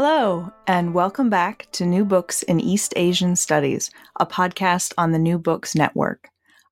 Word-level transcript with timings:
Hello, 0.00 0.52
and 0.68 0.94
welcome 0.94 1.28
back 1.28 1.66
to 1.72 1.84
New 1.84 2.04
Books 2.04 2.44
in 2.44 2.60
East 2.60 2.94
Asian 2.94 3.34
Studies, 3.34 3.90
a 4.20 4.26
podcast 4.26 4.94
on 4.96 5.10
the 5.10 5.18
New 5.18 5.40
Books 5.40 5.74
Network. 5.74 6.28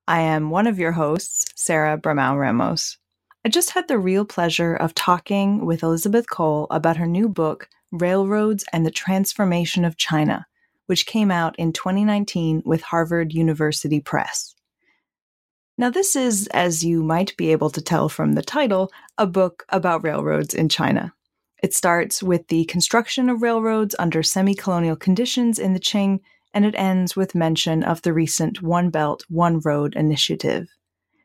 I 0.06 0.20
am 0.20 0.50
one 0.50 0.68
of 0.68 0.78
your 0.78 0.92
hosts, 0.92 1.46
Sarah 1.56 1.98
Bramao-Ramos. 1.98 2.98
I 3.44 3.48
just 3.48 3.70
had 3.70 3.88
the 3.88 3.98
real 3.98 4.24
pleasure 4.24 4.76
of 4.76 4.94
talking 4.94 5.66
with 5.66 5.82
Elisabeth 5.82 6.26
Köll 6.28 6.68
about 6.70 6.98
her 6.98 7.06
new 7.08 7.28
book, 7.28 7.68
Railroads 7.90 8.64
and 8.72 8.86
the 8.86 8.92
Transformation 8.92 9.84
of 9.84 9.96
China, 9.96 10.46
which 10.86 11.04
came 11.04 11.32
out 11.32 11.56
in 11.58 11.72
2019 11.72 12.62
with 12.64 12.80
Harvard 12.80 13.32
University 13.32 13.98
Press. 13.98 14.54
Now, 15.76 15.90
this 15.90 16.14
is, 16.14 16.46
as 16.52 16.84
you 16.84 17.02
might 17.02 17.36
be 17.36 17.50
able 17.50 17.70
to 17.70 17.82
tell 17.82 18.08
from 18.08 18.34
the 18.34 18.42
title, 18.42 18.92
a 19.18 19.26
book 19.26 19.64
about 19.70 20.04
railroads 20.04 20.54
in 20.54 20.68
China. 20.68 21.12
It 21.62 21.74
starts 21.74 22.22
with 22.22 22.48
the 22.48 22.66
construction 22.66 23.30
of 23.30 23.42
railroads 23.42 23.94
under 23.98 24.22
semi 24.22 24.54
colonial 24.54 24.96
conditions 24.96 25.58
in 25.58 25.72
the 25.72 25.80
Qing, 25.80 26.20
and 26.52 26.64
it 26.64 26.74
ends 26.76 27.16
with 27.16 27.34
mention 27.34 27.82
of 27.82 28.02
the 28.02 28.12
recent 28.12 28.62
One 28.62 28.90
Belt, 28.90 29.24
One 29.28 29.60
Road 29.60 29.94
initiative. 29.96 30.68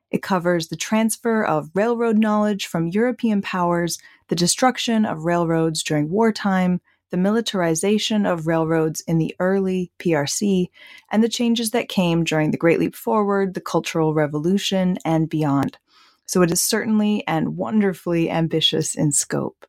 It 0.10 0.24
covers 0.24 0.68
the 0.68 0.76
transfer 0.76 1.44
of 1.44 1.72
railroad 1.74 2.18
knowledge 2.18 2.68
from 2.68 2.88
European 2.88 3.42
powers, 3.42 3.98
the 4.28 4.36
destruction 4.36 5.06
of 5.06 5.24
railroads 5.24 5.84
during 5.84 6.10
wartime, 6.10 6.82
the 7.12 7.18
militarization 7.18 8.26
of 8.26 8.48
railroads 8.48 9.02
in 9.02 9.18
the 9.18 9.36
early 9.40 9.92
PRC, 10.00 10.68
and 11.12 11.24
the 11.24 11.30
changes 11.30 11.72
that 11.72 11.90
came 11.90 12.24
during 12.24 12.52
the 12.52 12.58
Great 12.58 12.80
Leap 12.80 12.96
Forward, 12.96 13.54
the 13.54 13.62
Cultural 13.62 14.14
Revolution, 14.14 14.98
and 15.04 15.30
beyond. 15.30 15.78
So 16.26 16.42
it 16.42 16.52
is 16.52 16.62
certainly 16.62 17.26
and 17.28 17.58
wonderfully 17.58 18.30
ambitious 18.30 18.96
in 18.96 19.12
scope. 19.12 19.66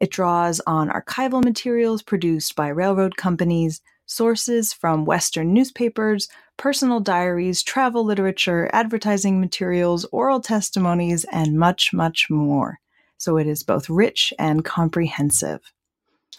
It 0.00 0.10
draws 0.10 0.62
on 0.66 0.88
archival 0.88 1.44
materials 1.44 2.02
produced 2.02 2.56
by 2.56 2.68
railroad 2.68 3.18
companies, 3.18 3.82
sources 4.06 4.72
from 4.72 5.04
Western 5.04 5.52
newspapers, 5.52 6.26
personal 6.56 7.00
diaries, 7.00 7.62
travel 7.62 8.02
literature, 8.02 8.70
advertising 8.72 9.40
materials, 9.40 10.06
oral 10.10 10.40
testimonies, 10.40 11.26
and 11.30 11.58
much, 11.58 11.92
much 11.92 12.30
more. 12.30 12.80
So 13.18 13.36
it 13.36 13.46
is 13.46 13.62
both 13.62 13.90
rich 13.90 14.32
and 14.38 14.64
comprehensive. 14.64 15.60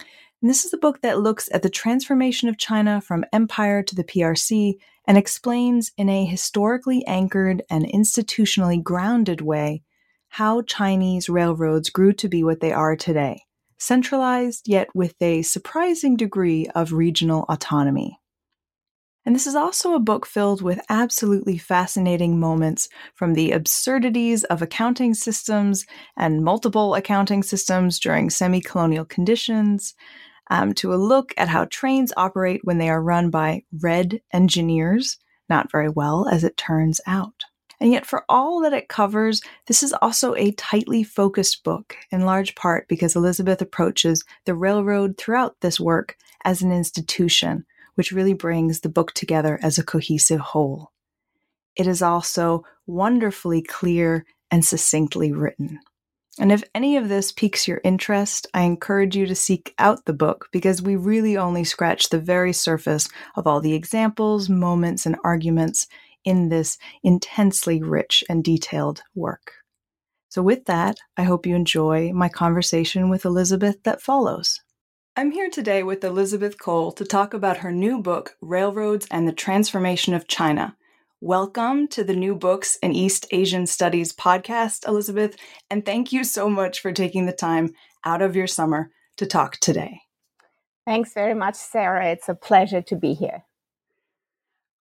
And 0.00 0.50
this 0.50 0.64
is 0.64 0.72
a 0.72 0.78
book 0.78 1.00
that 1.02 1.20
looks 1.20 1.48
at 1.54 1.62
the 1.62 1.70
transformation 1.70 2.48
of 2.48 2.58
China 2.58 3.00
from 3.00 3.24
empire 3.32 3.84
to 3.84 3.94
the 3.94 4.02
PRC 4.02 4.74
and 5.06 5.16
explains 5.16 5.92
in 5.96 6.08
a 6.08 6.24
historically 6.24 7.06
anchored 7.06 7.62
and 7.70 7.86
institutionally 7.86 8.82
grounded 8.82 9.40
way 9.40 9.82
how 10.30 10.62
Chinese 10.62 11.28
railroads 11.28 11.90
grew 11.90 12.12
to 12.14 12.28
be 12.28 12.42
what 12.42 12.58
they 12.58 12.72
are 12.72 12.96
today 12.96 13.44
centralized 13.82 14.68
yet 14.68 14.88
with 14.94 15.20
a 15.20 15.42
surprising 15.42 16.16
degree 16.16 16.68
of 16.74 16.92
regional 16.92 17.44
autonomy. 17.48 18.18
And 19.26 19.34
this 19.34 19.46
is 19.46 19.54
also 19.54 19.94
a 19.94 20.00
book 20.00 20.24
filled 20.24 20.62
with 20.62 20.80
absolutely 20.88 21.58
fascinating 21.58 22.38
moments 22.38 22.88
from 23.14 23.34
the 23.34 23.52
absurdities 23.52 24.44
of 24.44 24.62
accounting 24.62 25.14
systems 25.14 25.84
and 26.16 26.44
multiple 26.44 26.94
accounting 26.94 27.42
systems 27.42 27.98
during 27.98 28.30
semi 28.30 28.60
colonial 28.60 29.04
conditions, 29.04 29.94
um, 30.50 30.74
to 30.74 30.92
a 30.92 30.96
look 30.96 31.32
at 31.36 31.48
how 31.48 31.66
trains 31.66 32.12
operate 32.16 32.60
when 32.64 32.78
they 32.78 32.88
are 32.88 33.02
run 33.02 33.30
by 33.30 33.62
red 33.80 34.20
engineers, 34.32 35.18
not 35.48 35.70
very 35.70 35.88
well, 35.88 36.28
as 36.28 36.44
it 36.44 36.56
turns 36.56 37.00
out. 37.06 37.44
And 37.82 37.90
yet, 37.90 38.06
for 38.06 38.24
all 38.28 38.60
that 38.60 38.72
it 38.72 38.88
covers, 38.88 39.42
this 39.66 39.82
is 39.82 39.92
also 40.00 40.36
a 40.36 40.52
tightly 40.52 41.02
focused 41.02 41.64
book, 41.64 41.96
in 42.12 42.20
large 42.20 42.54
part 42.54 42.86
because 42.86 43.16
Elisabeth 43.16 43.60
approaches 43.60 44.22
the 44.44 44.54
railroad 44.54 45.18
throughout 45.18 45.56
this 45.62 45.80
work 45.80 46.16
as 46.44 46.62
an 46.62 46.70
institution, 46.70 47.66
which 47.96 48.12
really 48.12 48.34
brings 48.34 48.80
the 48.80 48.88
book 48.88 49.12
together 49.14 49.58
as 49.62 49.78
a 49.78 49.82
cohesive 49.82 50.38
whole. 50.38 50.92
It 51.74 51.88
is 51.88 52.02
also 52.02 52.64
wonderfully 52.86 53.62
clear 53.62 54.26
and 54.48 54.64
succinctly 54.64 55.32
written. 55.32 55.80
And 56.38 56.52
if 56.52 56.62
any 56.76 56.96
of 56.96 57.08
this 57.08 57.32
piques 57.32 57.66
your 57.66 57.80
interest, 57.82 58.46
I 58.54 58.62
encourage 58.62 59.16
you 59.16 59.26
to 59.26 59.34
seek 59.34 59.74
out 59.80 60.04
the 60.04 60.12
book 60.12 60.48
because 60.52 60.80
we 60.80 60.94
really 60.94 61.36
only 61.36 61.64
scratch 61.64 62.10
the 62.10 62.20
very 62.20 62.52
surface 62.52 63.08
of 63.34 63.48
all 63.48 63.60
the 63.60 63.74
examples, 63.74 64.48
moments, 64.48 65.04
and 65.04 65.16
arguments 65.24 65.88
in 66.24 66.48
this 66.48 66.78
intensely 67.02 67.82
rich 67.82 68.24
and 68.28 68.44
detailed 68.44 69.02
work. 69.14 69.52
So, 70.28 70.42
with 70.42 70.64
that, 70.64 70.98
I 71.16 71.24
hope 71.24 71.46
you 71.46 71.54
enjoy 71.54 72.12
my 72.12 72.28
conversation 72.28 73.10
with 73.10 73.24
Elisabeth 73.24 73.82
that 73.82 74.00
follows. 74.00 74.60
I'm 75.14 75.30
here 75.30 75.50
today 75.50 75.82
with 75.82 76.02
Elisabeth 76.02 76.56
Köll 76.56 76.96
to 76.96 77.04
talk 77.04 77.34
about 77.34 77.58
her 77.58 77.70
new 77.70 78.00
book, 78.00 78.36
Railroads 78.40 79.06
and 79.10 79.28
the 79.28 79.32
Transformation 79.32 80.14
of 80.14 80.26
China. 80.26 80.74
Welcome 81.20 81.86
to 81.88 82.02
the 82.02 82.16
New 82.16 82.34
Books 82.34 82.76
in 82.82 82.92
East 82.92 83.26
Asian 83.30 83.66
Studies 83.66 84.14
podcast, 84.14 84.88
Elisabeth, 84.88 85.36
and 85.70 85.84
thank 85.84 86.12
you 86.12 86.24
so 86.24 86.48
much 86.48 86.80
for 86.80 86.92
taking 86.92 87.26
the 87.26 87.32
time 87.32 87.74
out 88.04 88.22
of 88.22 88.34
your 88.34 88.46
summer 88.46 88.90
to 89.18 89.26
talk 89.26 89.58
today. 89.58 90.00
Thanks 90.86 91.12
very 91.12 91.34
much, 91.34 91.56
Sarah. 91.56 92.10
It's 92.10 92.28
a 92.28 92.34
pleasure 92.34 92.82
to 92.82 92.96
be 92.96 93.12
here. 93.12 93.44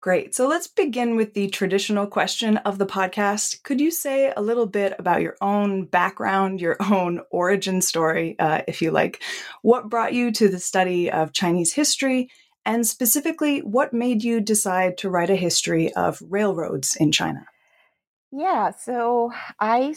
Great. 0.02 0.34
So 0.34 0.48
let's 0.48 0.68
begin 0.68 1.16
with 1.16 1.36
the 1.36 1.48
traditional 1.50 2.08
question 2.08 2.58
of 2.58 2.80
the 2.80 2.88
podcast. 2.88 3.62
Could 3.62 3.80
you 3.80 3.92
say 3.92 4.34
a 4.36 4.42
little 4.42 4.66
bit 4.66 4.96
about 4.98 5.22
your 5.22 5.38
own 5.42 5.86
background, 5.86 6.60
your 6.60 6.76
own 6.92 7.22
origin 7.30 7.82
story, 7.82 8.36
uh, 8.40 8.64
if 8.68 8.82
you 8.82 8.90
like? 8.90 9.22
What 9.62 9.90
brought 9.90 10.14
you 10.14 10.32
to 10.32 10.50
the 10.50 10.58
study 10.58 11.12
of 11.12 11.34
Chinese 11.34 11.74
history? 11.74 12.32
And 12.66 12.88
specifically, 12.88 13.60
what 13.60 13.94
made 13.94 14.24
you 14.24 14.42
decide 14.42 14.98
to 15.00 15.10
write 15.10 15.30
a 15.30 15.36
history 15.36 15.94
of 15.94 16.20
railroads 16.28 16.96
in 16.96 17.12
China? 17.12 17.46
Yeah, 18.32 18.72
so 18.72 19.32
I 19.60 19.94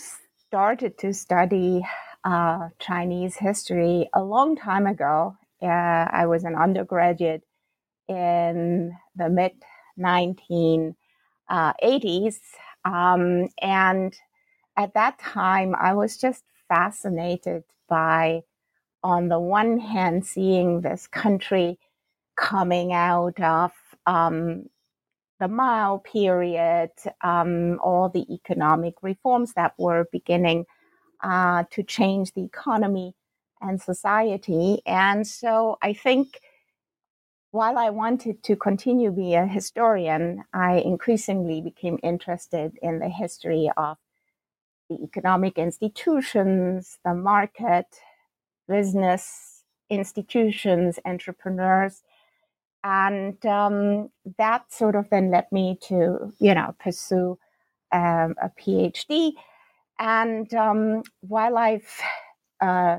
started 0.48 0.98
to 0.98 1.14
study 1.14 1.82
uh, 2.25 2.69
Chinese 2.78 3.37
history 3.37 4.10
a 4.12 4.22
long 4.22 4.54
time 4.54 4.87
ago. 4.87 5.34
Uh, 5.62 5.66
I 5.66 6.26
was 6.26 6.44
an 6.44 6.56
undergraduate 6.56 7.43
in 8.06 8.93
the 9.16 9.31
mid 9.31 9.53
1980s. 9.99 10.94
Uh, 11.50 12.88
um, 12.88 13.49
and 13.62 14.15
at 14.77 14.94
that 14.94 15.19
time, 15.19 15.75
I 15.81 15.94
was 15.94 16.16
just 16.19 16.44
fascinated 16.69 17.65
by, 17.88 18.43
on 19.05 19.28
the 19.28 19.41
one 19.41 19.78
hand, 19.78 20.27
seeing 20.27 20.82
this 20.82 21.06
country 21.09 21.78
coming 22.37 22.93
out 22.93 23.41
of 23.41 23.72
um, 24.06 24.66
the 25.41 25.49
Mao 25.49 25.99
period, 25.99 26.91
um, 27.22 27.78
all 27.82 28.09
the 28.09 28.26
economic 28.32 28.94
reforms 29.03 29.55
that 29.55 29.75
were 29.78 30.06
beginning 30.12 30.66
uh, 31.22 31.65
to 31.72 31.82
change 31.82 32.32
the 32.34 32.44
economy 32.44 33.15
and 33.62 33.81
society. 33.82 34.82
And 34.87 35.26
so 35.26 35.78
I 35.82 35.94
think 35.94 36.41
while 37.54 37.78
I 37.78 37.91
wanted 37.91 38.42
to 38.42 38.56
continue 38.56 39.12
be 39.12 39.34
a 39.34 39.47
historian, 39.47 40.42
I 40.53 40.78
increasingly 40.78 41.60
became 41.60 42.00
interested 42.03 42.72
in 42.82 42.98
the 42.98 43.09
history 43.09 43.70
of 43.76 43.97
the 44.91 44.97
economic 45.04 45.56
institutions, 45.56 46.98
the 47.04 47.14
market, 47.14 47.87
business 48.66 49.62
institutions, 49.88 50.98
entrepreneurs. 51.04 52.03
And 52.82 53.47
um, 53.47 54.10
that 54.37 54.72
sort 54.72 54.97
of 54.97 55.09
then 55.10 55.31
led 55.31 55.47
me 55.53 55.78
to, 55.82 56.32
you 56.41 56.54
know, 56.56 56.75
pursue 56.81 57.38
um, 57.93 58.34
a 58.43 58.50
PhD. 58.59 59.31
And 60.00 60.53
um, 60.54 61.04
while 61.20 61.56
I've 61.56 62.00
uh, 62.61 62.96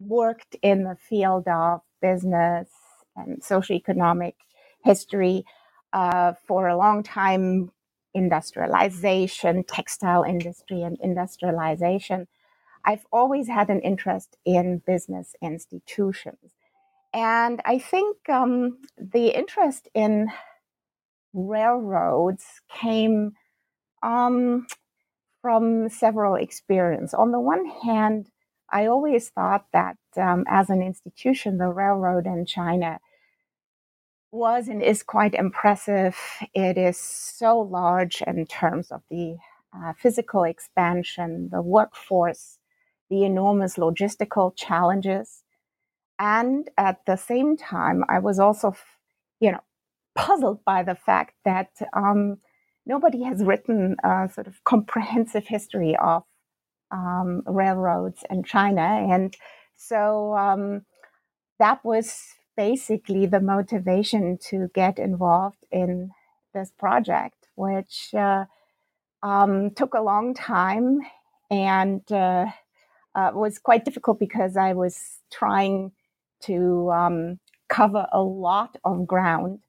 worked 0.00 0.56
in 0.62 0.82
the 0.82 0.96
field 0.96 1.46
of 1.46 1.82
business, 2.02 2.68
and 3.16 3.40
socioeconomic 3.42 4.34
history 4.84 5.44
uh, 5.92 6.34
for 6.46 6.68
a 6.68 6.76
long 6.76 7.02
time 7.02 7.70
industrialization, 8.14 9.62
textile 9.64 10.22
industry, 10.22 10.82
and 10.82 10.98
industrialization. 11.02 12.26
I've 12.84 13.06
always 13.12 13.48
had 13.48 13.68
an 13.68 13.80
interest 13.80 14.36
in 14.44 14.78
business 14.86 15.34
institutions. 15.42 16.52
And 17.12 17.60
I 17.64 17.78
think 17.78 18.28
um, 18.28 18.78
the 18.98 19.28
interest 19.28 19.88
in 19.94 20.28
railroads 21.34 22.44
came 22.72 23.32
um, 24.02 24.66
from 25.42 25.88
several 25.88 26.34
experiences. 26.36 27.14
On 27.14 27.32
the 27.32 27.40
one 27.40 27.66
hand, 27.84 28.30
I 28.70 28.86
always 28.86 29.28
thought 29.30 29.66
that 29.72 29.96
um, 30.16 30.44
as 30.48 30.70
an 30.70 30.82
institution, 30.82 31.58
the 31.58 31.68
railroad 31.68 32.26
in 32.26 32.46
China 32.46 32.98
was 34.30 34.68
and 34.68 34.82
is 34.82 35.02
quite 35.02 35.34
impressive. 35.34 36.16
It 36.54 36.76
is 36.76 36.98
so 36.98 37.60
large 37.60 38.22
in 38.26 38.46
terms 38.46 38.90
of 38.90 39.02
the 39.10 39.36
uh, 39.74 39.92
physical 39.98 40.44
expansion, 40.44 41.48
the 41.52 41.62
workforce, 41.62 42.58
the 43.10 43.24
enormous 43.24 43.76
logistical 43.76 44.52
challenges. 44.56 45.42
And 46.18 46.68
at 46.78 47.04
the 47.06 47.16
same 47.16 47.56
time, 47.56 48.04
I 48.08 48.18
was 48.18 48.38
also, 48.38 48.74
you 49.40 49.52
know, 49.52 49.60
puzzled 50.14 50.64
by 50.64 50.82
the 50.82 50.94
fact 50.94 51.34
that 51.44 51.70
um, 51.92 52.38
nobody 52.86 53.22
has 53.24 53.44
written 53.44 53.96
a 54.02 54.28
sort 54.32 54.46
of 54.46 54.64
comprehensive 54.64 55.46
history 55.46 55.96
of 55.96 56.22
um, 56.90 57.42
railroads 57.46 58.24
in 58.30 58.42
China. 58.44 58.80
And 58.82 59.36
so 59.76 60.34
um, 60.36 60.82
that 61.58 61.84
was 61.84 62.22
basically 62.56 63.26
the 63.26 63.40
motivation 63.40 64.38
to 64.50 64.68
get 64.74 64.98
involved 64.98 65.64
in 65.70 66.10
this 66.54 66.72
project, 66.78 67.48
which 67.54 68.14
uh, 68.14 68.46
um, 69.22 69.70
took 69.70 69.94
a 69.94 70.00
long 70.00 70.34
time 70.34 71.00
and 71.50 72.00
uh, 72.10 72.46
uh, 73.14 73.30
was 73.34 73.58
quite 73.58 73.84
difficult 73.84 74.18
because 74.18 74.56
I 74.56 74.72
was 74.72 75.18
trying 75.30 75.92
to 76.42 76.90
um, 76.90 77.38
cover 77.68 78.06
a 78.12 78.22
lot 78.22 78.76
of 78.84 79.06
ground. 79.06 79.60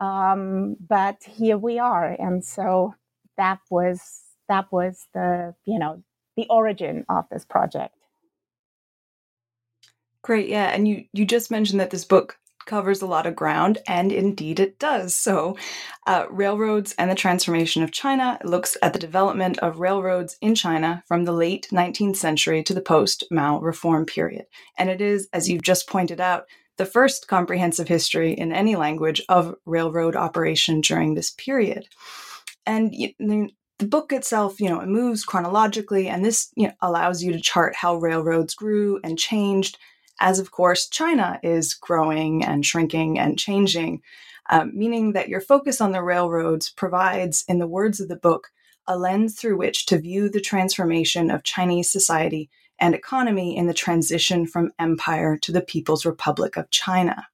Um, 0.00 0.76
but 0.88 1.22
here 1.24 1.56
we 1.56 1.78
are, 1.78 2.16
and 2.18 2.44
so 2.44 2.94
that 3.38 3.60
was 3.70 4.22
that 4.48 4.72
was 4.72 5.06
the 5.14 5.54
you 5.64 5.78
know 5.78 6.02
the 6.36 6.46
origin 6.50 7.04
of 7.08 7.26
this 7.30 7.44
project. 7.44 7.94
Great, 10.22 10.48
yeah, 10.48 10.68
and 10.68 10.86
you 10.86 11.04
you 11.12 11.24
just 11.24 11.50
mentioned 11.50 11.80
that 11.80 11.90
this 11.90 12.04
book 12.04 12.38
covers 12.64 13.02
a 13.02 13.06
lot 13.06 13.26
of 13.26 13.34
ground, 13.34 13.78
and 13.88 14.12
indeed 14.12 14.60
it 14.60 14.78
does. 14.78 15.14
So, 15.16 15.56
uh, 16.06 16.26
railroads 16.30 16.94
and 16.96 17.10
the 17.10 17.16
transformation 17.16 17.82
of 17.82 17.90
China 17.90 18.38
looks 18.44 18.76
at 18.82 18.92
the 18.92 18.98
development 19.00 19.58
of 19.58 19.80
railroads 19.80 20.36
in 20.40 20.54
China 20.54 21.02
from 21.08 21.24
the 21.24 21.32
late 21.32 21.66
19th 21.72 22.16
century 22.16 22.62
to 22.62 22.74
the 22.74 22.80
post 22.80 23.24
Mao 23.30 23.58
reform 23.60 24.06
period. 24.06 24.46
And 24.78 24.88
it 24.90 25.00
is, 25.00 25.28
as 25.32 25.48
you've 25.48 25.62
just 25.62 25.88
pointed 25.88 26.20
out, 26.20 26.44
the 26.78 26.86
first 26.86 27.28
comprehensive 27.28 27.88
history 27.88 28.32
in 28.32 28.52
any 28.52 28.76
language 28.76 29.22
of 29.28 29.54
railroad 29.66 30.16
operation 30.16 30.80
during 30.80 31.14
this 31.14 31.30
period. 31.32 31.88
And 32.64 32.92
the 32.92 33.86
book 33.86 34.12
itself, 34.12 34.60
you 34.60 34.68
know, 34.68 34.80
it 34.80 34.88
moves 34.88 35.24
chronologically, 35.24 36.08
and 36.08 36.24
this 36.24 36.52
you 36.56 36.68
know, 36.68 36.74
allows 36.80 37.22
you 37.22 37.32
to 37.32 37.40
chart 37.40 37.74
how 37.74 37.96
railroads 37.96 38.54
grew 38.54 39.00
and 39.02 39.18
changed 39.18 39.78
as 40.20 40.38
of 40.38 40.50
course 40.50 40.88
China 40.88 41.38
is 41.42 41.74
growing 41.74 42.44
and 42.44 42.64
shrinking 42.64 43.18
and 43.18 43.38
changing, 43.38 44.02
um, 44.50 44.72
meaning 44.74 45.12
that 45.12 45.28
your 45.28 45.40
focus 45.40 45.80
on 45.80 45.92
the 45.92 46.02
railroads 46.02 46.70
provides, 46.70 47.44
in 47.48 47.58
the 47.58 47.66
words 47.66 48.00
of 48.00 48.08
the 48.08 48.16
book, 48.16 48.48
a 48.86 48.98
lens 48.98 49.38
through 49.38 49.56
which 49.56 49.86
to 49.86 49.98
view 49.98 50.28
the 50.28 50.40
transformation 50.40 51.30
of 51.30 51.44
Chinese 51.44 51.90
society 51.90 52.50
and 52.78 52.94
economy 52.94 53.56
in 53.56 53.66
the 53.66 53.74
transition 53.74 54.46
from 54.46 54.72
empire 54.78 55.36
to 55.38 55.52
the 55.52 55.60
People's 55.60 56.04
Republic 56.04 56.56
of 56.56 56.70
China. 56.70 57.28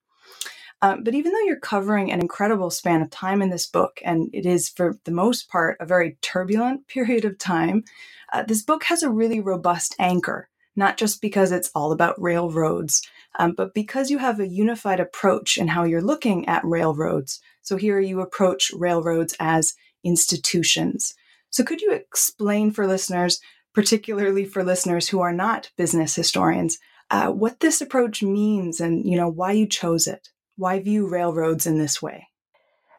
Um, 0.80 1.02
but 1.02 1.14
even 1.14 1.32
though 1.32 1.40
you're 1.40 1.58
covering 1.58 2.12
an 2.12 2.20
incredible 2.20 2.70
span 2.70 3.02
of 3.02 3.10
time 3.10 3.42
in 3.42 3.50
this 3.50 3.66
book, 3.66 4.00
and 4.04 4.30
it 4.32 4.46
is 4.46 4.69
for 4.69 4.96
the 5.04 5.10
most 5.10 5.48
part 5.48 5.76
a 5.80 5.86
very 5.86 6.19
turbulent 6.20 6.86
period 6.88 7.25
of 7.25 7.38
time, 7.38 7.84
uh, 8.32 8.42
this 8.42 8.62
book 8.62 8.84
has 8.84 9.02
a 9.02 9.10
really 9.10 9.40
robust 9.40 9.96
anchor 9.98 10.48
not 10.78 10.96
just 10.96 11.20
because 11.20 11.50
it's 11.50 11.70
all 11.75 11.90
about 11.90 12.20
railroads, 12.22 13.02
um, 13.38 13.52
but 13.56 13.75
because 13.75 14.10
you 14.10 14.19
have 14.19 14.38
a 14.38 14.48
unified 14.48 15.00
approach 15.00 15.58
in 15.58 15.69
how 15.69 15.82
you're 15.82 16.00
looking 16.00 16.48
at 16.48 16.64
railroads. 16.64 17.40
So 17.62 17.76
here 17.76 18.00
you 18.00 18.20
approach 18.20 18.70
railroads 18.72 19.34
as 19.40 19.75
institutions. 20.04 21.14
So 21.50 21.64
could 21.64 21.80
you 21.80 21.92
explain 21.92 22.70
for 22.70 22.86
listeners, 22.86 23.40
particularly 23.75 24.44
for 24.44 24.62
listeners 24.62 25.08
who 25.08 25.20
are 25.20 25.32
not 25.32 25.70
business 25.76 26.14
historians, 26.14 26.78
uh, 27.10 27.28
what 27.28 27.60
this 27.60 27.80
approach 27.80 28.22
means 28.22 28.80
and 28.80 29.04
you 29.04 29.16
know 29.16 29.28
why 29.28 29.52
you 29.52 29.66
chose 29.66 30.06
it? 30.06 30.28
Why 30.56 30.78
view 30.80 31.08
railroads 31.08 31.66
in 31.66 31.78
this 31.78 32.00
way? 32.00 32.28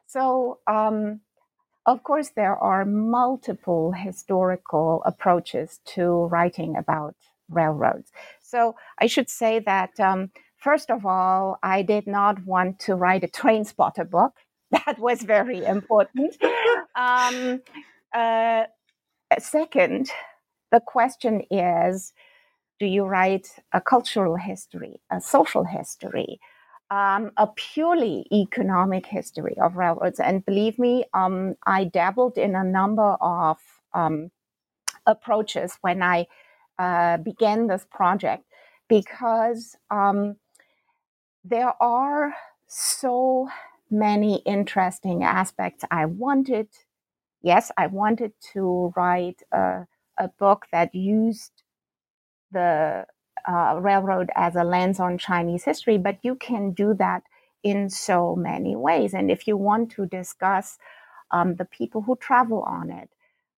So 0.07 0.59
um, 0.67 1.21
of 1.85 2.03
course, 2.03 2.29
there 2.35 2.55
are 2.55 2.85
multiple 2.85 3.93
historical 3.93 5.01
approaches 5.05 5.79
to 5.95 6.03
writing 6.25 6.75
about 6.75 7.15
railroads. 7.49 8.11
So 8.41 8.75
I 8.99 9.07
should 9.07 9.29
say 9.29 9.59
that, 9.59 9.99
um, 9.99 10.31
first 10.57 10.89
of 10.89 11.05
all, 11.05 11.57
I 11.63 11.81
did 11.81 12.07
not 12.07 12.45
want 12.45 12.79
to 12.81 12.95
write 12.95 13.23
a 13.23 13.27
train 13.27 13.63
spotter 13.65 14.05
book. 14.05 14.33
That 14.71 14.99
was 14.99 15.23
very 15.23 15.65
important. 15.65 16.37
um, 16.95 17.61
uh, 18.13 18.65
second, 19.39 20.11
the 20.71 20.79
question 20.79 21.41
is 21.49 22.13
do 22.79 22.85
you 22.85 23.03
write 23.03 23.47
a 23.73 23.81
cultural 23.81 24.37
history, 24.37 25.01
a 25.11 25.19
social 25.19 25.65
history, 25.65 26.39
um, 26.89 27.31
a 27.35 27.47
purely 27.47 28.25
economic 28.31 29.05
history 29.05 29.55
of 29.61 29.75
railroads? 29.75 30.19
And 30.19 30.45
believe 30.45 30.79
me, 30.79 31.05
um, 31.13 31.55
I 31.65 31.83
dabbled 31.83 32.37
in 32.37 32.55
a 32.55 32.63
number 32.63 33.17
of 33.19 33.57
um, 33.93 34.31
approaches 35.05 35.77
when 35.81 36.01
I 36.01 36.27
uh, 36.79 37.17
began 37.17 37.67
this 37.67 37.85
project 37.91 38.45
because 38.87 39.75
um, 39.91 40.37
there 41.43 41.73
are 41.81 42.33
so 42.67 43.49
many 43.91 44.37
interesting 44.45 45.23
aspects. 45.23 45.83
I 45.91 46.05
wanted, 46.05 46.69
yes, 47.41 47.71
I 47.77 47.87
wanted 47.87 48.33
to 48.53 48.93
write 48.95 49.43
a, 49.51 49.87
a 50.17 50.29
book 50.39 50.67
that 50.71 50.95
used 50.95 51.51
the 52.51 53.05
uh, 53.47 53.79
railroad 53.79 54.29
as 54.35 54.55
a 54.55 54.63
lens 54.63 54.99
on 54.99 55.17
Chinese 55.17 55.63
history, 55.63 55.97
but 55.97 56.17
you 56.23 56.35
can 56.35 56.71
do 56.71 56.93
that 56.95 57.23
in 57.63 57.89
so 57.89 58.35
many 58.35 58.75
ways. 58.75 59.13
And 59.13 59.29
if 59.29 59.47
you 59.47 59.57
want 59.57 59.91
to 59.91 60.05
discuss 60.05 60.77
um, 61.31 61.55
the 61.55 61.65
people 61.65 62.01
who 62.01 62.15
travel 62.15 62.61
on 62.63 62.89
it, 62.89 63.09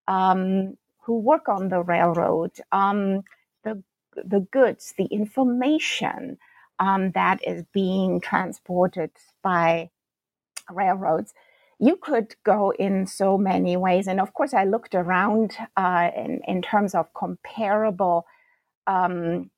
um, 0.08 0.76
who 1.10 1.18
work 1.18 1.48
on 1.48 1.70
the 1.70 1.82
railroad, 1.82 2.52
um, 2.70 3.24
the 3.64 3.82
the 4.14 4.46
goods, 4.52 4.94
the 4.96 5.06
information 5.06 6.38
um, 6.78 7.10
that 7.12 7.40
is 7.44 7.64
being 7.74 8.20
transported 8.20 9.10
by 9.42 9.90
railroads. 10.70 11.34
You 11.80 11.96
could 11.96 12.36
go 12.44 12.70
in 12.78 13.08
so 13.08 13.36
many 13.36 13.76
ways, 13.76 14.06
and 14.06 14.20
of 14.20 14.34
course, 14.34 14.54
I 14.54 14.64
looked 14.66 14.94
around 14.94 15.56
uh, 15.76 16.10
in 16.16 16.42
in 16.46 16.62
terms 16.62 16.94
of 16.94 17.12
comparable 17.12 18.26
um, 18.86 19.50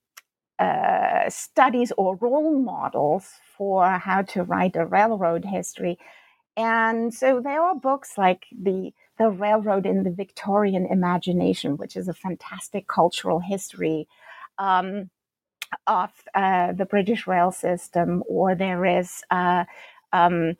uh, 0.59 1.29
studies 1.29 1.93
or 1.99 2.17
role 2.17 2.59
models 2.59 3.26
for 3.59 3.87
how 3.99 4.23
to 4.23 4.43
write 4.43 4.76
a 4.76 4.87
railroad 4.87 5.45
history. 5.45 5.99
And 6.57 7.12
so 7.15 7.41
there 7.41 7.62
are 7.62 7.76
books 7.76 8.19
like 8.19 8.47
the 8.53 8.93
the 9.19 9.28
railroad 9.28 9.87
in 9.87 10.02
the 10.02 10.11
Victorian 10.11 10.87
imagination, 10.87 11.76
which 11.76 11.97
is 11.97 12.09
a 12.09 12.14
fantastic 12.14 12.87
cultural 12.88 13.40
history 13.40 14.09
um, 14.59 15.11
of 15.87 16.11
uh, 16.35 16.73
the 16.73 16.87
British 16.87 17.26
rail 17.26 17.50
system, 17.50 18.23
or 18.28 18.54
there 18.54 18.85
is 18.85 19.23
uh, 19.31 19.64
um, 20.12 20.54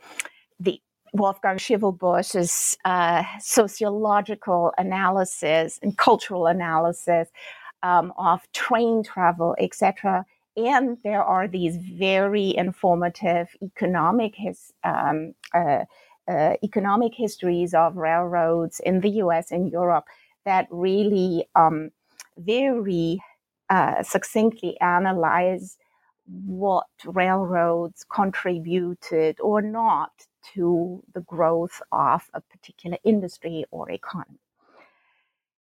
the 0.61 0.81
Wolfgang 1.13 1.59
Schivelbusch's 1.59 2.79
uh, 2.85 3.23
sociological 3.39 4.73
analysis 4.79 5.79
and 5.83 5.97
cultural 5.99 6.47
analysis 6.47 7.29
um, 7.83 8.13
of 8.17 8.41
train 8.53 9.03
travel, 9.03 9.55
etc. 9.59 10.25
And 10.57 10.99
there 11.03 11.23
are 11.23 11.49
these 11.49 11.77
very 11.77 12.55
informative 12.57 13.49
economic 13.63 14.35
his, 14.37 14.73
um, 14.85 15.35
uh, 16.29 16.55
economic 16.63 17.13
histories 17.15 17.75
of 17.75 17.97
railroads 17.97 18.81
in 18.81 19.01
the 19.01 19.11
US 19.11 19.51
and 19.51 19.71
Europe 19.71 20.07
that 20.45 20.67
really 20.71 21.47
um, 21.55 21.91
very 22.39 23.21
uh, 23.71 24.03
succinctly 24.03 24.79
analyze 24.81 25.79
what 26.27 26.87
railroads 27.05 28.05
contributed 28.05 29.39
or 29.41 29.61
not 29.61 30.13
to 30.55 31.03
the 31.15 31.21
growth 31.23 31.81
of 31.91 32.23
a 32.35 32.41
particular 32.41 32.99
industry 33.05 33.65
or 33.71 33.91
economy. 33.91 34.39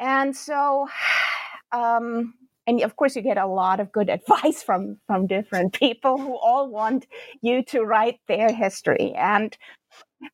And 0.01 0.37
so, 0.37 0.89
um, 1.73 2.35
and 2.67 2.81
of 2.83 2.97
course, 2.97 3.15
you 3.15 3.23
get 3.23 3.39
a 3.39 3.47
lot 3.47 3.81
of 3.81 3.93
good 3.93 4.09
advice 4.19 4.63
from 4.63 4.99
from 5.07 5.27
different 5.27 5.73
people 5.73 6.19
who 6.19 6.37
all 6.37 6.69
want 6.69 7.07
you 7.43 7.63
to 7.65 7.83
write 7.83 8.21
their 8.27 8.53
history. 8.53 9.13
And 9.15 9.57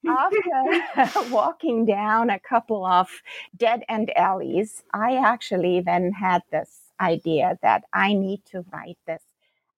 after 0.07 0.85
walking 1.31 1.87
down 1.87 2.31
a 2.31 2.39
couple 2.41 2.87
of 2.87 3.09
dead 3.57 3.85
end 3.89 4.17
alleys, 4.17 4.83
I 4.95 5.17
actually 5.17 5.81
then 5.81 6.13
had 6.13 6.43
this 6.53 6.81
idea 7.01 7.59
that 7.63 7.85
I 7.93 8.15
need 8.15 8.45
to 8.47 8.65
write 8.73 8.99
this 9.07 9.23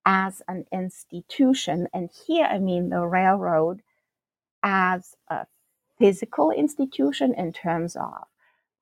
as 0.06 0.42
an 0.48 0.66
institution. 0.72 1.88
And 1.94 2.10
here 2.26 2.46
I 2.46 2.58
mean 2.58 2.90
the 2.90 3.06
railroad 3.06 3.82
as 4.62 5.16
a 5.28 5.46
physical 5.98 6.50
institution 6.52 7.34
in 7.34 7.52
terms 7.52 7.96
of 7.96 8.24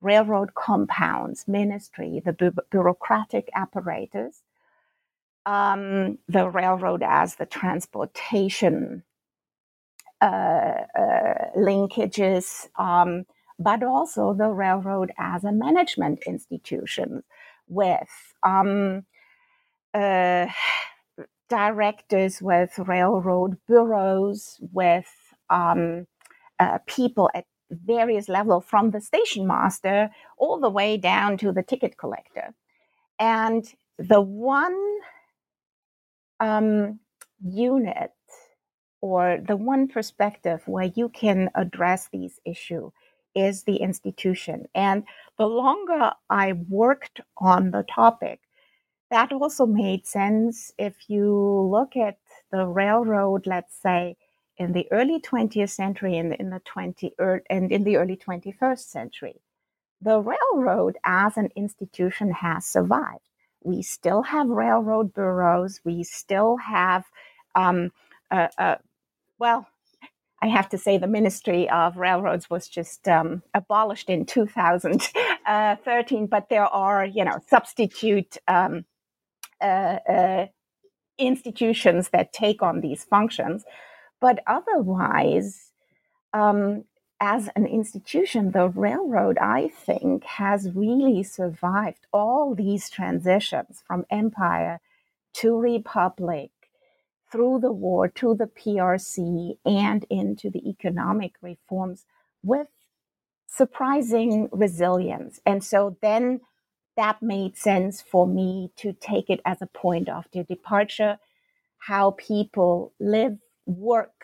railroad 0.01 0.53
compounds, 0.55 1.47
ministry, 1.47 2.21
the 2.25 2.33
bu- 2.33 2.51
bureaucratic 2.71 3.49
apparatus, 3.55 4.43
um, 5.45 6.19
the 6.29 6.49
railroad 6.49 7.03
as 7.03 7.35
the 7.35 7.47
transportation 7.47 9.03
linkages, 10.21 12.67
um, 12.77 13.25
but 13.57 13.83
also 13.83 14.33
the 14.33 14.49
railroad 14.49 15.11
as 15.17 15.43
a 15.43 15.51
management 15.51 16.21
institution 16.25 17.23
with 17.67 18.33
um, 18.43 19.05
uh, 19.93 20.47
directors, 21.49 22.41
with 22.41 22.77
railroad 22.79 23.57
bureaus, 23.67 24.59
with 24.71 25.11
um, 25.49 26.07
uh, 26.59 26.79
people 26.85 27.29
at 27.33 27.45
various 27.69 28.27
levels 28.27 28.65
from 28.65 28.91
the 28.91 29.01
station 29.01 29.47
master 29.47 30.09
all 30.37 30.59
the 30.59 30.69
way 30.69 30.97
down 30.97 31.37
to 31.37 31.51
the 31.51 31.63
ticket 31.63 31.97
collector. 31.97 32.53
And 33.19 33.65
the 33.97 34.21
one 34.21 34.77
um, 36.39 36.99
unit 37.43 38.11
or 39.01 39.39
the 39.45 39.55
one 39.55 39.87
perspective 39.87 40.61
where 40.67 40.91
you 40.95 41.09
can 41.09 41.49
address 41.55 42.07
these 42.07 42.39
issues 42.45 42.91
is 43.35 43.63
the 43.63 43.77
institution. 43.77 44.67
And 44.75 45.03
the 45.37 45.47
longer 45.47 46.11
I 46.29 46.53
worked 46.53 47.21
on 47.37 47.71
the 47.71 47.83
topic, 47.83 48.41
that 49.09 49.31
also 49.33 49.65
made 49.65 50.07
sense 50.07 50.71
if 50.77 51.09
you 51.09 51.35
look 51.71 51.97
at 51.97 52.17
the 52.51 52.65
railroad, 52.65 53.45
let's 53.45 53.75
say, 53.75 54.15
in 54.57 54.73
the 54.73 54.87
early 54.91 55.19
20th 55.19 55.69
century 55.69 56.17
and 56.17 56.33
in 56.35 56.49
the 56.49 56.59
20 56.59 57.13
er, 57.19 57.43
and 57.49 57.71
in 57.71 57.83
the 57.83 57.97
early 57.97 58.15
21st 58.15 58.79
century. 58.79 59.41
The 60.01 60.19
railroad 60.19 60.97
as 61.03 61.37
an 61.37 61.49
institution 61.55 62.31
has 62.31 62.65
survived. 62.65 63.27
We 63.63 63.81
still 63.81 64.23
have 64.23 64.47
railroad 64.47 65.13
bureaus. 65.13 65.79
We 65.83 66.03
still 66.03 66.57
have, 66.57 67.05
um, 67.55 67.91
uh, 68.29 68.47
uh, 68.57 68.75
well, 69.41 69.67
I 70.39 70.47
have 70.47 70.69
to 70.69 70.77
say 70.77 70.99
the 70.99 71.07
Ministry 71.07 71.67
of 71.69 71.97
Railroads 71.97 72.47
was 72.47 72.67
just 72.67 73.07
um, 73.07 73.41
abolished 73.55 74.07
in 74.07 74.25
2013, 74.25 76.27
but 76.31 76.49
there 76.49 76.67
are, 76.67 77.03
you 77.03 77.25
know, 77.25 77.39
substitute 77.47 78.37
um, 78.47 78.85
uh, 79.59 79.97
uh, 80.07 80.45
institutions 81.17 82.09
that 82.09 82.33
take 82.33 82.61
on 82.61 82.81
these 82.81 83.03
functions. 83.03 83.65
But 84.19 84.43
otherwise, 84.45 85.71
um, 86.33 86.83
as 87.19 87.49
an 87.55 87.65
institution, 87.65 88.51
the 88.51 88.69
railroad, 88.69 89.39
I 89.39 89.69
think, 89.69 90.23
has 90.23 90.69
really 90.71 91.23
survived 91.23 92.05
all 92.13 92.53
these 92.53 92.91
transitions 92.91 93.81
from 93.87 94.05
empire 94.11 94.81
to 95.33 95.59
republic, 95.59 96.51
through 97.31 97.59
the 97.59 97.71
war 97.71 98.07
to 98.07 98.35
the 98.35 98.45
PRC, 98.45 99.57
and 99.65 100.05
into 100.09 100.49
the 100.49 100.69
economic 100.69 101.33
reforms 101.41 102.05
with 102.43 102.67
surprising 103.47 104.49
resilience. 104.51 105.39
And 105.45 105.63
so 105.63 105.97
then 106.01 106.41
that 106.97 107.21
made 107.21 107.57
sense 107.57 108.01
for 108.01 108.27
me 108.27 108.71
to 108.77 108.93
take 108.93 109.29
it 109.29 109.39
as 109.45 109.61
a 109.61 109.67
point 109.67 110.09
of 110.09 110.25
the 110.33 110.43
departure, 110.43 111.17
how 111.79 112.11
people 112.11 112.93
live 112.99 113.37
work 113.65 114.23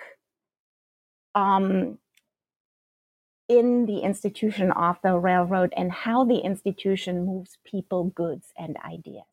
um, 1.33 1.97
in 3.47 3.85
the 3.85 3.99
institution 3.99 4.71
of 4.71 4.97
the 5.03 5.17
railroad 5.17 5.73
and 5.77 5.91
how 5.91 6.25
the 6.25 6.39
institution 6.39 7.25
moves 7.25 7.57
people, 7.63 8.05
goods, 8.05 8.51
and 8.57 8.75
ideas. 8.85 9.23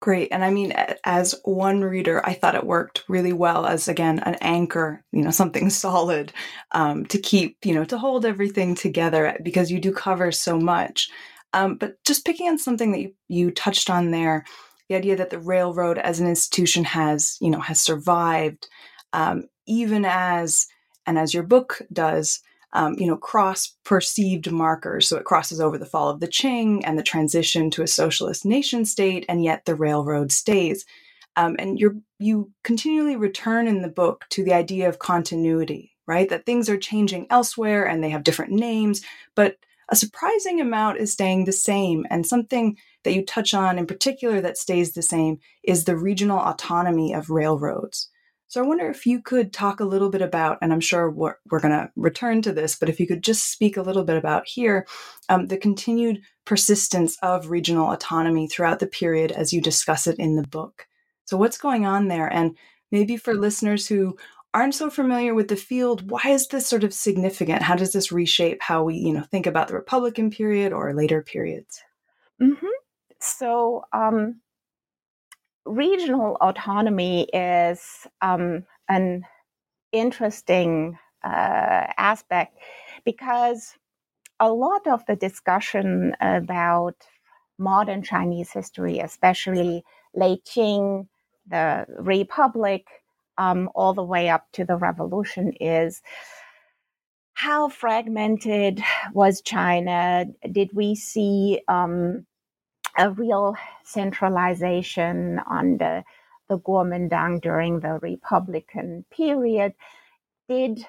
Great. 0.00 0.28
And 0.32 0.42
I 0.42 0.50
mean, 0.50 0.72
as 1.04 1.34
one 1.44 1.82
reader, 1.82 2.26
I 2.26 2.32
thought 2.32 2.54
it 2.54 2.64
worked 2.64 3.04
really 3.06 3.34
well 3.34 3.66
as, 3.66 3.86
again, 3.86 4.18
an 4.20 4.36
anchor, 4.40 5.04
you 5.12 5.22
know, 5.22 5.30
something 5.30 5.68
solid 5.68 6.32
um, 6.72 7.04
to 7.06 7.18
keep, 7.18 7.58
you 7.64 7.74
know, 7.74 7.84
to 7.84 7.98
hold 7.98 8.24
everything 8.24 8.74
together 8.74 9.36
because 9.42 9.70
you 9.70 9.78
do 9.78 9.92
cover 9.92 10.32
so 10.32 10.58
much. 10.58 11.10
Um, 11.52 11.76
but 11.76 12.02
just 12.04 12.24
picking 12.24 12.48
on 12.48 12.58
something 12.58 12.92
that 12.92 13.00
you, 13.00 13.12
you 13.28 13.50
touched 13.50 13.90
on 13.90 14.10
there, 14.10 14.44
the 14.88 14.94
idea 14.94 15.16
that 15.16 15.30
the 15.30 15.38
railroad 15.38 15.98
as 15.98 16.18
an 16.18 16.28
institution 16.28 16.84
has, 16.84 17.36
you 17.40 17.50
know, 17.50 17.60
has 17.60 17.80
survived, 17.80 18.68
um, 19.12 19.44
even 19.66 20.04
as, 20.06 20.66
and 21.06 21.18
as 21.18 21.34
your 21.34 21.42
book 21.42 21.82
does, 21.92 22.40
um, 22.72 22.94
you 22.98 23.06
know, 23.06 23.16
cross 23.16 23.76
perceived 23.84 24.50
markers. 24.50 25.08
So 25.08 25.16
it 25.16 25.24
crosses 25.24 25.60
over 25.60 25.76
the 25.76 25.86
fall 25.86 26.08
of 26.08 26.20
the 26.20 26.28
Qing 26.28 26.82
and 26.84 26.98
the 26.98 27.02
transition 27.02 27.70
to 27.72 27.82
a 27.82 27.88
socialist 27.88 28.44
nation 28.44 28.84
state, 28.84 29.24
and 29.28 29.42
yet 29.42 29.64
the 29.64 29.74
railroad 29.74 30.32
stays. 30.32 30.84
Um, 31.36 31.56
and 31.58 31.78
you 31.78 32.02
you 32.18 32.50
continually 32.64 33.16
return 33.16 33.66
in 33.66 33.82
the 33.82 33.88
book 33.88 34.24
to 34.30 34.44
the 34.44 34.52
idea 34.52 34.88
of 34.88 34.98
continuity, 34.98 35.96
right? 36.06 36.28
That 36.28 36.44
things 36.44 36.68
are 36.68 36.76
changing 36.76 37.26
elsewhere 37.30 37.86
and 37.86 38.02
they 38.02 38.10
have 38.10 38.24
different 38.24 38.52
names, 38.52 39.02
but 39.34 39.56
a 39.90 39.96
surprising 39.96 40.60
amount 40.60 40.98
is 40.98 41.12
staying 41.12 41.44
the 41.44 41.52
same. 41.52 42.06
And 42.10 42.24
something 42.24 42.76
that 43.04 43.12
you 43.12 43.24
touch 43.24 43.54
on 43.54 43.78
in 43.78 43.86
particular 43.86 44.40
that 44.40 44.56
stays 44.56 44.92
the 44.92 45.02
same 45.02 45.38
is 45.64 45.84
the 45.84 45.96
regional 45.96 46.38
autonomy 46.38 47.12
of 47.12 47.30
railroads. 47.30 48.08
So 48.50 48.60
I 48.60 48.66
wonder 48.66 48.90
if 48.90 49.06
you 49.06 49.22
could 49.22 49.52
talk 49.52 49.78
a 49.78 49.84
little 49.84 50.10
bit 50.10 50.22
about, 50.22 50.58
and 50.60 50.72
I'm 50.72 50.80
sure 50.80 51.08
we're, 51.08 51.36
we're 51.48 51.60
going 51.60 51.70
to 51.70 51.88
return 51.94 52.42
to 52.42 52.52
this, 52.52 52.74
but 52.74 52.88
if 52.88 52.98
you 52.98 53.06
could 53.06 53.22
just 53.22 53.52
speak 53.52 53.76
a 53.76 53.82
little 53.82 54.02
bit 54.02 54.16
about 54.16 54.48
here 54.48 54.88
um, 55.28 55.46
the 55.46 55.56
continued 55.56 56.20
persistence 56.46 57.16
of 57.22 57.50
regional 57.50 57.92
autonomy 57.92 58.48
throughout 58.48 58.80
the 58.80 58.88
period 58.88 59.30
as 59.30 59.52
you 59.52 59.60
discuss 59.60 60.08
it 60.08 60.18
in 60.18 60.34
the 60.34 60.42
book. 60.48 60.88
So, 61.26 61.36
what's 61.36 61.58
going 61.58 61.86
on 61.86 62.08
there? 62.08 62.26
And 62.26 62.56
maybe 62.90 63.16
for 63.16 63.34
listeners 63.34 63.86
who 63.86 64.16
aren't 64.52 64.74
so 64.74 64.90
familiar 64.90 65.32
with 65.32 65.46
the 65.46 65.54
field, 65.54 66.10
why 66.10 66.30
is 66.30 66.48
this 66.48 66.66
sort 66.66 66.82
of 66.82 66.92
significant? 66.92 67.62
How 67.62 67.76
does 67.76 67.92
this 67.92 68.10
reshape 68.10 68.62
how 68.62 68.82
we, 68.82 68.96
you 68.96 69.12
know, 69.12 69.22
think 69.30 69.46
about 69.46 69.68
the 69.68 69.74
Republican 69.74 70.28
period 70.28 70.72
or 70.72 70.92
later 70.92 71.22
periods? 71.22 71.80
Mm-hmm. 72.42 72.66
So, 73.20 73.84
um, 73.92 74.40
regional 75.66 76.36
autonomy 76.40 77.24
is 77.32 78.06
um, 78.22 78.64
an 78.88 79.24
interesting 79.92 80.98
uh, 81.24 81.86
aspect 81.96 82.56
because 83.04 83.74
a 84.38 84.50
lot 84.50 84.86
of 84.86 85.04
the 85.06 85.16
discussion 85.16 86.14
about 86.20 86.94
modern 87.58 88.02
Chinese 88.02 88.50
history, 88.50 88.98
especially 88.98 89.84
late 90.14 90.44
Qing, 90.44 91.06
the 91.46 91.86
Republic, 91.98 92.86
um, 93.36 93.68
all 93.74 93.92
the 93.92 94.02
way 94.02 94.28
up 94.28 94.46
to 94.52 94.64
the 94.64 94.76
revolution, 94.76 95.52
is 95.60 96.00
how 97.34 97.68
fragmented 97.68 98.82
was 99.12 99.42
China? 99.42 100.26
Did 100.50 100.70
we 100.74 100.94
see 100.94 101.60
um, 101.68 102.26
a 102.96 103.10
real 103.10 103.56
centralization 103.84 105.40
under 105.50 106.04
the 106.48 106.58
Kuomintang 106.58 107.40
during 107.40 107.80
the 107.80 107.98
Republican 108.02 109.04
period 109.10 109.74
did 110.48 110.84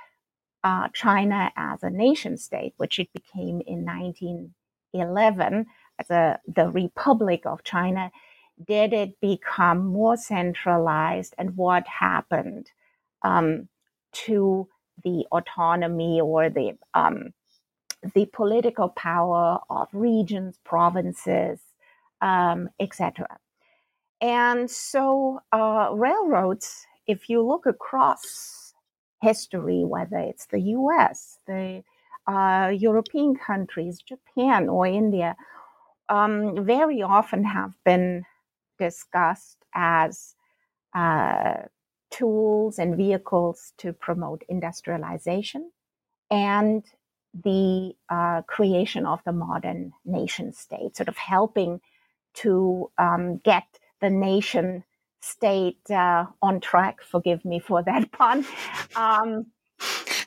uh, 0.64 0.88
China 0.94 1.52
as 1.56 1.84
a 1.84 1.90
nation 1.90 2.38
state, 2.38 2.74
which 2.78 3.00
it 3.00 3.10
became 3.14 3.62
in 3.66 3.86
1911 3.86 5.66
as 6.00 6.10
a, 6.10 6.40
the 6.48 6.70
Republic 6.70 7.46
of 7.46 7.64
China, 7.64 8.12
did 8.68 8.94
it 8.94 9.20
become 9.22 9.86
more 9.86 10.18
centralized 10.18 11.34
and 11.38 11.56
what 11.58 11.88
happened 11.88 12.72
um, 13.24 13.68
to 14.12 14.68
the 15.04 15.26
autonomy 15.32 16.20
or 16.22 16.50
the 16.50 16.78
um, 16.94 17.34
the 18.16 18.26
political 18.34 18.90
power 18.90 19.60
of 19.70 19.88
regions, 19.94 20.58
provinces, 20.64 21.60
um, 22.22 22.70
etc. 22.80 23.28
And 24.22 24.70
so, 24.70 25.42
uh, 25.52 25.90
railroads, 25.94 26.86
if 27.08 27.30
you 27.30 27.42
look 27.42 27.66
across 27.66 28.74
history, 29.22 29.84
whether 29.86 30.18
it's 30.18 30.46
the 30.48 30.62
US, 30.62 31.38
the 31.48 31.84
uh, 32.28 32.72
European 32.74 33.36
countries, 33.36 34.00
Japan, 34.00 34.70
or 34.70 34.86
India, 34.86 35.36
um, 36.10 36.66
very 36.66 37.02
often 37.02 37.44
have 37.44 37.74
been 37.84 38.24
discussed 38.78 39.58
as 39.74 40.36
uh, 40.94 41.54
tools 42.12 42.78
and 42.78 42.98
vehicles 42.98 43.74
to 43.78 43.94
promote 43.94 44.44
industrialization 44.50 45.72
and 46.30 46.84
the 47.34 47.94
uh, 48.10 48.42
creation 48.44 49.06
of 49.06 49.22
the 49.26 49.32
modern 49.32 49.94
nation 50.06 50.52
state, 50.52 50.98
sort 50.98 51.08
of 51.08 51.18
helping 51.18 51.80
to 52.36 52.92
um, 52.98 53.38
get 53.38 53.64
the 54.00 54.10
nation 54.10 54.84
state 55.22 55.90
uh, 55.90 56.26
on 56.42 56.60
track. 56.60 57.02
Forgive 57.02 57.46
me 57.46 57.60
for 57.60 57.84
that 57.84 58.12
pun. 58.18 58.46
Um, 58.96 59.48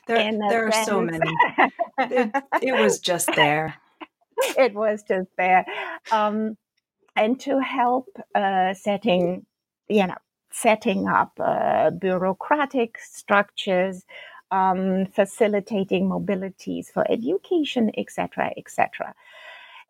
there, 0.07 0.31
there 0.49 0.67
are 0.67 0.83
so 0.83 1.01
many. 1.01 1.31
it, 1.97 2.31
it, 2.61 2.79
was 2.79 2.99
just 2.99 3.29
there. 3.35 3.75
it 4.57 4.73
was 4.73 5.03
just 5.03 5.29
there. 5.37 5.65
Um, 6.11 6.57
and 7.15 7.39
to 7.41 7.59
help 7.59 8.07
uh, 8.35 8.73
setting, 8.73 9.45
you 9.87 10.07
know, 10.07 10.17
setting 10.51 11.07
up 11.07 11.31
uh, 11.39 11.89
bureaucratic 11.89 12.97
structures, 12.99 14.05
um, 14.51 15.05
facilitating 15.07 16.09
mobilities 16.09 16.87
for 16.91 17.09
education, 17.09 17.91
etc., 17.97 18.51
etc. 18.57 19.13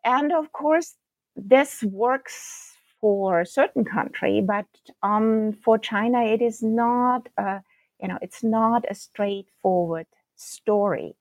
And 0.04 0.32
of 0.32 0.52
course, 0.52 0.94
this 1.36 1.82
works 1.82 2.72
for 3.00 3.40
a 3.40 3.46
certain 3.46 3.84
country, 3.84 4.42
but 4.44 4.66
um, 5.02 5.52
for 5.52 5.78
China, 5.78 6.24
it 6.24 6.40
is 6.42 6.62
not, 6.62 7.28
a, 7.36 7.60
you 8.00 8.08
know, 8.08 8.18
it's 8.22 8.42
not 8.42 8.84
a 8.88 8.94
straightforward 8.94 10.06
story. 10.34 11.14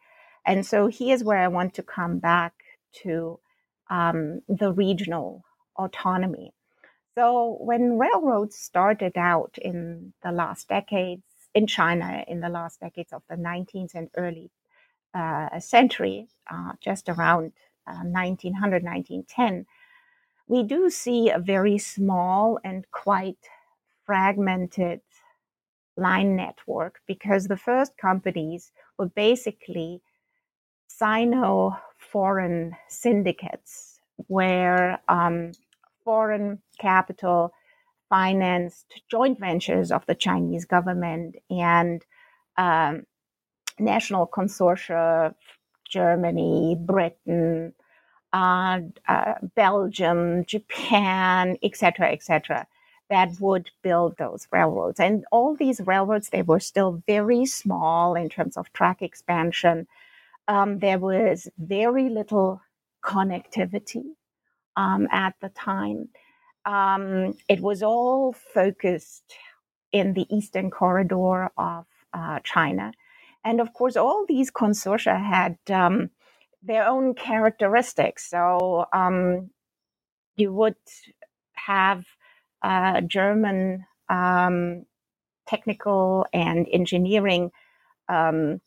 And 0.46 0.66
so 0.66 0.88
here's 0.88 1.24
where 1.24 1.40
I 1.40 1.48
want 1.48 1.74
to 1.76 1.84
come 1.84 2.20
back 2.20 2.54
to 3.04 3.40
um, 3.90 4.42
the 4.48 4.72
regional 4.72 5.44
autonomy. 5.78 6.54
So 7.16 7.58
when 7.60 7.98
railroads 7.98 8.58
started 8.58 9.14
out 9.18 9.58
in 9.62 10.14
the 10.24 10.32
last 10.32 10.68
decades 10.68 11.24
in 11.54 11.68
China, 11.68 12.24
in 12.28 12.42
the 12.42 12.50
last 12.50 12.80
decades 12.82 13.14
of 13.14 13.24
the 13.30 13.36
19th 13.36 13.96
and 13.96 14.10
early 14.18 14.52
uh, 15.14 15.60
century, 15.60 16.28
uh, 16.52 16.74
just 16.82 17.08
around 17.10 17.54
uh, 17.88 18.04
1900, 18.04 18.84
1910, 18.84 19.66
we 20.48 20.64
do 20.64 20.90
see 20.90 21.30
a 21.30 21.40
very 21.40 21.78
small 21.78 22.60
and 22.64 22.86
quite 22.92 23.38
fragmented 24.06 25.02
line 25.98 26.36
network 26.36 27.00
because 27.08 27.48
the 27.48 27.58
first 27.58 27.98
companies 27.98 28.72
were 28.98 29.08
basically 29.08 30.02
Sino 30.88 31.78
foreign 31.98 32.76
syndicates 32.88 34.00
where 34.28 35.00
um, 35.10 35.52
foreign 36.04 36.62
capital 36.80 37.52
financed 38.10 39.02
joint 39.10 39.40
ventures 39.40 39.92
of 39.92 40.06
the 40.06 40.16
Chinese 40.16 40.64
government 40.66 41.36
and 41.50 42.06
um, 42.58 43.04
national 43.80 44.28
consortia, 44.28 45.28
of 45.28 45.36
Germany, 45.90 46.78
Britain, 46.80 47.74
uh, 48.36 48.82
uh, 49.08 49.36
Belgium, 49.56 50.44
Japan, 50.44 51.58
etc., 51.64 52.12
etc., 52.12 52.68
that 53.10 53.30
would 53.40 53.70
build 53.82 54.18
those 54.18 54.46
railroads. 54.52 55.00
And 55.00 55.24
all 55.32 55.56
these 55.56 55.80
railroads, 55.80 56.30
they 56.30 56.42
were 56.42 56.60
still 56.60 57.02
very 57.08 57.46
small 57.46 58.14
in 58.16 58.28
terms 58.28 58.58
of 58.58 58.74
track 58.74 59.02
expansion. 59.02 59.88
Um, 60.50 60.80
there 60.80 61.00
was 61.00 61.48
very 61.58 62.10
little 62.10 62.62
connectivity 63.02 64.04
um, 64.76 65.08
at 65.14 65.36
the 65.40 65.50
time. 65.50 66.10
Um, 66.66 67.36
it 67.48 67.62
was 67.62 67.82
all 67.84 68.34
focused 68.34 69.34
in 69.94 70.14
the 70.14 70.26
eastern 70.36 70.72
corridor 70.72 71.52
of 71.58 71.86
uh, 72.14 72.40
China. 72.44 72.92
And 73.46 73.62
of 73.62 73.72
course, 73.72 73.96
all 73.96 74.26
these 74.28 74.52
consortia 74.52 75.24
had 75.24 75.58
um, 75.70 76.10
their 76.66 76.88
own 76.88 77.14
characteristics. 77.14 78.30
So 78.30 78.86
um, 78.92 79.52
you 80.36 80.54
would 80.54 80.76
have 81.54 82.04
uh, 82.62 83.02
German 83.02 83.86
um, 84.10 84.86
technical 85.48 86.26
and 86.34 86.68
engineering 86.72 87.52
um, 88.10 88.62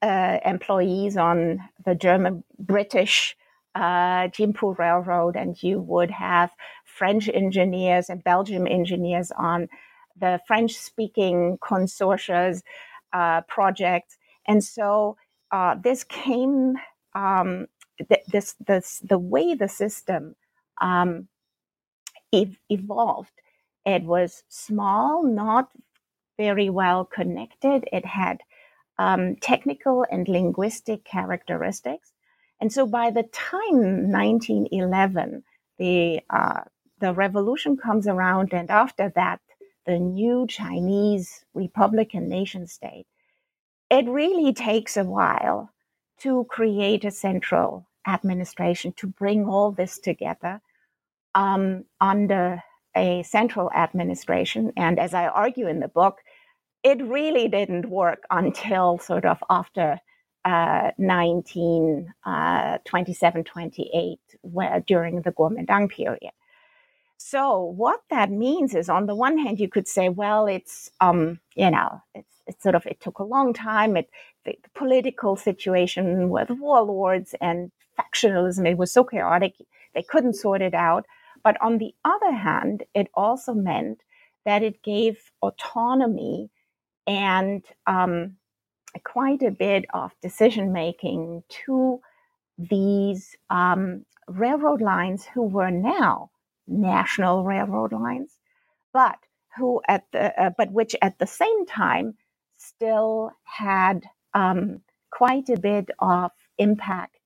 uh, 0.00 0.38
employees 0.44 1.16
on 1.16 1.60
the 1.84 1.94
German 1.94 2.44
British 2.58 3.36
uh, 3.74 4.28
Jinpu 4.28 4.76
Railroad, 4.78 5.36
and 5.36 5.60
you 5.62 5.80
would 5.80 6.10
have 6.10 6.50
French 6.84 7.28
engineers 7.28 8.10
and 8.10 8.22
Belgian 8.22 8.66
engineers 8.66 9.32
on 9.36 9.68
the 10.18 10.40
French 10.46 10.74
speaking 10.74 11.58
consortia's 11.62 12.62
uh, 13.12 13.40
projects. 13.42 14.18
And 14.46 14.62
so 14.62 15.16
uh, 15.50 15.76
this 15.82 16.04
came, 16.04 16.74
um, 17.14 17.66
th- 17.98 18.24
this, 18.28 18.54
this, 18.66 19.00
the 19.00 19.18
way 19.18 19.54
the 19.54 19.68
system 19.68 20.34
um, 20.80 21.28
ev- 22.32 22.58
evolved, 22.68 23.32
it 23.84 24.04
was 24.04 24.44
small, 24.48 25.22
not 25.24 25.70
very 26.38 26.70
well 26.70 27.04
connected. 27.04 27.88
It 27.92 28.04
had 28.04 28.38
um, 28.98 29.36
technical 29.36 30.06
and 30.10 30.28
linguistic 30.28 31.04
characteristics. 31.04 32.12
And 32.60 32.72
so 32.72 32.86
by 32.86 33.10
the 33.10 33.24
time 33.24 34.10
1911, 34.10 35.42
the, 35.78 36.20
uh, 36.30 36.60
the 37.00 37.12
revolution 37.12 37.76
comes 37.76 38.06
around, 38.06 38.52
and 38.52 38.70
after 38.70 39.12
that, 39.16 39.40
the 39.84 39.98
new 39.98 40.46
Chinese 40.46 41.44
Republican 41.54 42.28
nation 42.28 42.66
state, 42.68 43.06
it 43.90 44.06
really 44.06 44.52
takes 44.52 44.96
a 44.96 45.04
while 45.04 45.70
to 46.22 46.46
create 46.48 47.04
a 47.04 47.10
central 47.10 47.86
administration 48.06 48.92
to 48.96 49.06
bring 49.06 49.46
all 49.46 49.72
this 49.72 49.98
together 49.98 50.60
um, 51.34 51.84
under 52.00 52.62
a 52.96 53.22
central 53.22 53.70
administration. 53.72 54.72
And 54.76 54.98
as 54.98 55.14
I 55.14 55.26
argue 55.26 55.68
in 55.68 55.80
the 55.80 55.88
book, 55.88 56.18
it 56.82 57.02
really 57.02 57.48
didn't 57.48 57.88
work 57.88 58.24
until 58.30 58.98
sort 58.98 59.24
of 59.24 59.42
after 59.48 59.98
uh, 60.44 60.90
1927, 60.96 62.10
uh, 62.24 63.44
28, 63.44 64.18
where, 64.42 64.84
during 64.86 65.22
the 65.22 65.32
Kuomintang 65.32 65.88
period. 65.88 66.32
So 67.24 67.60
what 67.76 68.00
that 68.10 68.30
means 68.30 68.74
is, 68.74 68.88
on 68.88 69.06
the 69.06 69.14
one 69.14 69.38
hand, 69.38 69.60
you 69.60 69.68
could 69.68 69.86
say, 69.86 70.08
well, 70.08 70.46
it's 70.46 70.90
um, 71.00 71.38
you 71.54 71.70
know, 71.70 72.02
it's, 72.16 72.42
it's 72.48 72.62
sort 72.62 72.74
of 72.74 72.84
it 72.84 73.00
took 73.00 73.20
a 73.20 73.24
long 73.24 73.54
time. 73.54 73.96
It 73.96 74.10
the, 74.44 74.56
political 74.74 75.36
situation 75.36 76.30
with 76.30 76.50
warlords 76.50 77.34
and 77.40 77.70
factionalism 77.98 78.68
it 78.68 78.76
was 78.76 78.90
so 78.90 79.04
chaotic 79.04 79.54
they 79.94 80.02
couldn't 80.02 80.34
sort 80.34 80.62
it 80.62 80.74
out. 80.74 81.06
But 81.44 81.56
on 81.62 81.78
the 81.78 81.94
other 82.04 82.32
hand, 82.32 82.82
it 82.92 83.08
also 83.14 83.54
meant 83.54 84.00
that 84.44 84.62
it 84.64 84.82
gave 84.82 85.30
autonomy 85.42 86.50
and 87.06 87.64
um, 87.86 88.36
quite 89.04 89.42
a 89.42 89.50
bit 89.52 89.84
of 89.94 90.10
decision 90.22 90.72
making 90.72 91.44
to 91.66 92.00
these 92.58 93.36
um, 93.48 94.04
railroad 94.26 94.82
lines 94.82 95.24
who 95.24 95.42
were 95.42 95.70
now 95.70 96.30
national 96.72 97.44
railroad 97.44 97.92
lines, 97.92 98.38
but 98.92 99.18
who 99.56 99.82
at 99.88 100.04
the 100.12 100.40
uh, 100.40 100.50
but 100.56 100.72
which 100.72 100.96
at 101.02 101.18
the 101.18 101.26
same 101.26 101.66
time 101.66 102.14
still 102.56 103.32
had 103.44 104.04
um, 104.34 104.80
quite 105.10 105.48
a 105.48 105.58
bit 105.58 105.90
of 105.98 106.30
impact 106.58 107.18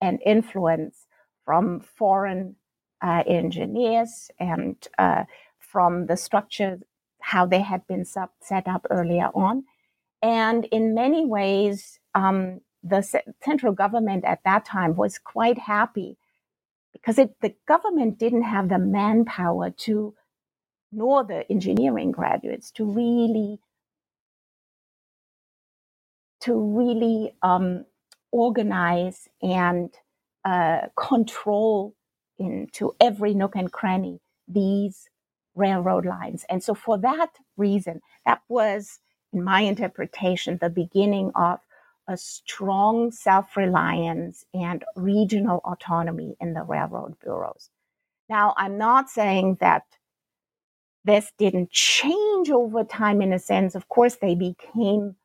and 0.00 0.20
influence 0.24 1.06
from 1.44 1.80
foreign 1.80 2.56
uh, 3.02 3.22
engineers 3.26 4.30
and 4.38 4.88
uh, 4.98 5.24
from 5.58 6.06
the 6.06 6.16
structure 6.16 6.78
how 7.20 7.46
they 7.46 7.60
had 7.60 7.86
been 7.86 8.04
sub- 8.04 8.30
set 8.40 8.68
up 8.68 8.86
earlier 8.90 9.30
on. 9.34 9.64
And 10.22 10.66
in 10.66 10.94
many 10.94 11.24
ways, 11.24 11.98
um, 12.14 12.60
the 12.82 13.02
central 13.42 13.72
government 13.72 14.24
at 14.24 14.44
that 14.44 14.64
time 14.64 14.94
was 14.94 15.18
quite 15.18 15.58
happy 15.58 16.18
because 16.94 17.18
it, 17.18 17.36
the 17.42 17.54
government 17.68 18.18
didn't 18.18 18.44
have 18.44 18.70
the 18.70 18.80
manpower 18.80 19.70
to, 19.72 20.14
nor 20.92 21.24
the 21.24 21.50
engineering 21.52 22.12
graduates 22.12 22.72
to 22.72 22.86
really, 22.86 23.60
to 26.42 26.54
really 26.58 27.34
um, 27.42 27.86
organize 28.32 29.28
and 29.42 29.90
uh, 30.44 30.82
control 30.96 31.94
into 32.38 32.94
every 33.00 33.34
nook 33.34 33.56
and 33.56 33.72
cranny 33.72 34.20
these 34.48 35.08
railroad 35.56 36.06
lines. 36.06 36.46
And 36.50 36.64
so, 36.64 36.74
for 36.74 36.98
that 36.98 37.30
reason, 37.58 38.02
that 38.26 38.42
was, 38.48 39.00
in 39.32 39.44
my 39.44 39.62
interpretation, 39.62 40.58
the 40.60 40.70
beginning 40.70 41.32
of 41.36 41.60
a 42.08 42.16
strong 42.16 43.12
self 43.12 43.56
reliance 43.56 44.44
and 44.54 44.84
regional 44.96 45.60
autonomy 45.64 46.36
in 46.40 46.54
the 46.54 46.62
railroad 46.62 47.14
bureaus. 47.22 47.70
Now, 48.28 48.54
I'm 48.56 48.78
not 48.78 49.10
saying 49.10 49.58
that 49.60 49.84
this 51.04 51.32
didn't 51.38 51.70
change 51.70 52.50
over 52.50 52.84
time 52.84 53.22
in 53.22 53.32
a 53.32 53.38
sense. 53.38 53.74
Of 53.74 53.88
course, 53.88 54.16
they 54.16 54.34
became 54.34 55.16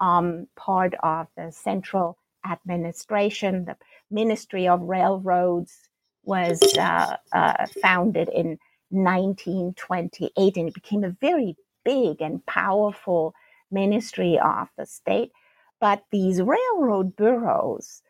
um, 0.00 0.46
part 0.56 0.94
of 1.02 1.28
the 1.36 1.52
central 1.52 2.18
administration. 2.48 3.64
The 3.66 3.76
Ministry 4.10 4.68
of 4.68 4.82
Railroads 4.82 5.88
was 6.24 6.60
uh, 6.78 7.16
uh, 7.32 7.66
founded 7.82 8.28
in 8.28 8.58
1928, 8.90 10.56
and 10.56 10.68
it 10.68 10.74
became 10.74 11.04
a 11.04 11.16
very 11.20 11.56
big 11.84 12.20
and 12.20 12.44
powerful 12.46 13.34
ministry 13.70 14.38
of 14.38 14.68
the 14.78 14.86
state. 14.86 15.32
But 15.80 16.04
these 16.10 16.42
railroad 16.42 17.16
bureaus 17.16 18.02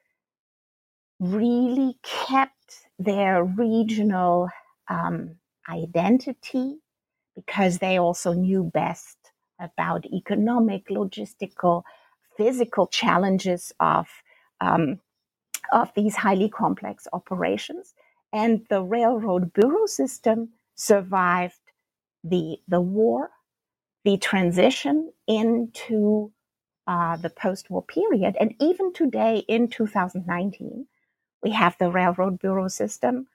really 1.21 1.99
kept 2.03 2.87
their 2.99 3.45
regional 3.45 4.49
um, 4.89 5.37
identity 5.69 6.77
because 7.35 7.79
they 7.79 7.99
also 7.99 8.33
knew 8.33 8.65
best 8.65 9.17
about 9.61 10.07
economic, 10.07 10.89
logistical, 10.89 11.83
physical 12.37 12.87
challenges 12.87 13.73
of 13.81 14.09
um, 14.61 15.01
of 15.73 15.93
these 15.95 16.17
highly 16.17 16.49
complex 16.49 17.07
operations. 17.13 17.95
And 18.33 18.67
the 18.71 18.83
railroad 18.83 19.53
bureau 19.53 19.87
system 19.87 20.51
survived 20.75 21.61
the 22.25 22.59
the 22.69 22.81
war, 22.81 23.31
the 24.05 24.17
transition 24.19 25.13
into 25.27 26.33
uh, 26.88 27.18
the 27.18 27.29
post-war 27.29 27.83
period, 27.83 28.35
and 28.40 28.55
even 28.59 28.94
today 28.94 29.44
in 29.46 29.68
2019, 29.68 30.87
we 31.42 31.51
have 31.51 31.77
the 31.79 31.90
railroad 31.90 32.38
bureau 32.38 32.66
system. 32.66 33.27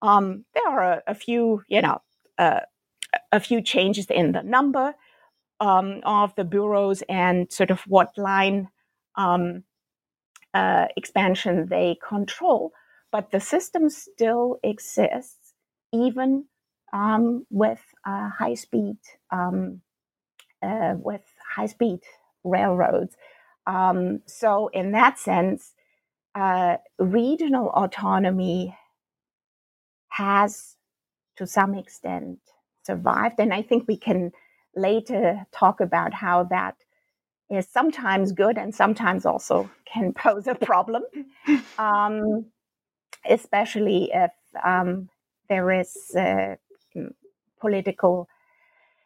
Um, 0.00 0.44
there 0.54 0.68
are 0.68 0.92
a, 0.92 1.02
a, 1.08 1.14
few, 1.14 1.64
you 1.66 1.82
know, 1.82 2.00
uh, 2.38 2.60
a 3.32 3.40
few 3.40 3.60
changes 3.60 4.06
in 4.06 4.30
the 4.30 4.44
number 4.44 4.94
um, 5.58 6.02
of 6.04 6.36
the 6.36 6.44
bureaus 6.44 7.02
and 7.08 7.50
sort 7.50 7.72
of 7.72 7.80
what 7.80 8.16
line 8.16 8.68
um, 9.16 9.64
uh, 10.54 10.86
expansion 10.96 11.66
they 11.68 11.96
control, 12.06 12.70
but 13.10 13.32
the 13.32 13.40
system 13.40 13.90
still 13.90 14.60
exists 14.62 15.52
even 15.92 16.44
um, 16.92 17.44
with 17.50 17.82
uh, 18.06 18.28
high 18.28 18.54
speed 18.54 18.98
um, 19.32 19.80
uh, 20.62 20.94
with 20.96 21.22
high 21.56 21.66
speed 21.66 22.00
railroads. 22.44 23.16
Um, 23.66 24.20
so, 24.26 24.68
in 24.68 24.92
that 24.92 25.18
sense, 25.18 25.72
uh, 26.34 26.76
regional 26.98 27.68
autonomy 27.70 28.76
has, 30.08 30.76
to 31.36 31.46
some 31.46 31.74
extent, 31.74 32.38
survived. 32.84 33.36
And 33.38 33.52
I 33.52 33.62
think 33.62 33.86
we 33.88 33.96
can 33.96 34.32
later 34.76 35.46
talk 35.52 35.80
about 35.80 36.12
how 36.12 36.44
that 36.44 36.76
is 37.50 37.68
sometimes 37.68 38.32
good 38.32 38.58
and 38.58 38.74
sometimes 38.74 39.26
also 39.26 39.70
can 39.84 40.12
pose 40.16 40.46
a 40.46 40.54
problem, 40.54 41.02
um, 41.78 42.46
especially 43.28 44.10
if 44.12 44.32
um, 44.64 45.08
there 45.48 45.70
is 45.72 46.14
uh, 46.16 46.56
political 47.60 48.28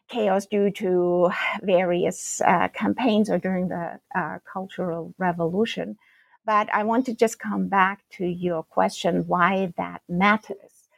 chaos 0.09 0.47
due 0.47 0.71
to 0.71 1.31
various 1.63 2.41
uh, 2.41 2.69
campaigns 2.69 3.31
or 3.31 3.39
during 3.39 3.69
the 3.69 4.01
uh, 4.15 4.39
Cultural 4.51 5.15
Revolution. 5.19 5.97
But 6.45 6.73
I 6.73 6.85
want 6.85 7.07
to 7.07 7.15
just 7.15 7.39
come 7.39 7.69
back 7.69 8.05
to 8.13 8.27
your 8.27 8.63
question 8.63 9.27
why 9.27 9.73
that 9.77 10.03
matters. 10.09 10.89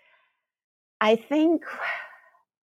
I 1.00 1.16
think 1.16 1.64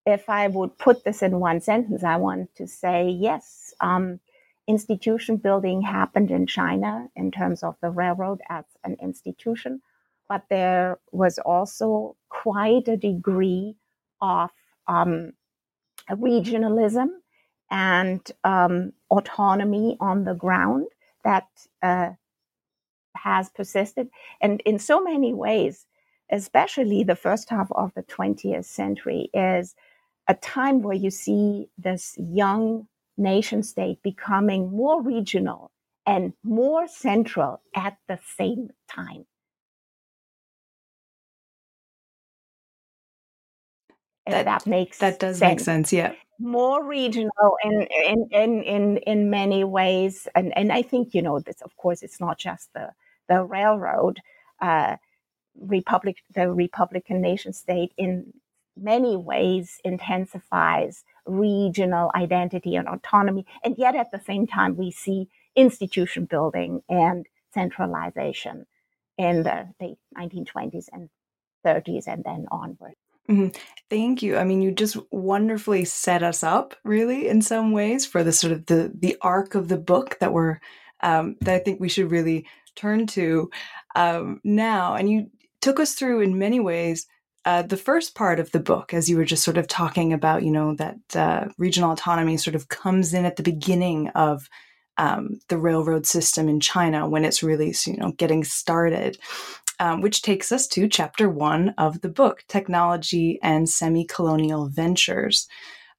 if 0.05 0.29
I 0.29 0.47
would 0.47 0.77
put 0.77 1.03
this 1.03 1.21
in 1.21 1.39
one 1.39 1.60
sentence, 1.60 2.03
I 2.03 2.15
want 2.15 2.55
to 2.55 2.67
say 2.67 3.10
yes, 3.10 3.73
um, 3.81 4.21
institution 4.67 5.38
building 5.38 5.81
happened 5.81 6.31
in 6.31 6.47
China 6.47 7.10
in 7.15 7.31
terms 7.31 7.63
of 7.63 7.75
the 7.81 7.89
railroad 7.89 8.39
as 8.49 8.65
an 8.83 8.95
institution, 9.01 9.81
but 10.29 10.43
there 10.49 10.99
was 11.12 11.39
also 11.39 12.15
quite 12.29 12.88
a 12.88 12.97
degree 12.97 13.75
of 14.21 14.49
um, 14.88 15.33
regionalism 16.15 17.08
and 17.70 18.32
um, 18.43 18.93
autonomy 19.10 19.98
on 20.00 20.24
the 20.24 20.34
ground 20.34 20.88
that 21.24 21.48
uh, 21.82 22.12
has 23.15 23.50
persisted. 23.50 24.10
And 24.41 24.62
in 24.62 24.80
so 24.80 25.02
many 25.02 25.34
ways, 25.34 25.86
especially 26.32 27.04
the 27.04 27.15
first 27.15 27.50
half 27.50 27.72
of 27.72 27.93
the 27.93 28.04
20th 28.04 28.65
century, 28.65 29.30
is 29.34 29.76
a 30.28 30.34
time 30.34 30.82
where 30.82 30.96
you 30.96 31.10
see 31.10 31.70
this 31.78 32.17
young 32.17 32.88
nation 33.17 33.63
state 33.63 34.02
becoming 34.04 34.72
more 34.72 35.02
regional 35.02 35.72
and 36.06 36.34
more 36.43 36.88
central 36.88 37.62
at 37.76 37.98
the 38.08 38.20
same 38.38 38.70
time. 38.88 39.26
That, 44.31 44.45
that 44.45 44.67
makes 44.67 44.97
that 44.99 45.19
does 45.19 45.39
sense. 45.39 45.51
make 45.51 45.59
sense. 45.59 45.93
Yeah, 45.93 46.13
more 46.39 46.83
regional 46.83 47.57
in 47.63 47.87
in 48.05 48.27
in 48.31 48.63
in 48.63 48.97
in 48.97 49.29
many 49.29 49.63
ways, 49.63 50.27
and 50.35 50.55
and 50.57 50.71
I 50.71 50.81
think 50.81 51.13
you 51.13 51.21
know 51.21 51.39
this. 51.39 51.61
Of 51.61 51.75
course, 51.77 52.03
it's 52.03 52.19
not 52.19 52.37
just 52.37 52.73
the 52.73 52.91
the 53.27 53.43
railroad. 53.43 54.19
Uh, 54.61 54.97
republic 55.59 56.17
the 56.35 56.51
republican 56.51 57.21
nation 57.21 57.51
state 57.51 57.91
in 57.97 58.31
many 58.75 59.17
ways 59.17 59.79
intensifies 59.83 61.03
regional 61.25 62.11
identity 62.15 62.75
and 62.75 62.87
autonomy 62.87 63.45
and 63.63 63.75
yet 63.77 63.95
at 63.95 64.11
the 64.11 64.19
same 64.19 64.45
time 64.45 64.77
we 64.77 64.91
see 64.91 65.27
institution 65.55 66.25
building 66.25 66.81
and 66.89 67.25
centralization 67.53 68.65
in 69.17 69.41
the, 69.43 69.67
the 69.79 69.95
1920s 70.15 70.85
and 70.93 71.09
30s 71.65 72.07
and 72.07 72.23
then 72.23 72.45
onward 72.51 72.93
Mm-hmm. 73.29 73.49
Thank 73.89 74.21
you. 74.21 74.37
I 74.37 74.43
mean, 74.43 74.61
you 74.61 74.71
just 74.71 74.97
wonderfully 75.11 75.85
set 75.85 76.23
us 76.23 76.43
up, 76.43 76.75
really, 76.83 77.27
in 77.27 77.41
some 77.41 77.71
ways, 77.71 78.05
for 78.05 78.23
the 78.23 78.31
sort 78.31 78.53
of 78.53 78.65
the 78.65 78.91
the 78.97 79.17
arc 79.21 79.55
of 79.55 79.69
the 79.69 79.77
book 79.77 80.17
that 80.19 80.33
we're 80.33 80.59
um, 81.01 81.35
that 81.41 81.55
I 81.55 81.59
think 81.59 81.79
we 81.79 81.89
should 81.89 82.11
really 82.11 82.45
turn 82.75 83.07
to 83.07 83.49
um, 83.95 84.39
now. 84.43 84.95
And 84.95 85.09
you 85.09 85.27
took 85.61 85.79
us 85.79 85.93
through, 85.93 86.21
in 86.21 86.37
many 86.37 86.59
ways, 86.59 87.07
uh, 87.45 87.61
the 87.61 87.77
first 87.77 88.15
part 88.15 88.39
of 88.39 88.51
the 88.51 88.59
book, 88.59 88.93
as 88.93 89.09
you 89.09 89.17
were 89.17 89.25
just 89.25 89.43
sort 89.43 89.57
of 89.57 89.67
talking 89.67 90.11
about, 90.13 90.43
you 90.43 90.51
know, 90.51 90.75
that 90.75 91.15
uh, 91.15 91.47
regional 91.57 91.91
autonomy 91.91 92.37
sort 92.37 92.55
of 92.55 92.67
comes 92.67 93.13
in 93.13 93.25
at 93.25 93.37
the 93.37 93.43
beginning 93.43 94.09
of 94.09 94.49
um, 94.97 95.39
the 95.47 95.57
railroad 95.57 96.05
system 96.05 96.49
in 96.49 96.59
China 96.59 97.07
when 97.07 97.23
it's 97.23 97.43
really, 97.43 97.73
you 97.85 97.97
know, 97.97 98.11
getting 98.13 98.43
started 98.43 99.17
um, 99.79 100.01
which 100.01 100.21
takes 100.21 100.51
us 100.51 100.67
to 100.67 100.87
chapter 100.87 101.29
one 101.29 101.73
of 101.77 102.01
the 102.01 102.09
book 102.09 102.43
Technology 102.47 103.39
and 103.41 103.69
Semi 103.69 104.05
Colonial 104.05 104.67
Ventures. 104.67 105.47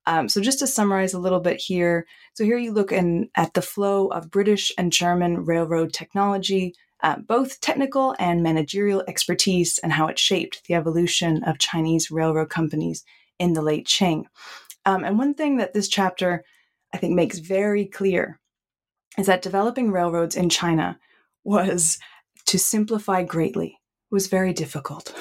Um, 0.06 0.28
so, 0.28 0.40
just 0.40 0.58
to 0.60 0.66
summarize 0.66 1.12
a 1.12 1.18
little 1.18 1.40
bit 1.40 1.60
here, 1.60 2.06
so 2.34 2.44
here 2.44 2.56
you 2.56 2.72
look 2.72 2.92
in, 2.92 3.28
at 3.34 3.54
the 3.54 3.62
flow 3.62 4.06
of 4.08 4.30
British 4.30 4.72
and 4.78 4.92
German 4.92 5.44
railroad 5.44 5.92
technology, 5.92 6.74
uh, 7.02 7.16
both 7.16 7.60
technical 7.60 8.16
and 8.18 8.42
managerial 8.42 9.04
expertise, 9.06 9.78
and 9.78 9.92
how 9.92 10.06
it 10.06 10.18
shaped 10.18 10.62
the 10.66 10.74
evolution 10.74 11.44
of 11.44 11.58
Chinese 11.58 12.10
railroad 12.10 12.48
companies 12.48 13.04
in 13.38 13.52
the 13.52 13.62
late 13.62 13.86
Qing. 13.86 14.24
Um, 14.86 15.04
and 15.04 15.18
one 15.18 15.34
thing 15.34 15.58
that 15.58 15.74
this 15.74 15.88
chapter, 15.88 16.42
I 16.94 16.96
think, 16.96 17.14
makes 17.14 17.38
very 17.38 17.84
clear 17.84 18.40
is 19.18 19.26
that 19.26 19.42
developing 19.42 19.90
railroads 19.90 20.36
in 20.36 20.48
China 20.48 20.98
was 21.44 21.98
to 22.48 22.58
simplify 22.58 23.22
greatly 23.22 23.78
was 24.10 24.26
very 24.26 24.54
difficult. 24.54 25.14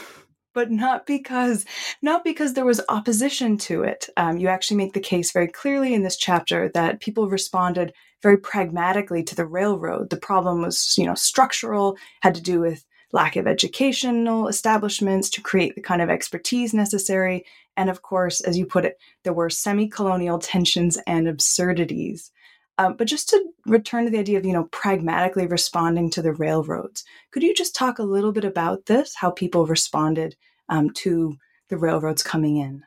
But 0.53 0.71
not 0.71 1.05
because 1.05 1.65
not 2.01 2.23
because 2.23 2.53
there 2.53 2.65
was 2.65 2.81
opposition 2.89 3.57
to 3.59 3.83
it. 3.83 4.09
Um, 4.17 4.37
you 4.37 4.47
actually 4.47 4.77
make 4.77 4.93
the 4.93 4.99
case 4.99 5.31
very 5.31 5.49
clearly 5.49 5.93
in 5.93 6.03
this 6.03 6.17
chapter 6.17 6.69
that 6.69 7.01
people 7.01 7.29
responded 7.29 7.93
very 8.23 8.37
pragmatically 8.37 9.23
to 9.23 9.35
the 9.35 9.45
railroad. 9.45 10.09
The 10.09 10.17
problem 10.17 10.61
was 10.61 10.95
you 10.97 11.05
know 11.05 11.15
structural 11.15 11.97
had 12.21 12.33
to 12.35 12.41
do 12.41 12.61
with 12.61 12.85
lack 13.11 13.35
of 13.35 13.45
educational 13.45 14.47
establishments 14.47 15.29
to 15.31 15.41
create 15.41 15.75
the 15.75 15.81
kind 15.81 16.01
of 16.01 16.09
expertise 16.09 16.73
necessary. 16.73 17.45
And 17.75 17.89
of 17.89 18.01
course 18.01 18.39
as 18.41 18.57
you 18.57 18.65
put 18.65 18.85
it 18.85 18.97
there 19.25 19.33
were 19.33 19.49
semi-colonial 19.49 20.39
tensions 20.39 20.97
and 21.05 21.27
absurdities 21.27 22.31
um, 22.77 22.95
but 22.95 23.07
just 23.07 23.29
to 23.29 23.43
return 23.65 24.05
to 24.05 24.11
the 24.11 24.19
idea 24.19 24.37
of 24.37 24.45
you 24.45 24.53
know 24.53 24.65
pragmatically 24.65 25.47
responding 25.47 26.09
to 26.11 26.21
the 26.21 26.33
railroads, 26.33 27.03
could 27.31 27.43
you 27.43 27.53
just 27.53 27.75
talk 27.75 27.99
a 27.99 28.03
little 28.03 28.31
bit 28.31 28.45
about 28.45 28.85
this? 28.85 29.15
How 29.15 29.31
people 29.31 29.65
responded 29.65 30.35
um, 30.69 30.91
to 30.95 31.37
the 31.69 31.77
railroads 31.77 32.23
coming 32.23 32.57
in? 32.57 32.83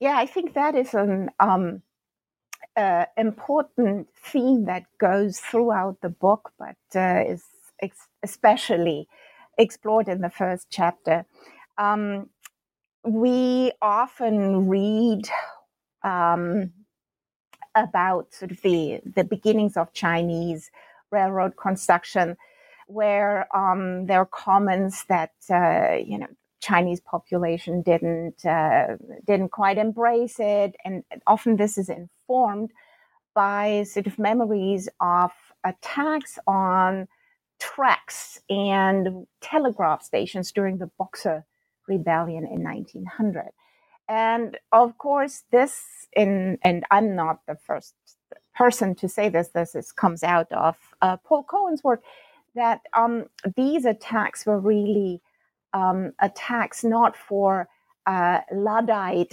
Yeah, 0.00 0.16
I 0.16 0.26
think 0.26 0.54
that 0.54 0.74
is 0.74 0.94
an 0.94 1.30
um, 1.40 1.82
uh, 2.76 3.06
important 3.16 4.08
theme 4.16 4.64
that 4.64 4.84
goes 4.98 5.38
throughout 5.38 6.00
the 6.00 6.08
book, 6.08 6.52
but 6.58 6.76
uh, 6.94 7.22
is 7.26 7.44
ex- 7.80 8.08
especially 8.22 9.08
explored 9.56 10.08
in 10.08 10.20
the 10.20 10.30
first 10.30 10.66
chapter. 10.70 11.24
Um, 11.78 12.30
we 13.04 13.72
often 13.80 14.68
read 14.68 15.28
um, 16.02 16.72
about 17.74 18.32
sort 18.32 18.50
of 18.50 18.60
the, 18.62 19.00
the 19.04 19.24
beginnings 19.24 19.76
of 19.76 19.92
Chinese 19.92 20.70
railroad 21.10 21.56
construction, 21.56 22.36
where 22.86 23.48
um, 23.56 24.06
there 24.06 24.20
are 24.20 24.26
comments 24.26 25.04
that 25.04 25.32
uh, 25.50 25.96
you 25.96 26.18
know 26.18 26.28
Chinese 26.60 27.00
population 27.00 27.82
didn't 27.82 28.44
uh, 28.44 28.96
didn't 29.26 29.50
quite 29.50 29.78
embrace 29.78 30.36
it, 30.38 30.74
and 30.84 31.04
often 31.26 31.56
this 31.56 31.78
is 31.78 31.88
informed 31.88 32.70
by 33.34 33.84
sort 33.84 34.06
of 34.06 34.18
memories 34.18 34.88
of 35.00 35.32
attacks 35.64 36.38
on 36.46 37.08
tracks 37.58 38.40
and 38.48 39.26
telegraph 39.40 40.02
stations 40.02 40.52
during 40.52 40.78
the 40.78 40.90
Boxer 40.98 41.44
rebellion 41.88 42.46
in 42.46 42.62
1900. 42.62 43.50
And 44.08 44.58
of 44.72 44.98
course, 44.98 45.44
this 45.50 46.06
in 46.14 46.58
and 46.62 46.84
I'm 46.90 47.14
not 47.16 47.40
the 47.46 47.56
first 47.56 47.94
person 48.54 48.94
to 48.96 49.08
say 49.08 49.28
this. 49.28 49.48
This 49.48 49.74
is, 49.74 49.92
comes 49.92 50.22
out 50.22 50.50
of 50.52 50.76
uh, 51.02 51.16
Paul 51.18 51.44
Cohen's 51.44 51.82
work 51.82 52.02
that 52.54 52.82
um, 52.92 53.26
these 53.56 53.84
attacks 53.84 54.46
were 54.46 54.58
really 54.58 55.20
um, 55.72 56.12
attacks 56.20 56.84
not 56.84 57.16
for 57.16 57.68
uh, 58.06 58.40
Luddite 58.52 59.32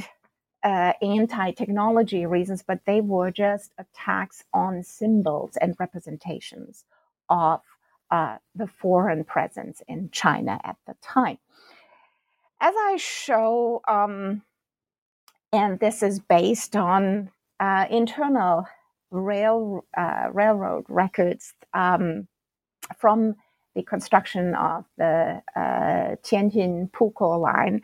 uh, 0.64 0.94
anti 1.02 1.52
technology 1.52 2.26
reasons, 2.26 2.64
but 2.66 2.80
they 2.86 3.02
were 3.02 3.32
just 3.32 3.74
attacks 3.78 4.44
on 4.54 4.84
symbols 4.84 5.58
and 5.58 5.76
representations 5.80 6.86
of 7.30 7.62
uh, 8.12 8.38
the 8.56 8.68
foreign 8.68 9.24
presence 9.24 9.82
in 9.88 10.10
China 10.12 10.60
at 10.64 10.78
the 10.88 10.96
time. 11.02 11.38
As 12.60 12.76
I 12.78 12.98
show, 12.98 13.82
um, 13.88 14.44
and 15.54 15.80
this 15.80 16.04
is 16.04 16.20
based 16.20 16.76
on 16.76 17.32
uh, 17.60 17.86
internal 17.90 18.66
rail 19.12 19.86
uh, 19.98 20.28
railroad 20.34 20.86
records 20.90 21.54
um, 21.74 22.28
from 22.98 23.36
the 23.76 23.84
construction 23.84 24.56
of 24.56 24.86
the 24.98 25.42
uh, 25.56 26.16
Tianjin 26.24 26.92
Pukou 26.92 27.40
line 27.42 27.82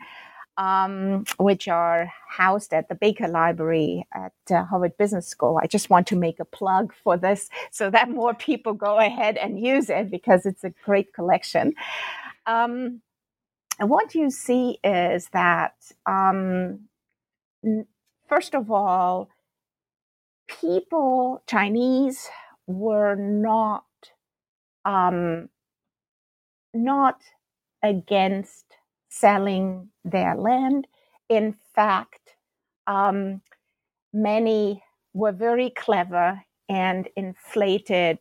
um, 0.58 1.24
which 1.38 1.68
are 1.68 2.12
housed 2.28 2.74
at 2.74 2.88
the 2.88 2.96
Baker 2.96 3.28
Library 3.28 4.06
at 4.12 4.32
uh, 4.50 4.64
Harvard 4.64 4.96
Business 4.98 5.28
School. 5.28 5.58
I 5.62 5.68
just 5.68 5.88
want 5.88 6.08
to 6.08 6.16
make 6.16 6.40
a 6.40 6.44
plug 6.44 6.92
for 7.04 7.16
this 7.16 7.48
so 7.70 7.90
that 7.90 8.10
more 8.10 8.34
people 8.34 8.74
go 8.74 8.98
ahead 8.98 9.36
and 9.36 9.58
use 9.60 9.88
it 9.88 10.10
because 10.10 10.44
it's 10.44 10.64
a 10.64 10.74
great 10.84 11.14
collection. 11.14 11.74
Um, 12.46 13.02
and 13.78 13.88
what 13.88 14.14
you 14.16 14.30
see 14.30 14.78
is 14.82 15.28
that, 15.32 15.74
um, 16.06 16.87
first 18.28 18.54
of 18.54 18.70
all, 18.70 19.28
people, 20.48 21.42
Chinese, 21.48 22.28
were 22.66 23.16
not 23.16 23.84
um, 24.84 25.48
not 26.74 27.22
against 27.82 28.66
selling 29.08 29.88
their 30.04 30.36
land. 30.36 30.86
In 31.28 31.54
fact, 31.74 32.34
um, 32.86 33.42
many 34.12 34.82
were 35.14 35.32
very 35.32 35.70
clever 35.70 36.42
and 36.68 37.08
inflated 37.16 38.18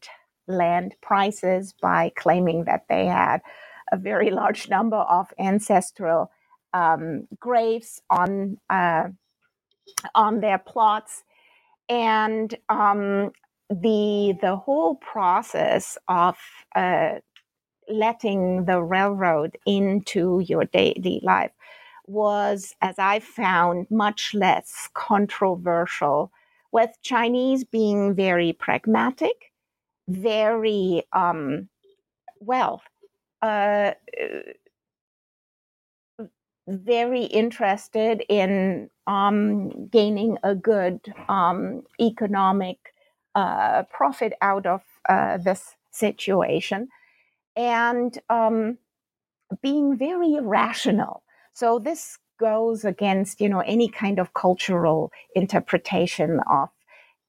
land 0.48 0.96
prices 1.02 1.74
by 1.82 2.12
claiming 2.18 2.66
that 2.66 2.86
they 2.90 3.06
had 3.06 3.42
a 3.92 3.98
very 3.98 4.30
large 4.42 4.70
number 4.70 4.98
of 4.98 5.28
ancestral 5.40 6.32
um, 6.74 7.28
graves 7.40 8.02
on 8.10 8.58
uh, 8.70 9.06
on 10.16 10.42
their 10.42 10.58
plots, 10.58 11.24
and 11.90 12.56
um, 12.70 13.32
the 13.70 14.34
the 14.42 14.56
whole 14.56 14.96
process 14.96 15.98
of 16.08 16.38
uh, 16.76 17.16
letting 17.90 18.66
the 18.66 18.82
railroad 18.82 19.58
into 19.66 20.42
your 20.46 20.66
daily 20.66 21.20
life 21.24 21.52
was, 22.06 22.74
as 22.82 22.96
I 22.98 23.20
found, 23.20 23.88
much 23.90 24.34
less 24.34 24.90
controversial, 24.94 26.32
with 26.72 26.92
Chinese 27.02 27.64
being 27.64 28.16
very 28.16 28.54
pragmatic, 28.54 29.52
very, 30.08 31.04
um, 31.14 31.70
well, 32.40 32.82
uh, 33.42 33.92
very 36.68 37.24
interested 37.24 38.24
in 38.30 38.90
um, 39.08 39.88
gaining 39.88 40.38
a 40.44 40.54
good 40.54 41.00
um, 41.30 41.84
economic 42.00 42.78
uh, 43.36 43.84
profit 43.84 44.34
out 44.42 44.66
of 44.66 44.82
uh, 45.08 45.38
this 45.38 45.76
situation 45.92 46.90
and 47.56 48.20
um, 48.30 48.78
being 49.62 49.98
very 49.98 50.38
rational. 50.42 51.24
So 51.54 51.80
this 51.80 52.18
goes 52.40 52.86
against 52.86 53.42
you 53.42 53.50
know 53.50 53.62
any 53.62 53.90
kind 53.90 54.20
of 54.20 54.34
cultural 54.34 55.12
interpretation 55.36 56.40
of 56.52 56.70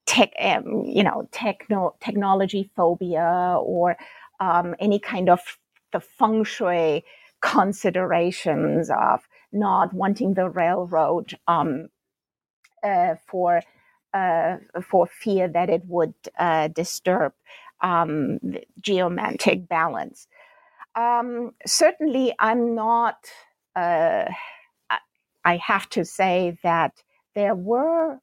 tech, 0.08 0.32
um, 0.40 0.84
you 0.86 1.04
know, 1.04 1.28
techno 1.30 1.94
technology 2.00 2.70
phobia 2.74 3.56
or 3.60 3.96
um, 4.40 4.74
any 4.80 4.98
kind 4.98 5.28
of 5.28 5.40
the 5.92 6.00
feng 6.00 6.44
shui 6.44 7.04
considerations 7.40 8.90
of 8.90 9.28
not 9.52 9.92
wanting 9.92 10.34
the 10.34 10.48
railroad 10.48 11.38
um, 11.46 11.88
uh, 12.82 13.14
for 13.26 13.62
uh, 14.14 14.56
for 14.82 15.06
fear 15.06 15.48
that 15.48 15.70
it 15.70 15.82
would 15.86 16.14
uh, 16.38 16.68
disturb 16.68 17.32
um, 17.82 18.38
geomantic 18.80 19.68
balance. 19.68 20.26
Um, 20.94 21.52
certainly, 21.66 22.34
I'm 22.38 22.74
not, 22.74 23.16
uh, 23.76 24.24
I 25.44 25.56
have 25.58 25.88
to 25.90 26.04
say 26.04 26.58
that 26.62 27.02
there 27.34 27.54
were 27.54 28.18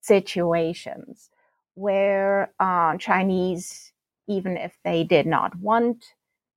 situations 0.00 1.30
where 1.74 2.52
uh, 2.58 2.96
Chinese, 2.96 3.92
even 4.28 4.56
if 4.56 4.76
they 4.84 5.04
did 5.04 5.26
not 5.26 5.56
want 5.56 6.04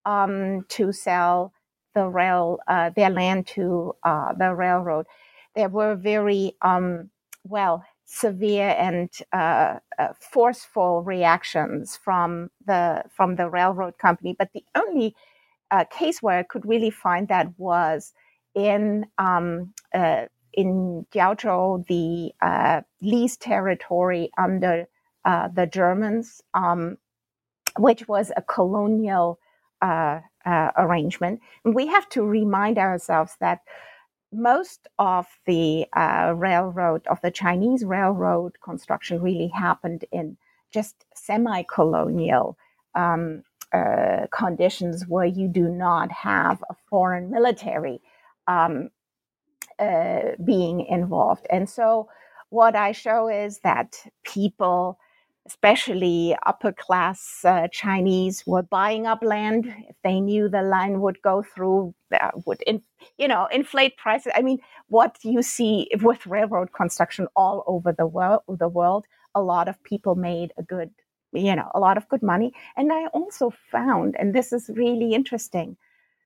um, 0.06 0.66
to 0.70 0.92
sell 0.92 1.54
the 1.96 2.08
rail, 2.08 2.60
uh, 2.68 2.92
their 2.96 3.10
land 3.10 3.48
to 3.48 3.96
uh, 4.04 4.34
the 4.34 4.54
railroad, 4.54 5.06
there 5.56 5.70
were 5.70 5.96
very 5.96 6.56
um, 6.62 7.10
well 7.44 7.84
severe 8.06 8.76
and 8.78 9.10
uh, 9.34 9.78
uh, 10.00 10.10
forceful 10.20 11.04
reactions 11.04 11.98
from 12.04 12.50
the 12.66 13.04
from 13.16 13.36
the 13.36 13.50
railroad 13.50 13.98
company. 13.98 14.36
But 14.38 14.50
the 14.54 14.64
only 14.76 15.16
uh, 15.72 15.86
case 15.86 16.22
where 16.22 16.40
I 16.40 16.44
could 16.44 16.66
really 16.68 16.90
find 16.90 17.28
that 17.28 17.48
was 17.58 18.14
in 18.56 19.06
um, 19.18 19.74
uh, 19.94 20.26
in 20.54 21.06
Jiaozhou, 21.14 21.86
the 21.88 22.34
uh, 22.46 22.82
leased 23.02 23.42
territory 23.42 24.32
under 24.38 24.88
uh, 25.26 25.50
the 25.50 25.68
Germans, 25.68 26.42
um, 26.54 26.98
which 27.78 28.08
was 28.08 28.32
a 28.36 28.42
colonial 28.42 29.40
arrangement. 30.78 31.42
And 31.64 31.76
we 31.76 31.88
have 31.88 32.08
to 32.10 32.24
remind 32.24 32.78
ourselves 32.78 33.36
that 33.40 33.62
most 34.32 34.88
of 35.00 35.26
the 35.46 35.86
uh, 35.96 36.34
railroad, 36.36 37.06
of 37.08 37.20
the 37.22 37.32
Chinese 37.32 37.84
railroad 37.84 38.54
construction 38.64 39.22
really 39.22 39.48
happened 39.48 40.06
in 40.12 40.38
just 40.72 41.06
semi 41.16 41.64
colonial 41.64 42.58
um, 42.96 43.44
uh, 43.74 44.28
conditions 44.32 45.06
where 45.08 45.26
you 45.26 45.48
do 45.48 45.68
not 45.68 46.12
have 46.12 46.64
a 46.70 46.76
foreign 46.90 47.32
military 47.32 48.02
um, 48.48 48.90
uh, 49.80 50.20
being 50.44 50.82
involved. 50.86 51.46
And 51.50 51.70
so, 51.70 52.10
what 52.50 52.76
I 52.76 52.92
show 52.92 53.28
is 53.28 53.60
that 53.60 53.96
people 54.24 55.00
especially 55.46 56.36
upper 56.46 56.72
class 56.72 57.44
uh, 57.44 57.68
Chinese 57.72 58.44
were 58.46 58.62
buying 58.62 59.08
up 59.08 59.24
land 59.24 59.74
if 59.88 59.96
they 60.04 60.20
knew 60.20 60.48
the 60.48 60.62
line 60.62 61.02
would 61.02 61.22
go 61.22 61.42
through, 61.42 61.94
would 62.46 62.62
in, 62.68 62.82
you 63.18 63.28
know 63.28 63.48
inflate 63.52 63.98
prices. 63.98 64.32
I 64.36 64.42
mean, 64.42 64.60
what 64.88 65.18
you 65.24 65.42
see 65.42 65.90
with 66.02 66.26
railroad 66.28 66.72
construction 66.74 67.28
all 67.36 67.64
over 67.68 67.92
the 67.92 68.06
world, 68.06 68.42
the 68.48 68.68
world, 68.68 69.06
a 69.36 69.42
lot 69.42 69.68
of 69.68 69.82
people 69.84 70.16
made 70.16 70.54
a 70.58 70.64
good, 70.64 70.92
you 71.34 71.56
know, 71.56 71.70
a 71.74 71.80
lot 71.80 71.98
of 71.98 72.08
good 72.10 72.24
money. 72.24 72.54
And 72.78 72.92
I 72.92 73.08
also 73.08 73.52
found, 73.72 74.16
and 74.20 74.34
this 74.34 74.52
is 74.54 74.70
really 74.74 75.14
interesting, 75.14 75.78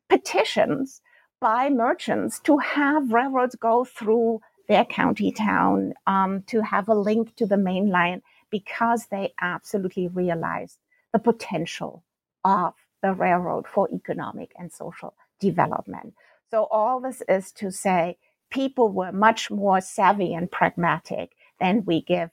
petitions 0.09 1.01
by 1.39 1.69
merchants 1.69 2.39
to 2.41 2.57
have 2.57 3.11
railroads 3.11 3.55
go 3.55 3.83
through 3.83 4.41
their 4.67 4.85
county 4.85 5.31
town 5.31 5.93
um, 6.07 6.43
to 6.47 6.61
have 6.61 6.87
a 6.87 6.93
link 6.93 7.35
to 7.35 7.45
the 7.45 7.57
main 7.57 7.89
line 7.89 8.21
because 8.53 9.07
they 9.07 9.33
absolutely 9.41 10.07
realized 10.07 10.77
the 11.11 11.17
potential 11.17 12.03
of 12.45 12.75
the 13.01 13.11
railroad 13.11 13.65
for 13.67 13.89
economic 13.91 14.51
and 14.59 14.71
social 14.71 15.15
development. 15.39 16.13
So, 16.51 16.67
all 16.69 17.01
this 17.01 17.23
is 17.27 17.51
to 17.53 17.71
say 17.71 18.17
people 18.51 18.89
were 18.89 19.11
much 19.11 19.49
more 19.49 19.81
savvy 19.81 20.35
and 20.35 20.51
pragmatic 20.51 21.31
than 21.59 21.83
we 21.85 22.03
give 22.03 22.29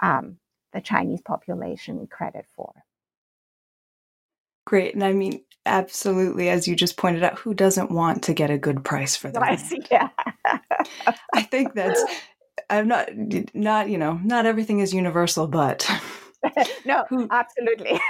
um, 0.00 0.36
the 0.72 0.80
Chinese 0.80 1.20
population 1.20 2.06
credit 2.06 2.46
for. 2.54 2.72
Great. 4.66 4.94
And 4.94 5.02
I 5.02 5.12
mean, 5.14 5.42
absolutely, 5.64 6.48
as 6.48 6.68
you 6.68 6.76
just 6.76 6.96
pointed 6.96 7.24
out, 7.24 7.40
who 7.40 7.54
doesn't 7.54 7.90
want 7.90 8.22
to 8.24 8.34
get 8.34 8.50
a 8.50 8.58
good 8.58 8.84
price 8.84 9.16
for 9.16 9.32
their 9.32 9.40
price? 9.42 9.74
Yeah. 9.90 10.10
I 11.34 11.42
think 11.42 11.74
that's 11.74 12.04
I'm 12.70 12.88
not 12.88 13.08
not 13.54 13.88
you 13.88 13.98
know 13.98 14.20
not 14.24 14.46
everything 14.46 14.80
is 14.80 14.94
universal, 14.94 15.46
but 15.46 15.88
no, 16.84 17.04
who, 17.08 17.28
absolutely. 17.30 18.00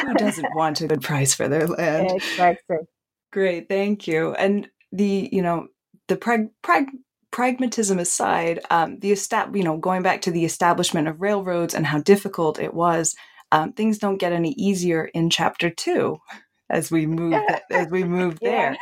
who 0.00 0.14
doesn't 0.14 0.48
want 0.54 0.80
a 0.80 0.88
good 0.88 1.02
price 1.02 1.34
for 1.34 1.48
their 1.48 1.66
land? 1.66 2.10
Exactly. 2.14 2.78
Great, 3.32 3.68
thank 3.68 4.06
you. 4.06 4.34
And 4.34 4.68
the 4.92 5.28
you 5.32 5.42
know 5.42 5.68
the 6.08 6.16
prag- 6.16 6.50
prag- 6.62 6.96
pragmatism 7.30 7.98
aside, 7.98 8.60
um, 8.70 8.98
the 9.00 9.12
estab- 9.12 9.56
you 9.56 9.62
know 9.62 9.76
going 9.76 10.02
back 10.02 10.22
to 10.22 10.30
the 10.30 10.44
establishment 10.44 11.08
of 11.08 11.20
railroads 11.20 11.74
and 11.74 11.86
how 11.86 11.98
difficult 11.98 12.58
it 12.58 12.74
was, 12.74 13.14
um, 13.52 13.72
things 13.72 13.98
don't 13.98 14.18
get 14.18 14.32
any 14.32 14.52
easier 14.52 15.06
in 15.14 15.30
chapter 15.30 15.70
two 15.70 16.18
as 16.70 16.90
we 16.90 17.06
move 17.06 17.40
as 17.70 17.88
we 17.90 18.04
move 18.04 18.38
there. 18.42 18.76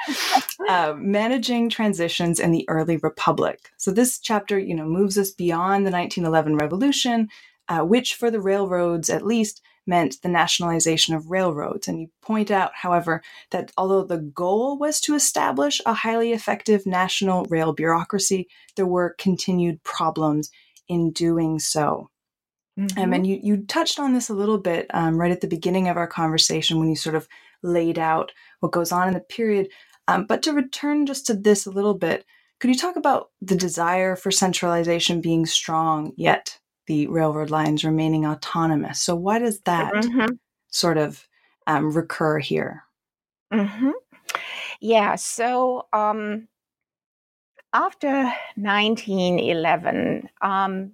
Uh, 0.69 0.95
managing 0.97 1.69
transitions 1.69 2.41
in 2.41 2.51
the 2.51 2.65
early 2.69 2.97
republic. 2.99 3.71
So 3.77 3.91
this 3.91 4.19
chapter, 4.19 4.59
you 4.59 4.75
know, 4.75 4.87
moves 4.87 5.19
us 5.19 5.31
beyond 5.31 5.87
the 5.87 5.91
1911 5.91 6.57
revolution, 6.57 7.29
uh, 7.69 7.81
which 7.81 8.15
for 8.15 8.31
the 8.31 8.41
railroads 8.41 9.11
at 9.11 9.25
least 9.25 9.63
meant 9.87 10.21
the 10.23 10.29
nationalization 10.29 11.15
of 11.15 11.31
railroads. 11.31 11.87
And 11.87 12.01
you 12.01 12.09
point 12.21 12.51
out, 12.51 12.73
however, 12.75 13.23
that 13.51 13.71
although 13.79 14.03
the 14.03 14.19
goal 14.19 14.79
was 14.79 15.01
to 15.03 15.15
establish 15.15 15.81
a 15.87 15.95
highly 15.95 16.33
effective 16.33 16.87
national 16.87 17.45
rail 17.45 17.73
bureaucracy, 17.73 18.49
there 18.75 18.87
were 18.87 19.15
continued 19.19 19.83
problems 19.85 20.51
in 20.89 21.13
doing 21.13 21.59
so. 21.59 22.11
Mm-hmm. 22.79 23.01
Um, 23.01 23.13
and 23.15 23.27
you, 23.27 23.39
you 23.43 23.65
touched 23.65 23.99
on 23.99 24.13
this 24.13 24.29
a 24.29 24.35
little 24.35 24.59
bit 24.59 24.87
um, 24.93 25.19
right 25.19 25.31
at 25.31 25.41
the 25.41 25.47
beginning 25.47 25.89
of 25.89 25.97
our 25.97 26.07
conversation 26.07 26.79
when 26.79 26.91
you 26.91 26.97
sort 26.97 27.15
of 27.15 27.27
laid 27.67 27.99
out 27.99 28.33
what 28.61 28.73
goes 28.73 28.93
on 28.93 29.09
in 29.09 29.15
the 29.15 29.21
period. 29.21 29.69
Um, 30.09 30.27
but 30.27 30.43
to 30.45 30.53
return 30.53 31.07
just 31.07 31.27
to 31.27 31.35
this 31.35 31.67
a 31.67 31.71
little 31.71 31.95
bit, 31.95 32.25
could 32.61 32.71
you 32.71 32.77
talk 32.77 32.97
about 32.97 33.31
the 33.43 33.57
desire 33.57 34.17
for 34.17 34.31
centralization 34.31 35.21
being 35.21 35.45
strong, 35.45 36.13
yet 36.17 36.59
the 36.87 37.07
railroad 37.09 37.51
lines 37.51 37.85
remaining 37.85 38.25
autonomous? 38.25 39.01
So, 39.01 39.15
why 39.15 39.39
does 39.39 39.61
that 39.61 39.93
mm-hmm. 39.93 40.35
sort 40.69 40.97
of 40.97 41.27
um, 41.67 41.93
recur 41.93 42.39
here? 42.39 42.85
Mm-hmm. 43.53 43.91
Yeah, 44.81 45.17
so 45.17 45.87
um, 45.93 46.49
after 47.73 48.33
1911, 48.57 50.29
um, 50.41 50.93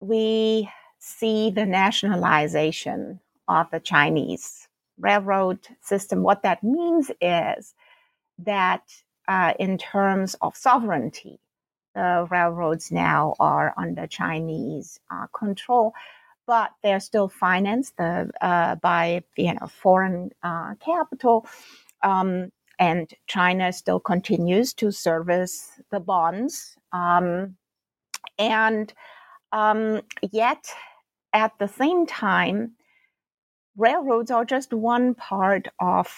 we 0.00 0.68
see 0.98 1.50
the 1.50 1.66
nationalization 1.66 3.20
of 3.48 3.70
the 3.70 3.80
Chinese 3.80 4.68
railroad 4.98 5.58
system. 5.80 6.22
What 6.22 6.42
that 6.42 6.62
means 6.62 7.10
is 7.20 7.74
that 8.38 8.82
uh, 9.26 9.54
in 9.58 9.78
terms 9.78 10.36
of 10.40 10.56
sovereignty, 10.56 11.40
the 11.94 12.26
railroads 12.30 12.90
now 12.92 13.34
are 13.40 13.74
under 13.76 14.06
Chinese 14.06 15.00
uh, 15.10 15.26
control, 15.36 15.92
but 16.46 16.70
they're 16.82 17.00
still 17.00 17.28
financed 17.28 17.94
uh, 17.98 18.24
uh 18.40 18.76
by 18.76 19.22
you 19.36 19.52
know 19.54 19.66
foreign 19.66 20.30
uh, 20.42 20.74
capital, 20.76 21.46
um, 22.02 22.52
and 22.78 23.12
China 23.26 23.72
still 23.72 24.00
continues 24.00 24.72
to 24.74 24.92
service 24.92 25.80
the 25.90 26.00
bonds, 26.00 26.76
um, 26.92 27.56
and 28.38 28.94
um, 29.52 30.00
yet 30.30 30.72
at 31.32 31.52
the 31.58 31.68
same 31.68 32.06
time, 32.06 32.72
railroads 33.78 34.30
are 34.30 34.44
just 34.44 34.72
one 34.72 35.14
part 35.14 35.68
of 35.80 36.12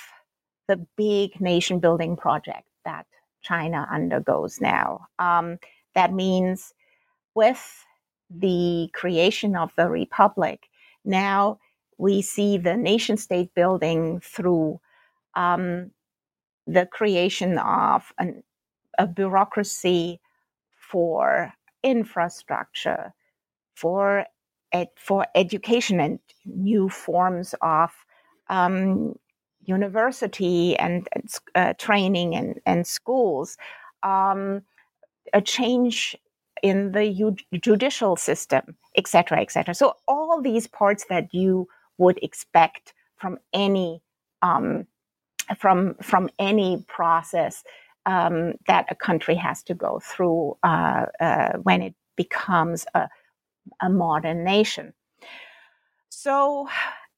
the 0.66 0.84
big 0.96 1.40
nation 1.40 1.78
building 1.78 2.16
project 2.16 2.66
that 2.84 3.06
China 3.42 3.86
undergoes 3.90 4.60
now. 4.60 5.06
Um, 5.18 5.58
that 5.94 6.12
means 6.12 6.72
with 7.34 7.84
the 8.30 8.88
creation 8.94 9.56
of 9.56 9.72
the 9.76 9.88
republic, 9.88 10.68
now 11.04 11.58
we 11.98 12.22
see 12.22 12.56
the 12.56 12.76
nation 12.76 13.16
state 13.16 13.54
building 13.54 14.20
through 14.20 14.80
um, 15.34 15.90
the 16.66 16.86
creation 16.86 17.58
of 17.58 18.12
an, 18.18 18.42
a 18.98 19.06
bureaucracy 19.06 20.20
for 20.78 21.52
infrastructure, 21.82 23.12
for 23.74 24.24
ed, 24.72 24.88
for 24.96 25.26
education 25.34 26.00
and 26.00 26.18
new 26.44 26.88
forms 26.88 27.54
of 27.62 27.90
um, 28.48 29.14
university 29.64 30.76
and, 30.76 31.08
and 31.12 31.28
uh, 31.54 31.72
training 31.78 32.34
and, 32.34 32.60
and 32.66 32.86
schools, 32.86 33.56
um, 34.02 34.62
a 35.32 35.40
change 35.40 36.16
in 36.62 36.92
the 36.92 37.06
u- 37.06 37.36
judicial 37.60 38.16
system, 38.16 38.76
etc., 38.96 39.40
etc. 39.40 39.74
So 39.74 39.94
all 40.08 40.42
these 40.42 40.66
parts 40.66 41.06
that 41.08 41.32
you 41.32 41.68
would 41.98 42.18
expect 42.22 42.92
from 43.16 43.38
any 43.52 44.02
um, 44.42 44.86
from 45.58 45.94
from 46.02 46.30
any 46.38 46.84
process 46.88 47.64
um, 48.06 48.54
that 48.66 48.86
a 48.88 48.94
country 48.94 49.34
has 49.34 49.62
to 49.64 49.74
go 49.74 50.00
through 50.02 50.56
uh, 50.62 51.06
uh, 51.20 51.52
when 51.62 51.82
it 51.82 51.94
becomes 52.16 52.86
a 52.94 53.08
a 53.80 53.88
modern 53.88 54.44
nation. 54.44 54.92
So, 56.08 56.68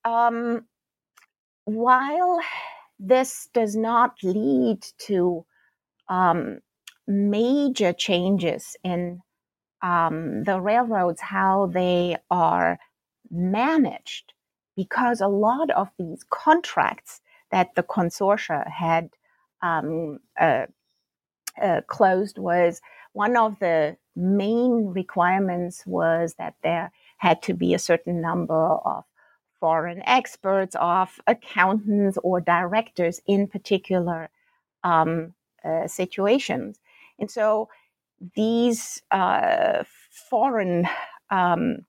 um, 0.05 0.67
while 1.65 2.41
this 2.99 3.49
does 3.53 3.77
not 3.77 4.15
lead 4.23 4.85
to 5.07 5.45
um, 6.09 6.59
major 7.07 7.93
changes 7.93 8.77
in 8.85 9.21
um, 9.83 10.45
the 10.45 10.61
railroads, 10.61 11.21
how 11.21 11.67
they 11.67 12.17
are 12.31 12.79
managed, 13.31 14.33
because 14.77 15.21
a 15.21 15.29
lot 15.29 15.71
of 15.71 15.89
these 15.99 16.25
contracts 16.31 17.21
that 17.51 17.75
the 17.75 17.83
consortia 17.83 18.69
had 18.71 19.11
um, 19.63 20.19
uh, 20.41 20.67
uh, 21.61 21.81
closed 21.87 22.39
was 22.39 22.81
one 23.13 23.37
of 23.37 23.59
the 23.59 23.97
main 24.17 24.87
requirements 24.87 25.85
was 25.87 26.35
that 26.35 26.55
there 26.63 26.93
had 27.19 27.43
to 27.43 27.55
be 27.55 27.75
a 27.75 27.79
certain 27.79 28.21
number 28.21 28.55
of 28.55 29.05
foreign 29.61 30.03
experts, 30.07 30.75
of 30.81 31.21
accountants 31.27 32.19
or 32.23 32.41
directors 32.41 33.21
in 33.27 33.47
particular 33.47 34.29
um, 34.83 35.35
uh, 35.65 35.87
situations. 35.87 36.81
And 37.19 37.31
so 37.31 37.69
these 38.35 39.03
uh, 39.11 39.85
foreign 40.29 40.89
um, 41.31 41.87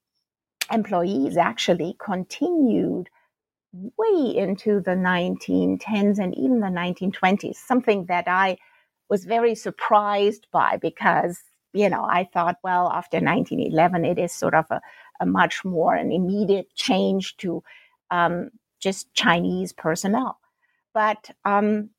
employees 0.71 1.38
actually 1.38 1.95
continued 1.99 3.09
way 3.73 4.36
into 4.36 4.79
the 4.79 4.91
1910s 4.91 6.19
and 6.19 6.38
even 6.38 6.59
the 6.59 6.67
1920s, 6.67 7.55
something 7.55 8.05
that 8.05 8.27
I 8.27 8.57
was 9.13 9.26
very 9.26 9.54
surprised 9.54 10.47
by 10.52 10.76
because 10.78 11.39
you 11.73 11.89
know, 11.89 12.04
I 12.04 12.30
thought, 12.34 12.58
well, 12.63 12.88
after 12.88 13.17
1911, 13.17 14.06
it 14.06 14.19
is 14.19 14.32
sort 14.32 14.56
of 14.56 14.65
a, 14.71 14.82
a 15.19 15.26
much 15.26 15.63
more 15.63 15.93
an 15.95 16.12
immediate 16.12 16.73
change 16.76 17.38
to 17.38 17.63
um, 18.12 18.49
just 18.80 19.13
Chinese 19.13 19.73
personnel. 19.73 20.39
But 20.95 21.32
um, 21.45 21.89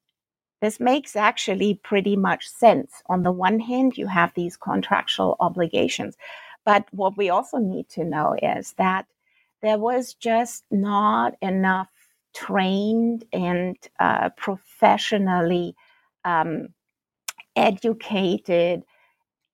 this 0.61 0.79
makes 0.81 1.17
actually 1.17 1.81
pretty 1.83 2.17
much 2.17 2.49
sense. 2.49 3.03
On 3.07 3.23
the 3.23 3.33
one 3.33 3.61
hand, 3.61 3.99
you 3.99 4.07
have 4.07 4.33
these 4.35 4.57
contractual 4.57 5.37
obligations. 5.41 6.17
But 6.65 6.87
what 6.93 7.17
we 7.17 7.31
also 7.31 7.59
need 7.59 7.89
to 7.91 8.05
know 8.05 8.37
is 8.41 8.75
that 8.79 9.07
there 9.63 9.79
was 9.79 10.15
just 10.15 10.65
not 10.71 11.35
enough 11.41 11.91
trained 12.35 13.25
and 13.33 13.77
uh, 14.01 14.31
professionally 14.37 15.77
um, 16.25 16.69
educated 17.57 18.83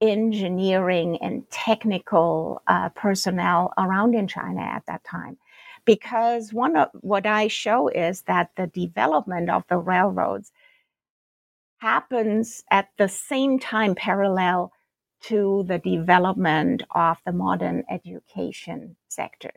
engineering 0.01 1.19
and 1.21 1.49
technical 1.51 2.63
uh, 2.67 2.89
personnel 2.91 3.73
around 3.77 4.15
in 4.15 4.27
China 4.27 4.63
at 4.63 4.85
that 4.87 5.05
time. 5.05 5.37
Because 5.85 6.53
one 6.53 6.77
of 6.77 6.89
what 7.01 7.27
I 7.27 7.49
show 7.49 7.89
is 7.89 8.23
that 8.23 8.51
the 8.57 8.67
development 8.67 9.51
of 9.51 9.65
the 9.69 9.79
railroads 9.79 10.53
happens 11.79 12.63
at 12.71 12.89
the 12.99 13.09
same 13.09 13.59
time 13.59 13.95
parallel 13.95 14.73
to 15.23 15.65
the 15.67 15.79
development 15.79 16.83
of 16.95 17.19
the 17.25 17.33
modern 17.33 17.85
education 17.91 18.97
sector. 19.09 19.51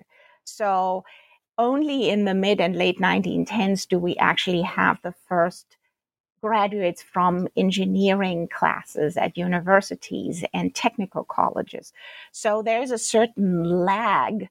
So 0.44 1.04
only 1.58 2.10
in 2.10 2.26
the 2.26 2.34
mid 2.34 2.60
and 2.60 2.76
late 2.76 3.00
1910s 3.00 3.88
do 3.88 4.00
we 4.00 4.16
actually 4.18 4.62
have 4.62 5.00
the 5.04 5.14
first 5.28 5.78
graduates 6.44 7.02
from 7.02 7.48
engineering 7.56 8.50
classes 8.50 9.16
at 9.16 9.38
universities 9.38 10.44
and 10.54 10.76
technical 10.76 11.24
colleges. 11.24 11.94
So 12.34 12.62
there's 12.62 12.92
a 12.92 12.98
certain 12.98 13.64
lag, 13.64 14.50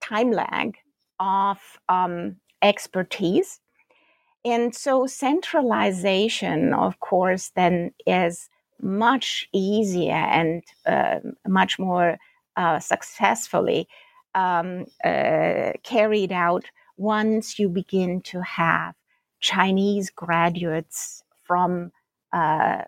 time 0.00 0.32
lag 0.32 0.76
of 1.20 1.58
um, 1.88 2.36
expertise. 2.62 3.60
And 4.44 4.74
so 4.74 5.06
centralization, 5.06 6.74
of 6.74 6.98
course, 6.98 7.52
then 7.54 7.92
is 8.06 8.50
much 8.82 9.48
easier 9.52 10.24
and 10.40 10.64
uh, 10.84 11.20
much 11.46 11.78
more 11.78 12.18
uh, 12.56 12.80
successfully 12.80 13.86
um, 14.34 14.86
uh, 15.04 15.72
carried 15.84 16.32
out 16.32 16.64
once 16.96 17.56
you 17.60 17.68
begin 17.68 18.20
to 18.22 18.42
have 18.42 18.94
Chinese 19.40 20.10
graduates 20.10 21.24
from 21.44 21.92
uh, 22.32 22.82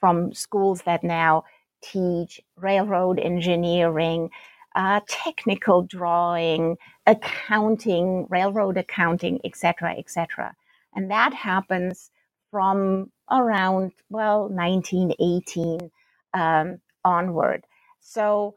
from 0.00 0.32
schools 0.32 0.82
that 0.82 1.04
now 1.04 1.44
teach 1.82 2.40
railroad 2.56 3.18
engineering, 3.18 4.30
uh, 4.74 5.00
technical 5.08 5.82
drawing, 5.82 6.76
accounting, 7.06 8.26
railroad 8.30 8.76
accounting, 8.78 9.40
etc., 9.44 9.94
etc. 9.98 10.54
And 10.94 11.10
that 11.10 11.34
happens 11.34 12.10
from 12.50 13.10
around 13.30 13.92
well 14.10 14.48
1918 14.48 15.90
um, 16.34 16.80
onward. 17.04 17.64
So 18.00 18.54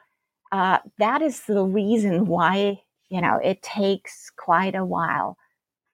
uh, 0.52 0.80
that 1.00 1.22
is 1.22 1.42
the 1.42 1.64
reason 1.64 2.26
why 2.28 2.82
you 3.10 3.22
know 3.22 3.40
it 3.44 3.62
takes 3.62 4.32
quite 4.36 4.76
a 4.76 4.86
while 4.86 5.38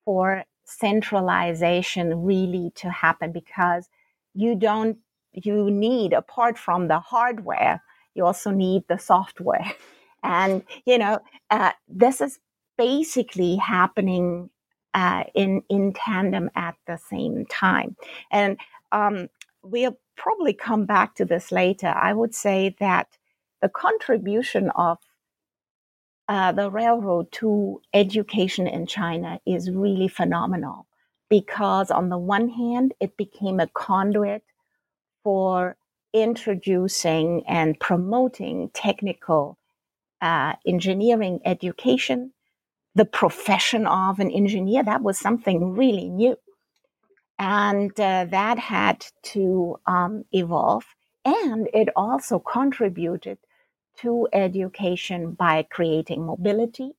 for 0.06 0.44
centralization 0.70 2.24
really 2.24 2.72
to 2.76 2.90
happen 2.90 3.32
because 3.32 3.90
you 4.34 4.56
don't 4.56 4.98
you 5.34 5.70
need 5.70 6.14
apart 6.14 6.58
from 6.58 6.88
the 6.88 7.00
hardware 7.00 7.82
you 8.14 8.26
also 8.26 8.52
need 8.52 8.84
the 8.88 8.98
software. 8.98 9.72
And 10.22 10.64
you 10.86 10.98
know 10.98 11.20
uh, 11.50 11.72
this 11.88 12.20
is 12.20 12.40
basically 12.78 13.56
happening 13.56 14.50
uh, 14.94 15.24
in 15.34 15.64
in 15.70 15.94
tandem 15.94 16.50
at 16.56 16.76
the 16.88 16.98
same 16.98 17.46
time. 17.46 17.96
And 18.30 18.58
um, 18.92 19.30
we'll 19.64 19.98
probably 20.18 20.52
come 20.54 20.86
back 20.86 21.16
to 21.16 21.26
this 21.26 21.54
later. 21.54 21.88
I 21.88 22.12
would 22.12 22.36
say 22.36 22.76
that 22.82 23.08
the 23.62 23.70
contribution 23.70 24.72
of 24.72 24.98
uh, 26.30 26.52
the 26.52 26.70
railroad 26.70 27.32
to 27.32 27.82
education 27.92 28.68
in 28.68 28.86
China 28.86 29.40
is 29.48 29.72
really 29.72 30.08
phenomenal 30.08 30.86
because, 31.28 31.90
on 31.90 32.10
the 32.10 32.20
one 32.20 32.50
hand, 32.50 32.94
it 33.00 33.18
became 33.18 33.60
a 33.60 33.68
conduit 33.68 34.44
for 35.24 35.76
introducing 36.14 37.44
and 37.48 37.80
promoting 37.80 38.70
technical 38.76 39.58
uh, 40.22 40.54
engineering 40.68 41.40
education, 41.46 42.32
the 42.94 43.06
profession 43.06 43.88
of 43.88 44.20
an 44.20 44.30
engineer. 44.30 44.84
That 44.84 45.02
was 45.02 45.18
something 45.18 45.74
really 45.74 46.10
new. 46.10 46.36
And 47.40 47.92
uh, 48.00 48.26
that 48.30 48.60
had 48.60 49.04
to 49.34 49.80
um, 49.88 50.26
evolve. 50.32 50.86
And 51.26 51.68
it 51.74 51.90
also 51.96 52.38
contributed 52.38 53.40
to 54.02 54.28
education 54.34 55.32
by 55.32 55.64
creating 55.70 56.26
mobility 56.26 56.91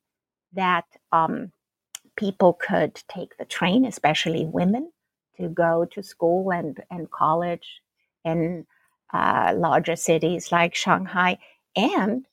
that 0.53 0.85
um, 1.11 1.51
people 2.15 2.53
could 2.53 2.95
take 3.07 3.37
the 3.37 3.45
train, 3.45 3.85
especially 3.85 4.45
women, 4.45 4.91
to 5.37 5.47
go 5.47 5.85
to 5.85 6.03
school 6.03 6.51
and, 6.51 6.83
and 6.91 7.09
college 7.11 7.81
in 8.23 8.65
uh, 9.13 9.53
larger 9.55 9.95
cities 9.95 10.51
like 10.51 10.75
Shanghai. 10.75 11.37
And 11.75 12.25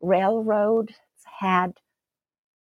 railroads 0.00 0.94
had 1.40 1.74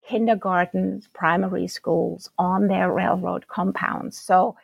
kindergartens, 0.08 1.08
primary 1.14 1.68
schools 1.68 2.30
on 2.38 2.68
their 2.68 2.92
railroad 2.92 3.48
compounds. 3.48 4.18
So 4.18 4.56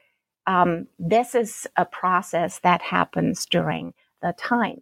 um, 0.48 0.88
this 0.98 1.36
is 1.36 1.68
a 1.78 1.86
process 1.86 2.60
that 2.60 2.82
happens 2.82 3.46
during 3.46 3.94
the 4.22 4.34
time. 4.38 4.82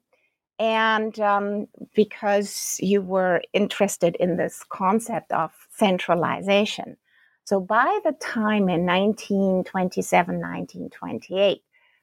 And 0.59 1.19
um, 1.19 1.67
because 1.93 2.77
you 2.81 3.01
were 3.01 3.41
interested 3.53 4.15
in 4.19 4.37
this 4.37 4.63
concept 4.69 5.31
of 5.31 5.51
centralization. 5.75 6.97
So 7.43 7.59
by 7.59 7.99
the 8.03 8.13
time 8.13 8.67
in 8.67 8.85
1927, 8.85 10.35
1928, 10.35 11.61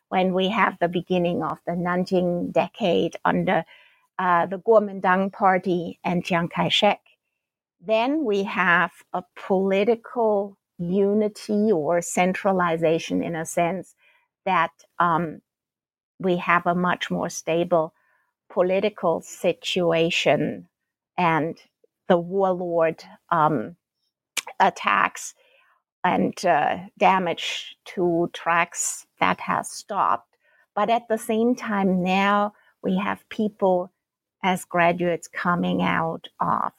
when 0.09 0.33
we 0.33 0.49
have 0.49 0.79
the 0.81 0.89
beginning 0.89 1.43
of 1.43 1.59
the 1.67 1.73
Nanjing 1.73 2.53
decade 2.53 3.17
under 3.25 3.65
uh, 4.19 4.47
the 4.47 4.59
Kuomintang 4.59 5.33
Party 5.33 5.99
and 6.05 6.25
Chiang 6.25 6.49
Kai 6.49 6.69
shek, 6.69 7.01
then 7.85 8.25
we 8.25 8.45
have 8.45 8.93
a 9.13 9.23
political 9.37 10.57
unity 10.79 11.71
or 11.73 12.01
centralization 12.01 13.23
in 13.23 13.37
a 13.37 13.45
sense 13.45 13.95
that 14.45 14.71
um, 14.99 15.41
we 16.19 16.37
have 16.37 16.67
a 16.67 16.75
much 16.75 17.11
more 17.11 17.29
stable 17.29 17.93
political 18.51 19.21
situation 19.21 20.69
and 21.17 21.59
the 22.09 22.19
warlord 22.19 23.03
um, 23.31 23.77
attacks 24.61 25.35
and 26.05 26.45
uh, 26.45 26.77
damage 26.99 27.77
to 27.85 28.31
tracks 28.33 29.07
that 29.21 29.41
has 29.41 29.71
stopped. 29.71 30.37
But 30.75 30.91
at 30.91 31.09
the 31.09 31.19
same 31.19 31.55
time, 31.55 32.03
now 32.03 32.53
we 32.83 32.99
have 32.99 33.29
people 33.29 33.91
as 34.43 34.65
graduates 34.67 35.29
coming 35.29 35.81
out 35.83 36.29
of 36.41 36.73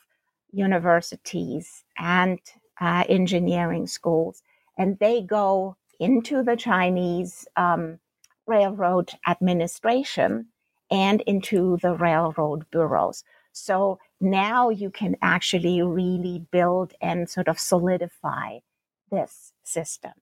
universities 0.52 1.84
and 1.98 2.40
uh, 2.80 3.04
engineering 3.10 3.88
schools, 3.88 4.44
and 4.78 5.00
they 5.00 5.22
go 5.22 5.76
into 6.00 6.44
the 6.44 6.56
Chinese 6.56 7.48
um, 7.56 8.00
railroad 8.46 9.12
administration 9.28 10.48
and 10.96 11.20
into 11.28 11.78
the 11.82 11.94
railroad 11.94 12.66
bureaus. 12.72 13.26
So 13.52 14.00
now 14.22 14.70
you 14.70 14.90
can 14.90 15.18
actually 15.22 15.82
really 15.82 16.40
build 16.52 16.94
and 17.02 17.30
sort 17.30 17.50
of 17.50 17.60
solidify 17.60 18.60
this 19.12 19.52
system. 19.64 20.14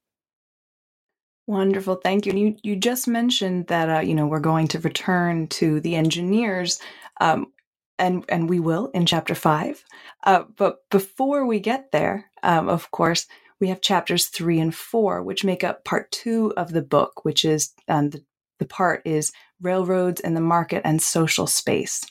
Wonderful, 1.45 1.95
thank 1.95 2.25
you. 2.25 2.31
And 2.31 2.39
you 2.39 2.55
you 2.63 2.75
just 2.75 3.07
mentioned 3.07 3.67
that 3.67 3.89
uh, 3.89 3.99
you 3.99 4.15
know 4.15 4.25
we're 4.25 4.39
going 4.39 4.67
to 4.69 4.79
return 4.79 5.47
to 5.59 5.79
the 5.81 5.95
engineers, 5.95 6.79
um, 7.19 7.51
and 7.99 8.25
and 8.29 8.49
we 8.49 8.59
will 8.59 8.87
in 8.93 9.05
chapter 9.05 9.35
five. 9.35 9.83
Uh, 10.23 10.43
but 10.55 10.89
before 10.89 11.45
we 11.45 11.59
get 11.59 11.91
there, 11.91 12.31
um, 12.43 12.69
of 12.69 12.91
course, 12.91 13.27
we 13.59 13.67
have 13.67 13.81
chapters 13.81 14.27
three 14.27 14.59
and 14.59 14.73
four, 14.73 15.21
which 15.21 15.43
make 15.43 15.63
up 15.65 15.83
part 15.83 16.11
two 16.11 16.53
of 16.55 16.71
the 16.71 16.81
book, 16.81 17.25
which 17.25 17.43
is 17.43 17.73
um, 17.89 18.09
the 18.11 18.23
the 18.63 18.67
part 18.67 19.01
is 19.03 19.33
railroads 19.61 20.21
and 20.21 20.37
the 20.37 20.41
market 20.41 20.81
and 20.85 21.01
social 21.01 21.47
space. 21.47 22.01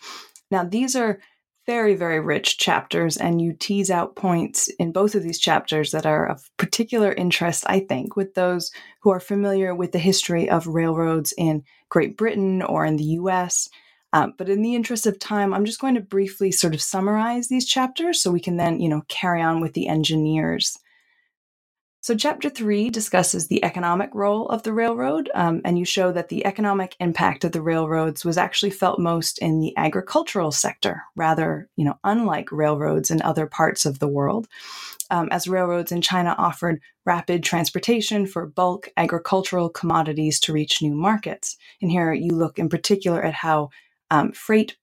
Now, 0.50 0.64
these 0.64 0.94
are 0.94 1.18
very, 1.66 1.94
very 1.94 2.20
rich 2.20 2.58
chapters, 2.58 3.16
and 3.16 3.40
you 3.40 3.54
tease 3.54 3.90
out 3.90 4.16
points 4.16 4.68
in 4.78 4.92
both 4.92 5.14
of 5.14 5.22
these 5.22 5.38
chapters 5.38 5.92
that 5.92 6.04
are 6.04 6.28
of 6.28 6.50
particular 6.58 7.12
interest, 7.12 7.64
I 7.68 7.80
think, 7.80 8.16
with 8.16 8.34
those 8.34 8.70
who 9.00 9.10
are 9.10 9.20
familiar 9.20 9.74
with 9.74 9.92
the 9.92 9.98
history 9.98 10.50
of 10.50 10.66
railroads 10.66 11.32
in 11.38 11.62
Great 11.88 12.18
Britain 12.18 12.60
or 12.60 12.84
in 12.84 12.96
the 12.96 13.16
US. 13.20 13.70
Um, 14.12 14.34
but 14.36 14.50
in 14.50 14.60
the 14.60 14.74
interest 14.74 15.06
of 15.06 15.18
time, 15.18 15.54
I'm 15.54 15.64
just 15.64 15.80
going 15.80 15.94
to 15.94 16.02
briefly 16.02 16.50
sort 16.52 16.74
of 16.74 16.82
summarize 16.82 17.48
these 17.48 17.64
chapters 17.64 18.22
so 18.22 18.30
we 18.30 18.40
can 18.40 18.58
then, 18.58 18.78
you 18.78 18.90
know, 18.90 19.02
carry 19.08 19.40
on 19.40 19.62
with 19.62 19.72
the 19.72 19.88
engineers. 19.88 20.76
So, 22.04 22.16
chapter 22.16 22.50
three 22.50 22.90
discusses 22.90 23.46
the 23.46 23.62
economic 23.62 24.10
role 24.12 24.48
of 24.48 24.64
the 24.64 24.72
railroad, 24.72 25.30
um, 25.36 25.60
and 25.64 25.78
you 25.78 25.84
show 25.84 26.10
that 26.10 26.30
the 26.30 26.44
economic 26.44 26.96
impact 26.98 27.44
of 27.44 27.52
the 27.52 27.62
railroads 27.62 28.24
was 28.24 28.36
actually 28.36 28.72
felt 28.72 28.98
most 28.98 29.38
in 29.38 29.60
the 29.60 29.72
agricultural 29.76 30.50
sector, 30.50 31.04
rather, 31.14 31.68
you 31.76 31.84
know, 31.84 32.00
unlike 32.02 32.50
railroads 32.50 33.12
in 33.12 33.22
other 33.22 33.46
parts 33.46 33.86
of 33.86 34.00
the 34.00 34.08
world, 34.08 34.48
um, 35.10 35.28
as 35.30 35.46
railroads 35.46 35.92
in 35.92 36.00
China 36.00 36.34
offered 36.38 36.80
rapid 37.06 37.44
transportation 37.44 38.26
for 38.26 38.46
bulk 38.46 38.88
agricultural 38.96 39.68
commodities 39.68 40.40
to 40.40 40.52
reach 40.52 40.82
new 40.82 40.96
markets. 40.96 41.56
And 41.80 41.88
here 41.88 42.12
you 42.12 42.32
look 42.32 42.58
in 42.58 42.68
particular 42.68 43.22
at 43.22 43.34
how 43.34 43.70
um, 44.10 44.32
freight 44.32 44.76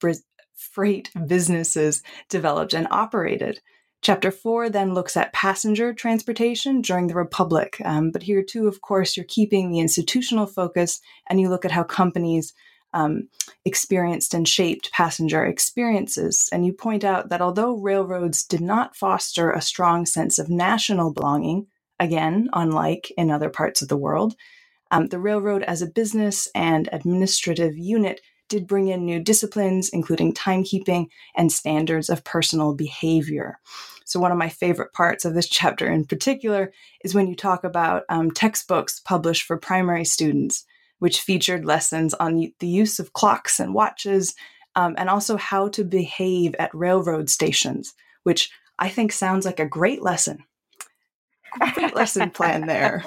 freight 0.55 1.11
businesses 1.28 2.01
developed 2.30 2.74
and 2.74 2.88
operated. 2.91 3.59
Chapter 4.02 4.32
four 4.32 4.70
then 4.70 4.93
looks 4.93 5.18
at 5.18 5.34
passenger 5.34 5.93
transportation 5.93 6.82
during 6.82 7.08
the 7.08 7.16
Republic. 7.16 7.82
Um, 7.84 8.12
but 8.12 8.24
here, 8.24 8.41
too, 8.41 8.68
of 8.68 8.80
course, 8.82 9.18
you're 9.18 9.26
keeping 9.26 9.70
the 9.70 9.80
institutional 9.80 10.47
focus 10.47 11.02
and 11.28 11.39
you 11.39 11.50
look 11.50 11.66
at 11.66 11.72
how 11.72 11.84
companies 11.84 12.54
um, 12.93 13.28
experienced 13.66 14.34
and 14.34 14.47
shaped 14.47 14.91
passenger 14.91 15.45
experiences. 15.45 16.50
And 16.52 16.66
you 16.66 16.74
point 16.74 17.04
out 17.04 17.30
that 17.30 17.41
although 17.41 17.76
railroads 17.76 18.43
did 18.43 18.62
not 18.62 18.95
foster 18.95 19.52
a 19.52 19.62
strong 19.62 20.06
sense 20.06 20.39
of 20.39 20.50
national 20.50 21.14
belonging, 21.14 21.68
again, 22.00 22.50
unlike 22.54 23.12
in 23.18 23.30
other 23.30 23.50
parts 23.50 23.82
of 23.82 23.89
the 23.89 23.97
world, 23.97 24.34
um, 24.91 25.08
the 25.08 25.20
railroad 25.20 25.62
as 25.64 25.82
a 25.82 25.88
business 25.88 26.47
and 26.56 26.89
administrative 26.91 27.78
unit 27.78 28.22
did 28.50 28.68
bring 28.68 28.89
in 28.89 29.06
new 29.06 29.20
disciplines, 29.20 29.89
including 29.89 30.34
timekeeping 30.34 31.08
and 31.36 31.52
standards 31.52 32.10
of 32.10 32.24
personal 32.24 32.74
behavior. 32.74 33.60
So, 34.04 34.20
one 34.20 34.32
of 34.32 34.38
my 34.38 34.50
favorite 34.50 34.91
parts 34.91 35.24
of 35.24 35.36
this 35.36 35.47
chapter 35.50 35.88
in 35.88 36.06
particular 36.06 36.72
is 37.04 37.16
when 37.16 37.28
you 37.28 37.36
talk 37.36 37.64
about 37.64 38.04
um, 38.10 38.32
textbooks 38.32 39.00
published 39.00 39.43
for 39.43 39.58
primary 39.58 40.06
students, 40.06 40.66
which 40.97 41.22
featured 41.22 41.66
lessons 41.66 42.14
on 42.16 42.52
the 42.60 42.68
use 42.68 43.00
of 43.00 43.14
clocks 43.14 43.60
and 43.60 43.74
watches, 43.74 44.36
um, 44.76 44.95
and 44.97 45.10
also 45.10 45.38
how 45.38 45.70
to 45.70 45.84
behave 45.84 46.56
at 46.60 46.74
railroad 46.74 47.30
stations, 47.30 47.93
which 48.24 48.52
I 48.78 48.89
think 48.89 49.12
sounds 49.12 49.45
like 49.45 49.60
a 49.60 49.66
great 49.66 50.02
lesson. 50.02 50.43
Great 51.74 51.95
lesson 51.95 52.30
plan 52.30 52.68
there. 52.68 53.04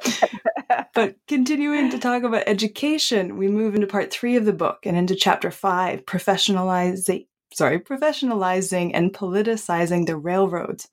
but 0.94 1.16
continuing 1.26 1.90
to 1.90 1.98
talk 1.98 2.22
about 2.22 2.44
education, 2.46 3.36
we 3.36 3.48
move 3.48 3.74
into 3.74 3.86
part 3.86 4.10
three 4.10 4.36
of 4.36 4.44
the 4.44 4.52
book 4.52 4.80
and 4.84 4.96
into 4.96 5.14
chapter 5.14 5.50
five, 5.50 6.04
professionalizing 6.04 7.26
sorry, 7.52 7.78
professionalizing 7.80 8.90
and 8.94 9.12
politicizing 9.12 10.06
the 10.06 10.16
railroads. 10.16 10.88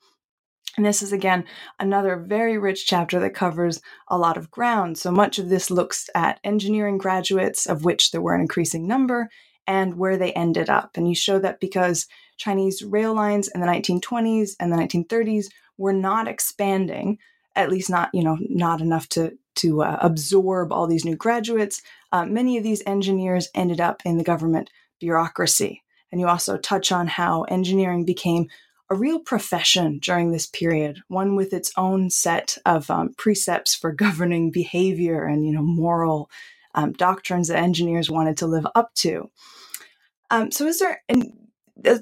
And 0.78 0.86
this 0.86 1.02
is 1.02 1.14
again 1.14 1.46
another 1.80 2.18
very 2.18 2.58
rich 2.58 2.86
chapter 2.86 3.20
that 3.20 3.34
covers 3.34 3.82
a 4.08 4.18
lot 4.18 4.38
of 4.38 4.52
ground. 4.52 4.98
So 4.98 5.12
much 5.12 5.40
of 5.40 5.50
this 5.50 5.72
looks 5.72 6.10
at 6.16 6.40
engineering 6.44 6.98
graduates, 6.98 7.66
of 7.66 7.86
which 7.86 8.12
there 8.12 8.22
were 8.22 8.36
an 8.36 8.42
increasing 8.42 8.88
number, 8.88 9.30
and 9.68 9.98
where 9.98 10.18
they 10.18 10.34
ended 10.34 10.70
up. 10.70 10.92
And 10.96 11.08
you 11.08 11.16
show 11.16 11.40
that 11.40 11.60
because 11.60 12.08
Chinese 12.38 12.84
rail 12.84 13.14
lines 13.14 13.48
in 13.48 13.62
the 13.62 13.68
1920s 13.68 14.52
and 14.60 14.72
the 14.72 14.78
1930s 14.78 15.48
were 15.78 15.94
not 15.94 16.28
expanding, 16.28 17.20
at 17.56 17.70
least 17.70 17.90
not 17.90 18.10
you 18.14 18.24
know 18.24 18.38
not 18.42 18.82
enough 18.82 19.08
to 19.10 19.38
to 19.56 19.84
uh, 19.84 19.98
absorb 20.02 20.72
all 20.72 20.88
these 20.88 21.06
new 21.06 21.16
graduates. 21.16 21.82
Uh, 22.12 22.26
many 22.26 22.58
of 22.58 22.64
these 22.64 22.84
engineers 22.86 23.50
ended 23.56 23.82
up 23.82 24.02
in 24.06 24.18
the 24.18 24.24
government 24.24 24.70
bureaucracy. 25.00 25.84
And 26.12 26.22
you 26.22 26.28
also 26.28 26.58
touch 26.58 26.92
on 26.92 27.08
how 27.08 27.44
engineering 27.44 28.06
became 28.06 28.48
a 28.90 28.96
real 28.96 29.20
profession 29.20 30.00
during 30.00 30.32
this 30.32 30.46
period, 30.46 31.00
one 31.08 31.36
with 31.36 31.54
its 31.54 31.72
own 31.76 32.10
set 32.10 32.58
of 32.66 32.90
um, 32.90 33.14
precepts 33.18 33.74
for 33.76 33.92
governing 34.06 34.52
behavior 34.52 35.26
and 35.26 35.46
you 35.46 35.52
know 35.52 35.64
moral 35.64 36.30
um, 36.76 36.94
doctrines 36.94 37.48
that 37.48 37.58
engineers 37.58 38.10
wanted 38.10 38.38
to 38.38 38.48
live 38.48 38.68
up 38.76 38.94
to. 38.96 39.30
Um, 40.30 40.52
so, 40.52 40.68
is 40.68 40.80
there 40.80 41.02
and 41.10 41.32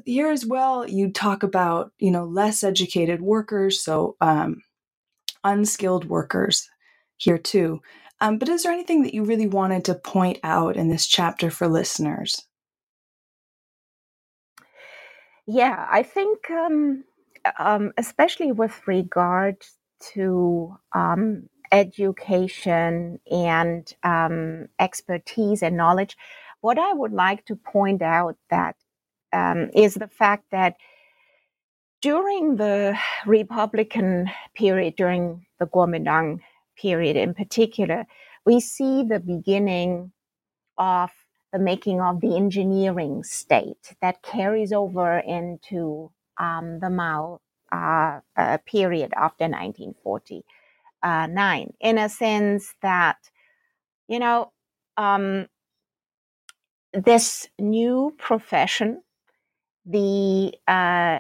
here 0.06 0.30
as 0.30 0.46
well? 0.46 0.88
You 0.88 1.12
talk 1.12 1.44
about 1.44 1.92
you 2.00 2.12
know 2.12 2.26
less 2.26 2.64
educated 2.64 3.22
workers, 3.22 3.82
so 3.82 4.18
um, 4.20 4.62
unskilled 5.44 6.06
workers 6.06 6.70
here 7.24 7.38
too. 7.38 7.82
Um, 8.22 8.38
but 8.38 8.50
is 8.50 8.64
there 8.64 8.72
anything 8.72 9.04
that 9.04 9.14
you 9.14 9.24
really 9.24 9.48
wanted 9.48 9.86
to 9.86 9.96
point 9.96 10.40
out 10.44 10.78
in 10.78 10.90
this 10.90 11.08
chapter 11.08 11.50
for 11.50 11.68
listeners? 11.68 12.46
Yeah, 15.46 15.86
I 15.92 16.04
think, 16.04 16.50
um, 16.50 17.04
um, 17.60 17.92
especially 17.98 18.52
with 18.54 18.82
regard 18.88 19.58
to 20.14 20.78
um, 20.94 21.50
education 21.72 23.20
and 23.30 23.94
um, 24.04 24.68
expertise 24.80 25.62
and 25.62 25.76
knowledge, 25.76 26.16
what 26.62 26.80
I 26.80 26.94
would 26.94 27.12
like 27.12 27.46
to 27.48 27.58
point 27.58 28.02
out 28.02 28.38
that 28.50 28.78
um, 29.34 29.70
is 29.74 29.96
the 29.96 30.08
fact 30.08 30.46
that 30.52 30.76
during 32.02 32.56
the 32.56 32.98
Republican 33.26 34.30
period, 34.56 34.96
during 34.96 35.46
the 35.60 35.66
Kuomintang 35.66 36.40
period 36.76 37.16
in 37.16 37.34
particular, 37.34 38.06
we 38.46 38.60
see 38.60 39.04
the 39.04 39.20
beginning 39.20 40.12
of 40.78 41.10
the 41.52 41.60
making 41.60 42.02
of 42.02 42.22
the 42.22 42.36
engineering 42.36 43.24
state 43.24 43.96
that 44.02 44.24
carries 44.24 44.74
over 44.74 45.20
into 45.20 46.12
um, 46.40 46.80
the 46.80 46.90
Mao 46.90 47.40
uh, 47.72 48.20
uh, 48.38 48.58
period 48.66 49.14
after 49.16 49.48
1949, 49.48 51.74
in 51.80 51.98
a 51.98 52.10
sense 52.10 52.74
that, 52.82 53.18
you 54.08 54.20
know, 54.20 54.52
um, 54.98 55.48
this 56.94 57.48
new 57.60 58.14
profession, 58.18 59.02
the 59.86 60.54
uh, 60.68 61.20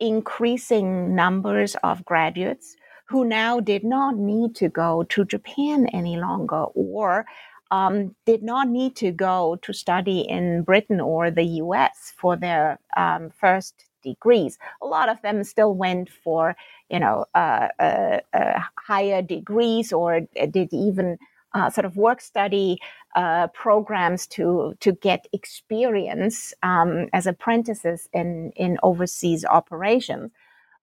increasing 0.00 1.14
numbers 1.14 1.76
of 1.82 2.04
graduates 2.04 2.76
who 3.08 3.24
now 3.24 3.60
did 3.60 3.84
not 3.84 4.16
need 4.16 4.54
to 4.56 4.68
go 4.68 5.02
to 5.04 5.24
Japan 5.24 5.86
any 5.88 6.16
longer 6.16 6.64
or 6.74 7.26
um, 7.70 8.14
did 8.26 8.42
not 8.42 8.68
need 8.68 8.96
to 8.96 9.10
go 9.12 9.56
to 9.62 9.72
study 9.72 10.20
in 10.20 10.62
Britain 10.62 11.00
or 11.00 11.30
the 11.30 11.44
US 11.62 12.12
for 12.16 12.36
their 12.36 12.78
um, 12.96 13.30
first 13.30 13.84
degrees. 14.02 14.58
A 14.82 14.86
lot 14.86 15.08
of 15.08 15.20
them 15.22 15.44
still 15.44 15.74
went 15.74 16.08
for, 16.10 16.56
you 16.88 17.00
know, 17.00 17.26
uh, 17.34 17.68
uh, 17.78 18.20
uh, 18.32 18.60
higher 18.78 19.22
degrees 19.22 19.92
or 19.92 20.20
did 20.50 20.72
even 20.72 21.18
uh, 21.54 21.70
sort 21.70 21.84
of 21.84 21.96
work 21.96 22.20
study 22.20 22.78
uh, 23.16 23.48
programs 23.48 24.26
to 24.26 24.74
to 24.80 24.92
get 24.92 25.26
experience 25.32 26.52
um, 26.62 27.08
as 27.12 27.26
apprentices 27.26 28.08
in 28.12 28.52
in 28.56 28.78
overseas 28.82 29.44
operations. 29.44 30.30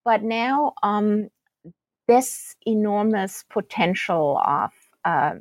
But 0.03 0.23
now 0.23 0.73
um, 0.84 1.30
this 2.08 2.56
enormous 2.66 3.43
potential 3.49 4.41
of 4.45 4.72
uh, 5.03 5.36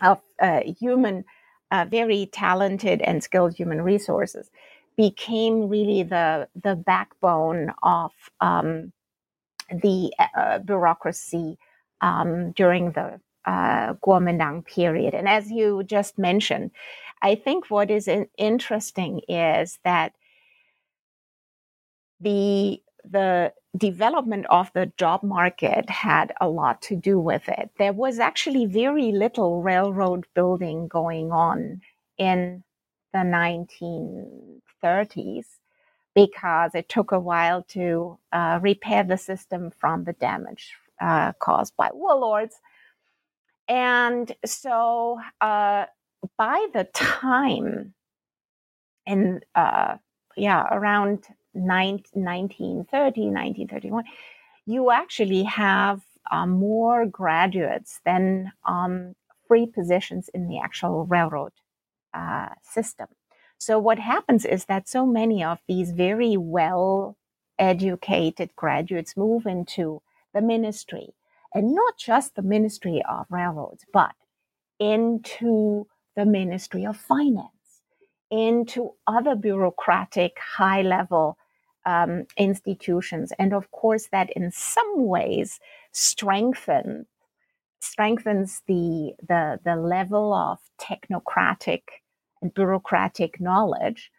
of 0.00 0.20
uh, 0.40 0.60
human, 0.78 1.24
uh, 1.70 1.86
very 1.88 2.26
talented 2.32 3.00
and 3.02 3.22
skilled 3.22 3.54
human 3.54 3.82
resources 3.82 4.50
became 4.96 5.68
really 5.68 6.02
the 6.02 6.48
the 6.60 6.76
backbone 6.76 7.72
of 7.82 8.12
um, 8.40 8.92
the 9.70 10.12
uh, 10.36 10.58
bureaucracy 10.58 11.58
um, 12.00 12.52
during 12.52 12.92
the 12.92 13.20
uh, 13.46 13.94
Kuomintang 13.94 14.64
period. 14.64 15.14
And 15.14 15.28
as 15.28 15.50
you 15.50 15.82
just 15.84 16.18
mentioned, 16.18 16.70
I 17.22 17.34
think 17.34 17.70
what 17.70 17.90
is 17.90 18.08
interesting 18.36 19.20
is 19.28 19.78
that 19.84 20.12
the 22.20 22.80
the 23.08 23.52
development 23.76 24.46
of 24.50 24.70
the 24.74 24.92
job 24.96 25.22
market 25.22 25.88
had 25.88 26.32
a 26.40 26.48
lot 26.48 26.82
to 26.82 26.96
do 26.96 27.18
with 27.18 27.48
it. 27.48 27.70
There 27.78 27.92
was 27.92 28.18
actually 28.18 28.66
very 28.66 29.12
little 29.12 29.62
railroad 29.62 30.26
building 30.34 30.88
going 30.88 31.32
on 31.32 31.80
in 32.18 32.64
the 33.12 33.20
1930s 33.20 35.46
because 36.14 36.74
it 36.74 36.88
took 36.88 37.12
a 37.12 37.18
while 37.18 37.62
to 37.62 38.18
uh, 38.32 38.58
repair 38.62 39.04
the 39.04 39.16
system 39.16 39.70
from 39.78 40.04
the 40.04 40.12
damage 40.12 40.74
uh, 41.00 41.32
caused 41.38 41.74
by 41.76 41.88
warlords. 41.92 42.56
And 43.68 44.30
so 44.44 45.20
uh, 45.40 45.86
by 46.36 46.66
the 46.74 46.84
time 46.92 47.94
in, 49.06 49.40
uh, 49.54 49.96
yeah, 50.36 50.66
around 50.70 51.24
1930, 51.52 53.20
1931, 53.20 54.04
you 54.66 54.90
actually 54.90 55.44
have 55.44 56.02
um, 56.30 56.50
more 56.50 57.06
graduates 57.06 58.00
than 58.04 58.52
um, 58.64 59.14
free 59.48 59.66
positions 59.66 60.30
in 60.32 60.48
the 60.48 60.58
actual 60.58 61.04
railroad 61.06 61.52
uh, 62.14 62.48
system. 62.62 63.08
So 63.58 63.78
what 63.78 63.98
happens 63.98 64.44
is 64.44 64.64
that 64.66 64.88
so 64.88 65.06
many 65.06 65.44
of 65.44 65.58
these 65.68 65.92
very 65.92 66.36
well 66.36 67.16
educated 67.58 68.50
graduates 68.56 69.16
move 69.16 69.46
into 69.46 70.02
the 70.34 70.40
ministry 70.40 71.14
and 71.54 71.74
not 71.74 71.96
just 71.98 72.34
the 72.34 72.42
ministry 72.42 73.02
of 73.08 73.26
railroads, 73.30 73.84
but 73.92 74.14
into 74.78 75.86
the 76.16 76.24
ministry 76.24 76.84
of 76.84 76.96
finance, 76.96 77.82
into 78.30 78.92
other 79.06 79.34
bureaucratic 79.36 80.38
high 80.56 80.82
level 80.82 81.36
um, 81.86 82.26
institutions. 82.36 83.32
And 83.38 83.52
of 83.52 83.70
course, 83.70 84.08
that 84.12 84.30
in 84.36 84.50
some 84.50 85.06
ways 85.06 85.60
strengthens 85.92 87.06
strengthens 87.82 88.62
the, 88.68 89.12
the, 89.26 89.58
the 89.64 89.74
level 89.74 90.32
of 90.32 90.58
technocratic 90.80 91.82
and 92.40 92.54
bureaucratic 92.54 93.40
knowledge, 93.40 94.10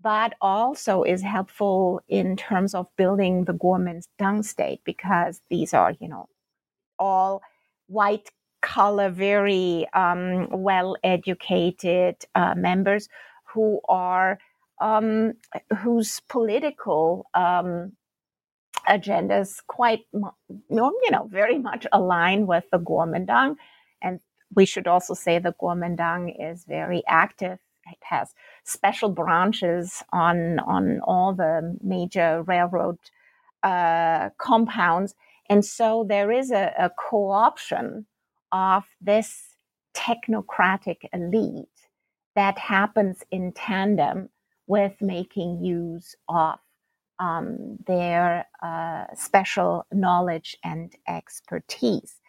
but 0.00 0.32
also 0.40 1.02
is 1.02 1.20
helpful 1.22 2.00
in 2.08 2.36
terms 2.36 2.74
of 2.74 2.86
building 2.96 3.44
the 3.44 3.52
Kuomintang 3.52 4.42
state 4.42 4.80
because 4.84 5.42
these 5.50 5.74
are, 5.74 5.94
you 6.00 6.08
know, 6.08 6.26
all 6.98 7.42
white 7.86 8.30
collar, 8.62 9.10
very 9.10 9.86
um, 9.92 10.48
well 10.50 10.96
educated 11.04 12.16
uh, 12.34 12.54
members 12.54 13.08
who 13.52 13.80
are 13.88 14.38
um, 14.80 15.34
whose 15.78 16.20
political 16.28 17.26
um, 17.34 17.92
agendas 18.88 19.62
quite, 19.66 20.00
you 20.12 20.30
know, 21.10 21.28
very 21.30 21.58
much 21.58 21.86
align 21.92 22.46
with 22.46 22.64
the 22.72 22.78
Kuomintang. 22.78 23.56
And 24.00 24.20
we 24.54 24.66
should 24.66 24.86
also 24.86 25.14
say 25.14 25.38
the 25.38 25.54
Kuomintang 25.60 26.34
is 26.38 26.64
very 26.64 27.02
active. 27.06 27.58
It 27.86 27.98
has 28.02 28.32
special 28.64 29.10
branches 29.10 30.02
on 30.12 30.60
on 30.60 31.00
all 31.00 31.34
the 31.34 31.76
major 31.82 32.42
railroad 32.44 32.98
uh, 33.64 34.30
compounds, 34.38 35.16
and 35.48 35.64
so 35.64 36.04
there 36.08 36.30
is 36.30 36.52
a, 36.52 36.72
a 36.78 36.90
co-option 36.90 38.06
of 38.52 38.84
this 39.00 39.56
technocratic 39.94 41.08
elite 41.12 41.66
that 42.36 42.58
happens 42.58 43.24
in 43.30 43.52
tandem 43.52 44.28
with 44.66 44.94
making 45.00 45.64
use 45.64 46.14
of 46.28 46.58
um, 47.18 47.78
their 47.86 48.46
uh, 48.62 49.04
special 49.14 49.86
knowledge 49.92 50.56
and 50.64 50.94
expertise. 51.08 52.20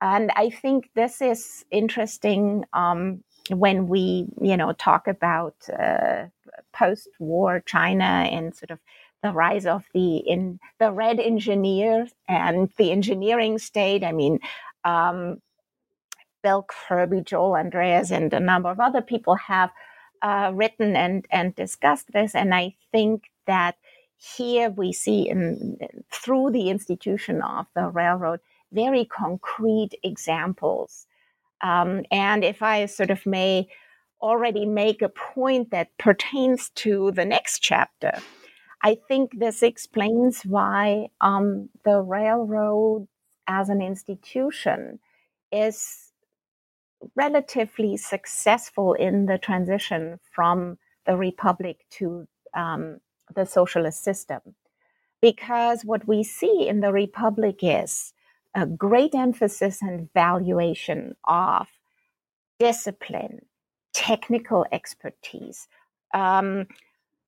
And 0.00 0.30
I 0.36 0.50
think 0.50 0.90
this 0.94 1.20
is 1.20 1.64
interesting 1.70 2.64
um, 2.72 3.22
when 3.50 3.88
we, 3.88 4.26
you 4.40 4.56
know, 4.56 4.72
talk 4.72 5.08
about 5.08 5.54
uh, 5.68 6.26
post-war 6.72 7.62
China 7.66 8.04
and 8.04 8.54
sort 8.54 8.70
of 8.70 8.78
the 9.22 9.32
rise 9.32 9.66
of 9.66 9.84
the 9.94 10.18
in 10.18 10.60
the 10.78 10.92
red 10.92 11.18
engineer 11.18 12.06
and 12.28 12.70
the 12.76 12.92
engineering 12.92 13.58
state. 13.58 14.04
I 14.04 14.12
mean, 14.12 14.38
um, 14.84 15.42
Bill 16.42 16.64
Kirby, 16.68 17.22
Joel 17.22 17.56
Andreas, 17.56 18.12
and 18.12 18.32
a 18.32 18.40
number 18.40 18.70
of 18.70 18.78
other 18.78 19.02
people 19.02 19.34
have 19.34 19.70
uh, 20.22 20.52
written 20.54 20.96
and 20.96 21.26
and 21.30 21.54
discussed 21.54 22.12
this, 22.12 22.34
and 22.34 22.54
I 22.54 22.74
think 22.92 23.24
that 23.46 23.76
here 24.16 24.70
we 24.70 24.92
see 24.92 25.28
in 25.28 25.78
through 26.10 26.50
the 26.50 26.70
institution 26.70 27.40
of 27.42 27.66
the 27.74 27.88
railroad 27.88 28.40
very 28.72 29.04
concrete 29.04 29.90
examples. 30.02 31.06
Um, 31.62 32.04
and 32.10 32.44
if 32.44 32.62
I 32.62 32.86
sort 32.86 33.10
of 33.10 33.24
may 33.26 33.68
already 34.20 34.66
make 34.66 35.02
a 35.02 35.08
point 35.08 35.70
that 35.70 35.96
pertains 35.98 36.70
to 36.76 37.12
the 37.12 37.24
next 37.24 37.60
chapter, 37.60 38.12
I 38.82 38.96
think 39.08 39.38
this 39.38 39.62
explains 39.62 40.42
why 40.42 41.08
um, 41.20 41.68
the 41.84 42.00
railroad 42.00 43.08
as 43.46 43.68
an 43.68 43.80
institution 43.80 45.00
is 45.50 46.07
relatively 47.14 47.96
successful 47.96 48.94
in 48.94 49.26
the 49.26 49.38
transition 49.38 50.18
from 50.30 50.78
the 51.06 51.16
republic 51.16 51.84
to 51.90 52.26
um, 52.54 52.98
the 53.34 53.44
socialist 53.44 54.02
system. 54.02 54.40
Because 55.20 55.84
what 55.84 56.06
we 56.06 56.22
see 56.22 56.68
in 56.68 56.80
the 56.80 56.92
republic 56.92 57.58
is 57.62 58.12
a 58.54 58.66
great 58.66 59.14
emphasis 59.14 59.82
and 59.82 60.12
valuation 60.12 61.16
of 61.24 61.66
discipline, 62.58 63.40
technical 63.92 64.66
expertise, 64.72 65.68
um, 66.14 66.66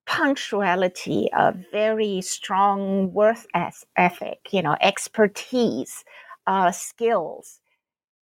punctuality, 0.06 1.28
a 1.32 1.54
very 1.70 2.20
strong 2.20 3.12
worth 3.12 3.46
ethic, 3.54 4.40
you 4.50 4.62
know, 4.62 4.76
expertise, 4.80 6.04
uh, 6.46 6.72
skills. 6.72 7.60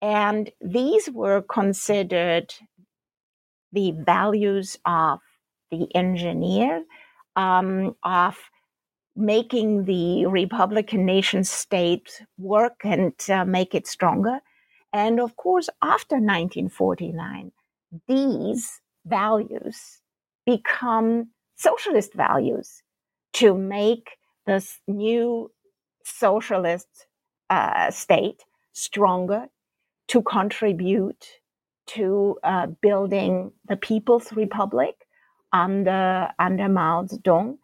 And 0.02 0.52
these 0.62 1.10
were 1.10 1.42
considered 1.42 2.54
the 3.72 3.92
values 3.92 4.78
of 4.86 5.20
the 5.72 5.94
engineer, 5.96 6.84
um, 7.36 7.96
of 8.04 8.38
making 9.16 9.86
the 9.86 10.26
Republican 10.26 11.06
nation 11.06 11.44
state 11.44 12.24
work 12.38 12.82
and 12.84 13.14
uh, 13.30 13.46
make 13.46 13.76
it 13.76 13.86
stronger. 13.86 14.40
And 14.94 15.20
of 15.20 15.36
course, 15.36 15.70
after 15.82 16.16
1949, 16.16 17.52
these 18.08 18.82
values 19.06 20.02
become 20.46 21.30
socialist 21.56 22.14
values 22.14 22.82
to 23.34 23.54
make 23.56 24.18
this 24.48 24.80
new 24.88 25.52
socialist 26.04 27.08
uh, 27.50 27.92
state 27.92 28.44
stronger, 28.74 29.48
to 30.10 30.22
contribute 30.22 31.40
to 31.88 32.38
uh, 32.44 32.68
building 32.82 33.52
the 33.68 33.76
People's 33.76 34.32
Republic 34.34 35.08
under 35.52 36.30
under 36.38 36.70
Mao 36.70 37.04
Zedong. 37.06 37.58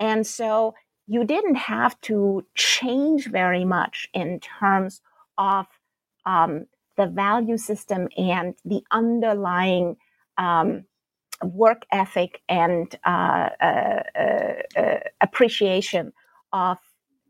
And 0.00 0.26
so 0.26 0.74
you 1.06 1.24
didn't 1.24 1.56
have 1.56 2.00
to 2.02 2.44
change 2.54 3.28
very 3.28 3.64
much 3.64 4.08
in 4.12 4.40
terms 4.40 5.00
of 5.38 5.66
um, 6.24 6.66
the 6.96 7.06
value 7.06 7.56
system 7.58 8.08
and 8.16 8.54
the 8.64 8.82
underlying 8.90 9.96
um, 10.38 10.84
work 11.42 11.84
ethic 11.92 12.40
and 12.48 12.98
uh, 13.04 13.50
uh, 13.60 14.02
uh, 14.18 14.80
uh 14.80 14.98
appreciation 15.20 16.12
of 16.52 16.78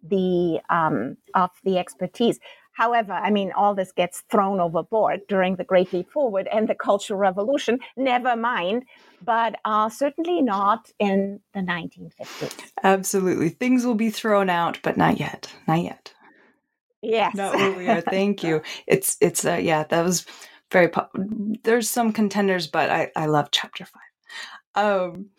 the 0.02 0.60
um, 0.70 1.16
of 1.34 1.50
the 1.64 1.78
expertise. 1.78 2.38
However, 2.76 3.14
I 3.14 3.30
mean, 3.30 3.52
all 3.52 3.74
this 3.74 3.90
gets 3.92 4.22
thrown 4.30 4.60
overboard 4.60 5.20
during 5.28 5.56
the 5.56 5.64
Great 5.64 5.92
Leap 5.94 6.10
Forward 6.10 6.46
and 6.52 6.68
the 6.68 6.74
Cultural 6.74 7.18
Revolution. 7.18 7.78
Never 7.96 8.36
mind, 8.36 8.84
but 9.22 9.54
uh, 9.64 9.88
certainly 9.88 10.42
not 10.42 10.90
in 10.98 11.40
the 11.54 11.60
1950s. 11.60 12.72
Absolutely, 12.82 13.48
things 13.48 13.86
will 13.86 13.94
be 13.94 14.10
thrown 14.10 14.50
out, 14.50 14.78
but 14.82 14.98
not 14.98 15.18
yet. 15.18 15.50
Not 15.66 15.82
yet. 15.82 16.12
Yes, 17.00 17.34
not 17.34 17.54
earlier. 17.58 18.02
Thank 18.02 18.42
you. 18.42 18.60
It's 18.86 19.16
it's 19.22 19.44
uh, 19.46 19.54
yeah, 19.62 19.84
that 19.84 20.04
was 20.04 20.26
very. 20.70 20.88
Po- 20.88 21.08
There's 21.64 21.88
some 21.88 22.12
contenders, 22.12 22.66
but 22.66 22.90
I 22.90 23.10
I 23.16 23.26
love 23.26 23.48
chapter 23.52 23.86
five. 23.86 24.02
Um, 24.84 25.30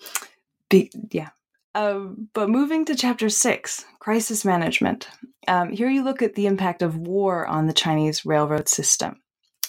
be, 0.69 0.91
yeah. 1.11 1.29
Um, 1.77 2.27
but 2.33 2.49
moving 2.49 2.85
to 2.85 2.95
chapter 2.95 3.29
six, 3.29 3.85
crisis 3.99 4.43
management. 4.43 5.09
Um, 5.47 5.69
here 5.69 5.91
you 5.91 6.03
look 6.03 6.23
at 6.23 6.33
the 6.33 6.47
impact 6.47 6.81
of 6.81 6.97
war 6.97 7.45
on 7.45 7.67
the 7.67 7.73
Chinese 7.73 8.25
railroad 8.25 8.67
system. 8.67 9.21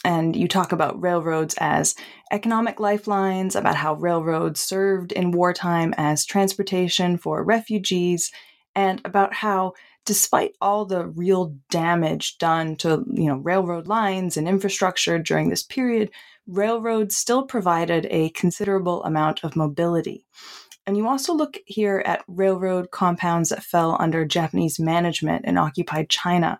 And 0.07 0.35
you 0.35 0.49
talk 0.49 0.73
about 0.73 0.99
railroads 1.03 1.55
as 1.59 1.95
economic 2.33 2.81
lifelines, 2.81 3.55
about 3.55 3.75
how 3.75 3.93
railroads 3.93 4.59
served 4.59 5.13
in 5.13 5.33
wartime 5.33 5.93
as 5.99 6.25
transportation 6.25 7.19
for 7.19 7.45
refugees, 7.45 8.33
and 8.75 9.03
about 9.05 9.35
how, 9.35 9.75
despite 10.07 10.53
all 10.63 10.87
the 10.87 11.09
real 11.09 11.55
damage 11.69 12.39
done 12.39 12.77
to 12.77 13.05
you 13.13 13.27
know 13.27 13.37
railroad 13.37 13.87
lines 13.87 14.39
and 14.39 14.49
infrastructure 14.49 15.19
during 15.19 15.51
this 15.51 15.63
period, 15.63 16.11
railroads 16.47 17.17
still 17.17 17.43
provided 17.43 18.07
a 18.09 18.31
considerable 18.31 19.05
amount 19.05 19.45
of 19.45 19.57
mobility. 19.57 20.25
And 20.89 20.97
you 20.97 21.07
also 21.07 21.35
look 21.35 21.59
here 21.67 22.03
at 22.07 22.25
railroad 22.27 22.91
compounds 22.91 23.51
that 23.51 23.63
fell 23.63 23.99
under 24.01 24.25
Japanese 24.25 24.81
management 24.81 25.45
in 25.45 25.59
occupied 25.59 26.09
China. 26.09 26.59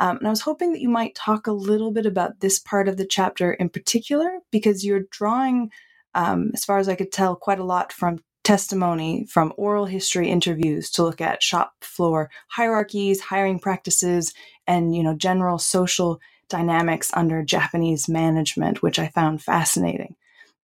Um, 0.00 0.16
and 0.16 0.26
I 0.26 0.30
was 0.30 0.40
hoping 0.40 0.72
that 0.72 0.80
you 0.80 0.88
might 0.88 1.14
talk 1.14 1.46
a 1.46 1.52
little 1.52 1.92
bit 1.92 2.04
about 2.04 2.40
this 2.40 2.58
part 2.58 2.88
of 2.88 2.96
the 2.96 3.06
chapter 3.06 3.52
in 3.52 3.68
particular, 3.68 4.40
because 4.50 4.84
you're 4.84 5.04
drawing, 5.12 5.70
um, 6.16 6.50
as 6.54 6.64
far 6.64 6.78
as 6.78 6.88
I 6.88 6.96
could 6.96 7.12
tell, 7.12 7.36
quite 7.36 7.60
a 7.60 7.64
lot 7.64 7.92
from 7.92 8.18
testimony 8.42 9.26
from 9.26 9.52
oral 9.56 9.86
history 9.86 10.28
interviews 10.28 10.90
to 10.90 11.04
look 11.04 11.20
at 11.20 11.40
shop 11.40 11.74
floor 11.82 12.30
hierarchies, 12.48 13.20
hiring 13.20 13.60
practices, 13.60 14.34
and 14.66 14.96
you 14.96 15.04
know 15.04 15.14
general 15.14 15.60
social 15.60 16.20
dynamics 16.48 17.12
under 17.14 17.44
Japanese 17.44 18.08
management, 18.08 18.82
which 18.82 18.98
I 18.98 19.06
found 19.06 19.40
fascinating. 19.40 20.16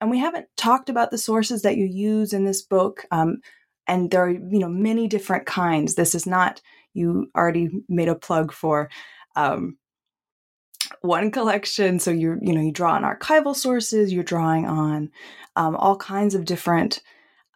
And 0.02 0.12
we 0.12 0.20
haven't 0.20 0.48
talked 0.58 0.90
about 0.90 1.12
the 1.12 1.18
sources 1.18 1.62
that 1.62 1.78
you 1.78 1.86
use 1.86 2.34
in 2.34 2.46
this 2.46 2.62
book. 2.62 3.06
Um, 3.12 3.38
and 3.88 4.12
there 4.12 4.26
are, 4.26 4.30
you 4.30 4.60
know, 4.60 4.68
many 4.70 5.08
different 5.08 5.46
kinds. 5.46 5.96
This 5.96 6.16
is 6.16 6.26
not, 6.26 6.62
you 6.94 7.28
already 7.36 7.70
made 7.88 8.10
a 8.10 8.16
plug 8.16 8.52
for 8.52 8.90
um, 9.36 9.78
one 11.02 11.32
collection. 11.32 12.00
So 12.00 12.12
you're, 12.12 12.38
you 12.42 12.54
know, 12.54 12.62
you 12.62 12.72
draw 12.72 12.94
on 12.94 13.04
archival 13.04 13.56
sources, 13.56 14.12
you're 14.12 14.24
drawing 14.24 14.66
on 14.66 15.12
um, 15.56 15.76
all 15.76 15.96
kinds 15.96 16.36
of 16.36 16.46
different 16.46 17.02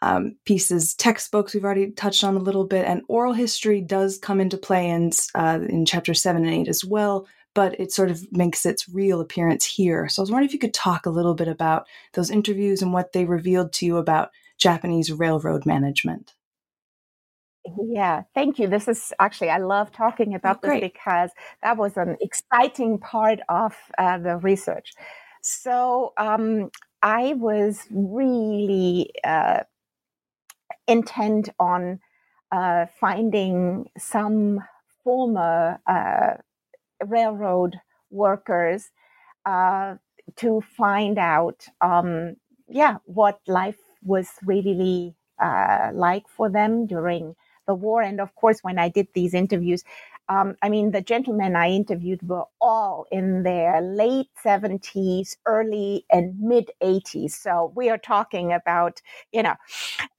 um, 0.01 0.35
pieces, 0.45 0.93
textbooks 0.93 1.53
we've 1.53 1.65
already 1.65 1.91
touched 1.91 2.23
on 2.23 2.35
a 2.35 2.39
little 2.39 2.65
bit, 2.65 2.85
and 2.85 3.01
oral 3.09 3.33
history 3.33 3.81
does 3.81 4.17
come 4.17 4.39
into 4.39 4.57
play 4.57 4.89
in 4.89 5.11
uh, 5.35 5.59
in 5.67 5.85
chapter 5.85 6.13
seven 6.13 6.45
and 6.45 6.53
eight 6.53 6.69
as 6.69 6.85
well 6.85 7.27
but 7.59 7.77
it 7.77 7.91
sort 7.91 8.09
of 8.09 8.25
makes 8.31 8.65
its 8.65 8.87
real 8.87 9.19
appearance 9.19 9.65
here. 9.65 10.07
So 10.07 10.21
I 10.21 10.23
was 10.23 10.31
wondering 10.31 10.47
if 10.47 10.53
you 10.53 10.59
could 10.59 10.73
talk 10.73 11.05
a 11.05 11.09
little 11.09 11.33
bit 11.33 11.49
about 11.49 11.87
those 12.13 12.31
interviews 12.31 12.81
and 12.81 12.93
what 12.93 13.11
they 13.11 13.25
revealed 13.25 13.73
to 13.73 13.85
you 13.85 13.97
about 13.97 14.29
Japanese 14.57 15.11
railroad 15.11 15.65
management. 15.65 16.35
Yeah, 17.77 18.21
thank 18.33 18.59
you. 18.59 18.69
This 18.69 18.87
is 18.87 19.11
actually, 19.19 19.49
I 19.49 19.57
love 19.57 19.91
talking 19.91 20.35
about 20.35 20.59
oh, 20.63 20.69
this 20.69 20.79
because 20.79 21.31
that 21.61 21.75
was 21.75 21.97
an 21.97 22.15
exciting 22.21 22.97
part 22.97 23.41
of 23.49 23.75
uh, 23.97 24.19
the 24.19 24.37
research. 24.37 24.93
So 25.41 26.13
um, 26.15 26.71
I 27.03 27.33
was 27.33 27.85
really 27.91 29.11
uh, 29.25 29.63
intent 30.87 31.49
on 31.59 31.99
uh, 32.53 32.85
finding 33.01 33.89
some 33.97 34.61
former 35.03 35.81
uh, 35.85 36.35
railroad 37.05 37.79
workers 38.11 38.91
uh, 39.45 39.95
to 40.37 40.61
find 40.61 41.19
out, 41.19 41.65
um, 41.81 42.35
yeah, 42.67 42.97
what 43.05 43.39
life 43.47 43.79
was 44.03 44.29
really 44.45 45.15
uh, 45.43 45.91
like 45.93 46.27
for 46.29 46.49
them 46.49 46.85
during 46.87 47.35
the 47.67 47.73
war. 47.75 48.01
And 48.01 48.21
of 48.21 48.35
course, 48.35 48.59
when 48.61 48.79
I 48.79 48.89
did 48.89 49.07
these 49.13 49.33
interviews, 49.33 49.83
um, 50.29 50.55
I 50.61 50.69
mean, 50.69 50.91
the 50.91 51.01
gentlemen 51.01 51.55
I 51.55 51.71
interviewed 51.71 52.27
were 52.27 52.45
all 52.61 53.05
in 53.11 53.43
their 53.43 53.81
late 53.81 54.29
70s, 54.43 55.37
early 55.45 56.05
and 56.11 56.39
mid 56.39 56.71
80s. 56.81 57.35
So 57.35 57.73
we 57.75 57.89
are 57.89 57.97
talking 57.97 58.53
about, 58.53 59.01
you 59.31 59.43
know, 59.43 59.55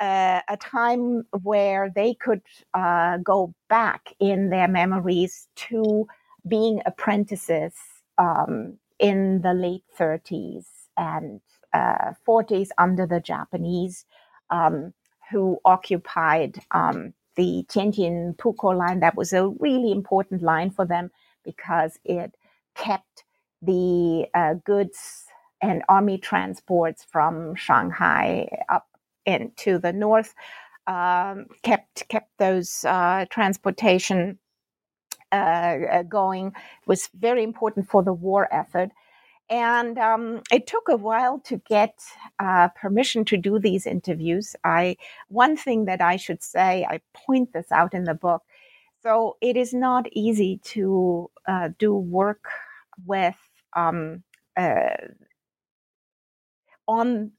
uh, 0.00 0.40
a 0.48 0.56
time 0.56 1.24
where 1.42 1.90
they 1.94 2.14
could 2.14 2.42
uh, 2.74 3.18
go 3.18 3.54
back 3.68 4.12
in 4.20 4.50
their 4.50 4.68
memories 4.68 5.48
to 5.56 6.06
being 6.48 6.80
apprentices 6.86 7.74
um, 8.18 8.78
in 8.98 9.42
the 9.42 9.54
late 9.54 9.84
30s 9.98 10.66
and 10.96 11.40
uh, 11.72 12.12
40s 12.26 12.68
under 12.78 13.06
the 13.06 13.20
Japanese, 13.20 14.04
um, 14.50 14.92
who 15.30 15.58
occupied 15.64 16.60
um, 16.72 17.14
the 17.36 17.64
Tianjin 17.68 18.36
Pukou 18.36 18.76
line. 18.76 19.00
That 19.00 19.16
was 19.16 19.32
a 19.32 19.48
really 19.48 19.92
important 19.92 20.42
line 20.42 20.70
for 20.70 20.84
them 20.84 21.10
because 21.44 21.98
it 22.04 22.34
kept 22.74 23.24
the 23.62 24.26
uh, 24.34 24.54
goods 24.64 25.24
and 25.62 25.82
army 25.88 26.18
transports 26.18 27.04
from 27.10 27.54
Shanghai 27.54 28.48
up 28.68 28.86
into 29.26 29.78
the 29.78 29.92
north, 29.92 30.34
um, 30.86 31.46
kept 31.62 32.08
kept 32.08 32.30
those 32.38 32.84
uh, 32.84 33.26
transportation 33.30 34.38
uh, 35.32 35.78
uh, 35.92 36.02
going. 36.04 36.52
Was 36.86 37.08
very 37.14 37.42
important 37.42 37.88
for 37.88 38.02
the 38.02 38.12
war 38.12 38.48
effort. 38.52 38.90
And 39.50 39.98
um, 39.98 40.42
it 40.52 40.68
took 40.68 40.88
a 40.88 40.96
while 40.96 41.40
to 41.40 41.56
get 41.68 42.00
uh, 42.38 42.68
permission 42.68 43.24
to 43.26 43.36
do 43.36 43.58
these 43.58 43.84
interviews. 43.86 44.54
I 44.64 44.96
one 45.28 45.56
thing 45.56 45.86
that 45.86 46.00
I 46.00 46.16
should 46.16 46.42
say, 46.42 46.86
I 46.88 47.00
point 47.14 47.52
this 47.52 47.72
out 47.72 47.92
in 47.92 48.04
the 48.04 48.14
book. 48.14 48.42
So 49.02 49.36
it 49.40 49.56
is 49.56 49.74
not 49.74 50.06
easy 50.12 50.60
to 50.64 51.30
uh, 51.48 51.70
do 51.78 51.94
work 51.94 52.44
with 53.06 53.36
um, 53.74 54.22
uh, 54.56 54.90
on 56.86 57.32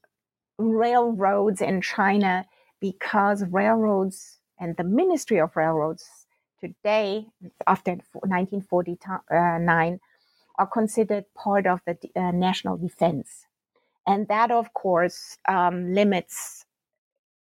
railroads 0.58 1.60
in 1.60 1.80
China 1.80 2.46
because 2.80 3.44
railroads 3.50 4.38
and 4.58 4.76
the 4.76 4.84
Ministry 4.84 5.38
of 5.40 5.56
Railroads 5.56 6.21
today, 6.62 7.26
after 7.66 7.92
1949, 7.92 10.00
are 10.58 10.66
considered 10.66 11.24
part 11.34 11.66
of 11.66 11.80
the 11.86 11.96
uh, 12.14 12.30
national 12.30 12.76
defense. 12.76 13.46
And 14.06 14.28
that, 14.28 14.50
of 14.50 14.74
course, 14.74 15.38
um, 15.48 15.94
limits 15.94 16.66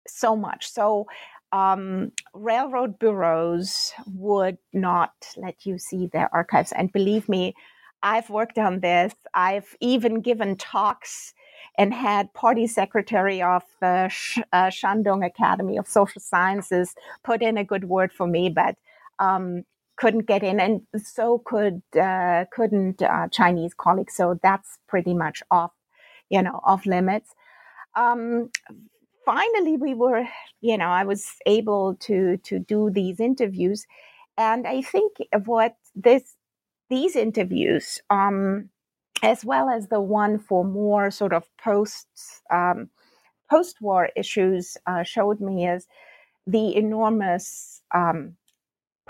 so 0.07 0.35
much. 0.35 0.71
So, 0.71 1.07
um, 1.51 2.13
railroad 2.33 2.97
bureaus 2.97 3.91
would 4.15 4.57
not 4.73 5.11
let 5.35 5.65
you 5.65 5.77
see 5.77 6.07
their 6.07 6.33
archives. 6.33 6.71
And 6.71 6.93
believe 6.93 7.27
me, 7.27 7.53
I've 8.03 8.29
worked 8.29 8.57
on 8.57 8.79
this. 8.79 9.13
I've 9.33 9.75
even 9.79 10.21
given 10.21 10.55
talks 10.55 11.33
and 11.77 11.93
had 11.93 12.33
party 12.33 12.67
secretary 12.67 13.41
of 13.41 13.63
the 13.81 14.07
Sh- 14.09 14.39
uh, 14.53 14.67
Shandong 14.67 15.25
Academy 15.25 15.77
of 15.77 15.87
Social 15.87 16.21
Sciences 16.21 16.95
put 17.23 17.41
in 17.41 17.57
a 17.57 17.63
good 17.63 17.85
word 17.85 18.11
for 18.11 18.27
me, 18.27 18.49
but 18.49 18.75
um, 19.19 19.63
couldn't 19.97 20.25
get 20.25 20.43
in, 20.43 20.59
and 20.59 20.81
so 20.97 21.39
could 21.45 21.81
uh, 21.99 22.45
couldn't 22.51 23.01
uh, 23.01 23.27
Chinese 23.29 23.73
colleagues. 23.73 24.15
So 24.15 24.39
that's 24.41 24.77
pretty 24.87 25.13
much 25.13 25.43
off, 25.51 25.71
you 26.29 26.41
know, 26.41 26.59
off 26.63 26.85
limits. 26.85 27.33
Um, 27.95 28.49
finally, 29.25 29.77
we 29.77 29.93
were, 29.93 30.25
you 30.61 30.77
know, 30.77 30.87
I 30.87 31.03
was 31.03 31.27
able 31.45 31.95
to 32.01 32.37
to 32.37 32.59
do 32.59 32.89
these 32.89 33.19
interviews, 33.19 33.85
and 34.37 34.67
I 34.67 34.81
think 34.81 35.13
what 35.45 35.75
this 35.95 36.35
these 36.89 37.15
interviews, 37.15 38.01
um, 38.09 38.69
as 39.23 39.45
well 39.45 39.69
as 39.69 39.87
the 39.87 40.01
one 40.01 40.39
for 40.39 40.63
more 40.65 41.11
sort 41.11 41.33
of 41.33 41.45
post 41.63 42.07
um, 42.49 42.89
post 43.49 43.81
war 43.81 44.09
issues, 44.15 44.77
uh, 44.87 45.03
showed 45.03 45.39
me 45.41 45.67
is 45.67 45.87
the 46.47 46.75
enormous 46.75 47.81
um, 47.93 48.35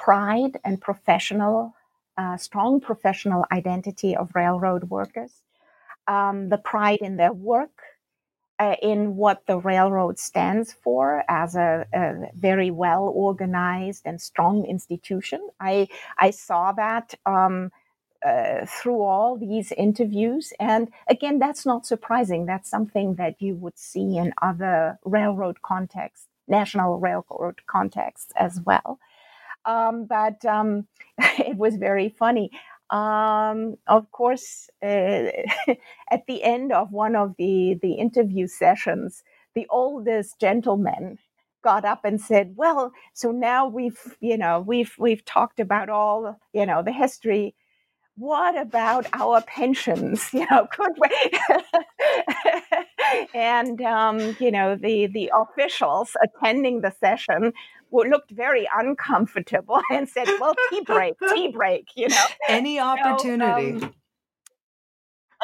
pride 0.02 0.60
and 0.64 0.82
professional, 0.82 1.76
uh, 2.18 2.36
strong 2.36 2.82
professional 2.82 3.45
identity 3.52 4.16
of 4.16 4.34
railroad 4.34 4.89
workers, 4.89 5.32
um, 6.08 6.49
the 6.49 6.58
pride 6.58 6.99
in 7.02 7.18
their 7.18 7.32
work, 7.32 7.84
uh, 8.58 8.76
in 8.82 9.16
what 9.16 9.45
the 9.45 9.58
railroad 9.58 10.18
stands 10.18 10.74
for 10.74 11.24
as 11.30 11.56
a, 11.56 11.86
a, 11.93 12.30
very 12.36 12.72
well 12.72 13.12
organized 13.16 14.02
and 14.06 14.20
strong 14.20 14.66
institution. 14.66 15.41
I 15.60 15.88
I 16.18 16.32
saw 16.32 16.72
that 16.72 17.14
um, 17.26 17.72
uh, 18.26 18.66
through 18.68 19.02
all 19.02 19.38
these 19.38 19.72
interviews, 19.72 20.54
and 20.60 20.91
again, 21.08 21.38
that's 21.39 21.66
not 21.66 21.86
surprising. 21.86 22.45
That's 22.47 22.70
something 22.70 23.16
that 23.16 23.36
you 23.39 23.54
would 23.56 23.78
see 23.78 24.18
in 24.18 24.34
other 24.41 24.99
railroad 25.06 25.62
contexts, 25.62 26.28
national 26.47 26.99
railroad 26.99 27.58
contexts 27.68 28.32
as 28.36 28.60
well. 28.62 28.99
Um, 29.66 30.05
but 30.05 30.43
um, 30.45 30.88
it 31.20 31.57
was 31.57 31.76
very 31.76 32.09
funny. 32.09 32.51
Um, 32.89 33.78
of 33.88 34.12
course, 34.12 34.70
uh, 34.84 34.88
at 36.12 36.26
the 36.28 36.43
end 36.43 36.72
of 36.72 36.91
one 36.91 37.16
of 37.16 37.36
the, 37.38 37.80
the 37.82 37.93
interview 37.93 38.47
sessions, 38.47 39.24
the 39.55 39.66
oldest 39.70 40.39
gentleman 40.39 41.18
got 41.64 41.86
up 41.86 42.03
and 42.05 42.20
said, 42.20 42.53
"Well, 42.57 42.91
so 43.14 43.32
now 43.32 43.68
we've, 43.68 44.18
you 44.20 44.38
know, 44.38 44.59
we've 44.59 44.93
we've 44.97 45.24
talked 45.24 45.59
about 45.59 45.89
all, 45.89 46.39
you 46.53 46.66
know, 46.66 46.82
the 46.84 46.91
history. 46.91 47.55
What 48.18 48.57
about 48.59 49.07
our 49.14 49.41
pensions? 49.41 50.30
You 50.34 50.47
know, 50.51 50.68
could 50.72 50.93
we?" 50.99 51.59
and 53.34 53.82
um, 53.82 54.36
you 54.39 54.51
know, 54.51 54.76
the 54.76 55.07
the 55.07 55.32
officials 55.36 56.16
attending 56.24 56.82
the 56.82 56.91
session 56.99 57.53
looked 57.92 58.32
very 58.32 58.68
uncomfortable 58.76 59.82
and 59.92 60.08
said, 60.08 60.28
"Well, 60.39 60.56
tea 60.70 60.82
break, 60.82 61.14
tea 61.34 61.50
break," 61.50 61.89
you 61.96 62.10
know. 62.10 62.26
Any 62.48 62.80
opportunity. 62.80 63.80
So, 63.80 63.86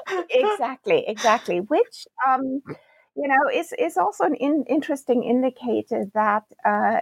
um, 0.10 0.26
exactly, 0.30 1.06
exactly. 1.08 1.60
Which 1.60 2.08
um, 2.28 2.62
you 3.16 3.28
know 3.28 3.50
is 3.54 3.74
is 3.78 3.98
also 3.98 4.24
an 4.26 4.36
in, 4.36 4.64
interesting 4.68 5.24
indicator 5.24 6.06
that 6.14 6.44
uh, 6.66 7.00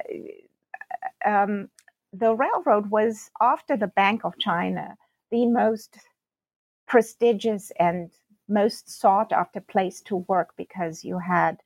um, 1.25 1.69
the 2.13 2.33
railroad 2.33 2.89
was 2.89 3.29
after 3.41 3.77
the 3.77 3.87
Bank 3.87 4.23
of 4.23 4.37
China 4.39 4.97
the 5.31 5.45
most 5.47 5.97
prestigious 6.87 7.71
and 7.79 8.11
most 8.47 8.89
sought 8.89 9.31
after 9.31 9.59
place 9.59 10.01
to 10.01 10.17
work 10.17 10.53
because 10.55 11.03
you 11.03 11.17
had 11.17 11.57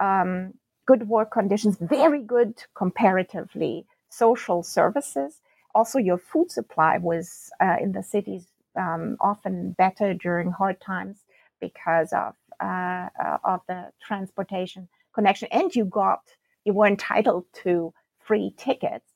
um, 0.00 0.54
good 0.86 1.08
work 1.08 1.30
conditions, 1.30 1.76
very 1.80 2.22
good 2.22 2.62
comparatively 2.74 3.86
social 4.08 4.62
services. 4.62 5.40
Also, 5.74 5.98
your 5.98 6.18
food 6.18 6.50
supply 6.50 6.98
was 6.98 7.50
uh, 7.60 7.76
in 7.80 7.92
the 7.92 8.02
cities 8.02 8.46
um, 8.76 9.16
often 9.20 9.72
better 9.72 10.14
during 10.14 10.50
hard 10.50 10.80
times 10.80 11.24
because 11.60 12.12
of 12.12 12.34
uh, 12.60 13.08
uh, 13.22 13.38
of 13.44 13.60
the 13.66 13.90
transportation 14.00 14.88
connection, 15.14 15.48
and 15.50 15.74
you 15.74 15.84
got 15.84 16.22
you 16.64 16.72
were 16.72 16.86
entitled 16.86 17.44
to 17.52 17.92
free 18.18 18.54
tickets. 18.56 19.10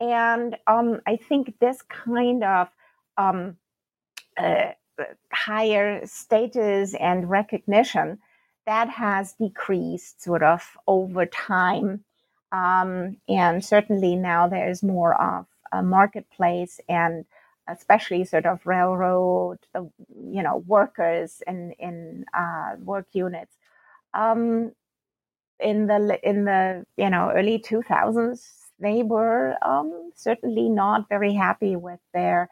And 0.00 0.56
um, 0.66 1.00
I 1.06 1.16
think 1.16 1.54
this 1.60 1.80
kind 1.82 2.44
of 2.44 2.68
um, 3.16 3.56
uh, 4.36 4.72
higher 5.32 6.06
status 6.06 6.94
and 6.94 7.30
recognition 7.30 8.18
that 8.66 8.88
has 8.88 9.34
decreased 9.34 10.22
sort 10.22 10.42
of 10.42 10.76
over 10.86 11.26
time. 11.26 12.04
Um, 12.52 13.16
and 13.28 13.64
certainly 13.64 14.16
now 14.16 14.48
there's 14.48 14.82
more 14.82 15.20
of 15.20 15.46
a 15.72 15.82
marketplace 15.82 16.80
and 16.88 17.24
especially 17.68 18.24
sort 18.24 18.46
of 18.46 18.66
railroad, 18.66 19.58
uh, 19.74 19.80
you 20.08 20.42
know, 20.42 20.62
workers 20.66 21.42
in 21.46 21.72
in 21.78 22.24
uh, 22.34 22.76
work 22.84 23.06
units. 23.12 23.56
Um, 24.12 24.72
in 25.60 25.86
the 25.86 26.18
in 26.22 26.44
the 26.44 26.84
you 26.96 27.10
know 27.10 27.30
early 27.34 27.58
2000s, 27.58 28.42
they 28.78 29.02
were 29.02 29.56
um, 29.62 30.10
certainly 30.14 30.68
not 30.68 31.08
very 31.08 31.34
happy 31.34 31.76
with 31.76 32.00
their 32.12 32.50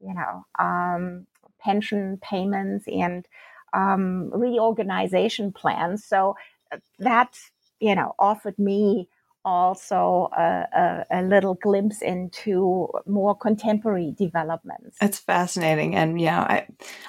you 0.00 0.14
know 0.14 0.44
um, 0.58 1.26
pension 1.60 2.18
payments 2.22 2.86
and 2.88 3.26
um, 3.72 4.30
reorganization 4.32 5.52
plans. 5.52 6.04
So 6.04 6.36
uh, 6.72 6.78
that, 6.98 7.38
you 7.80 7.94
know, 7.94 8.14
offered 8.18 8.58
me 8.58 9.08
also 9.44 10.28
a, 10.36 10.66
a, 10.72 11.06
a, 11.10 11.22
little 11.22 11.54
glimpse 11.54 12.02
into 12.02 12.88
more 13.06 13.34
contemporary 13.36 14.14
developments. 14.16 14.96
That's 15.00 15.18
fascinating, 15.18 15.94
and 15.94 16.20
yeah, 16.20 16.40
I 16.40 16.66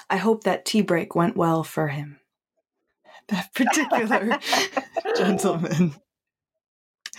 I 0.08 0.16
hope 0.16 0.44
that 0.44 0.64
tea 0.64 0.80
break 0.80 1.14
went 1.14 1.36
well 1.36 1.62
for 1.64 1.88
him. 1.88 2.18
That 3.28 3.54
particular 3.54 4.38
gentleman. 5.16 5.94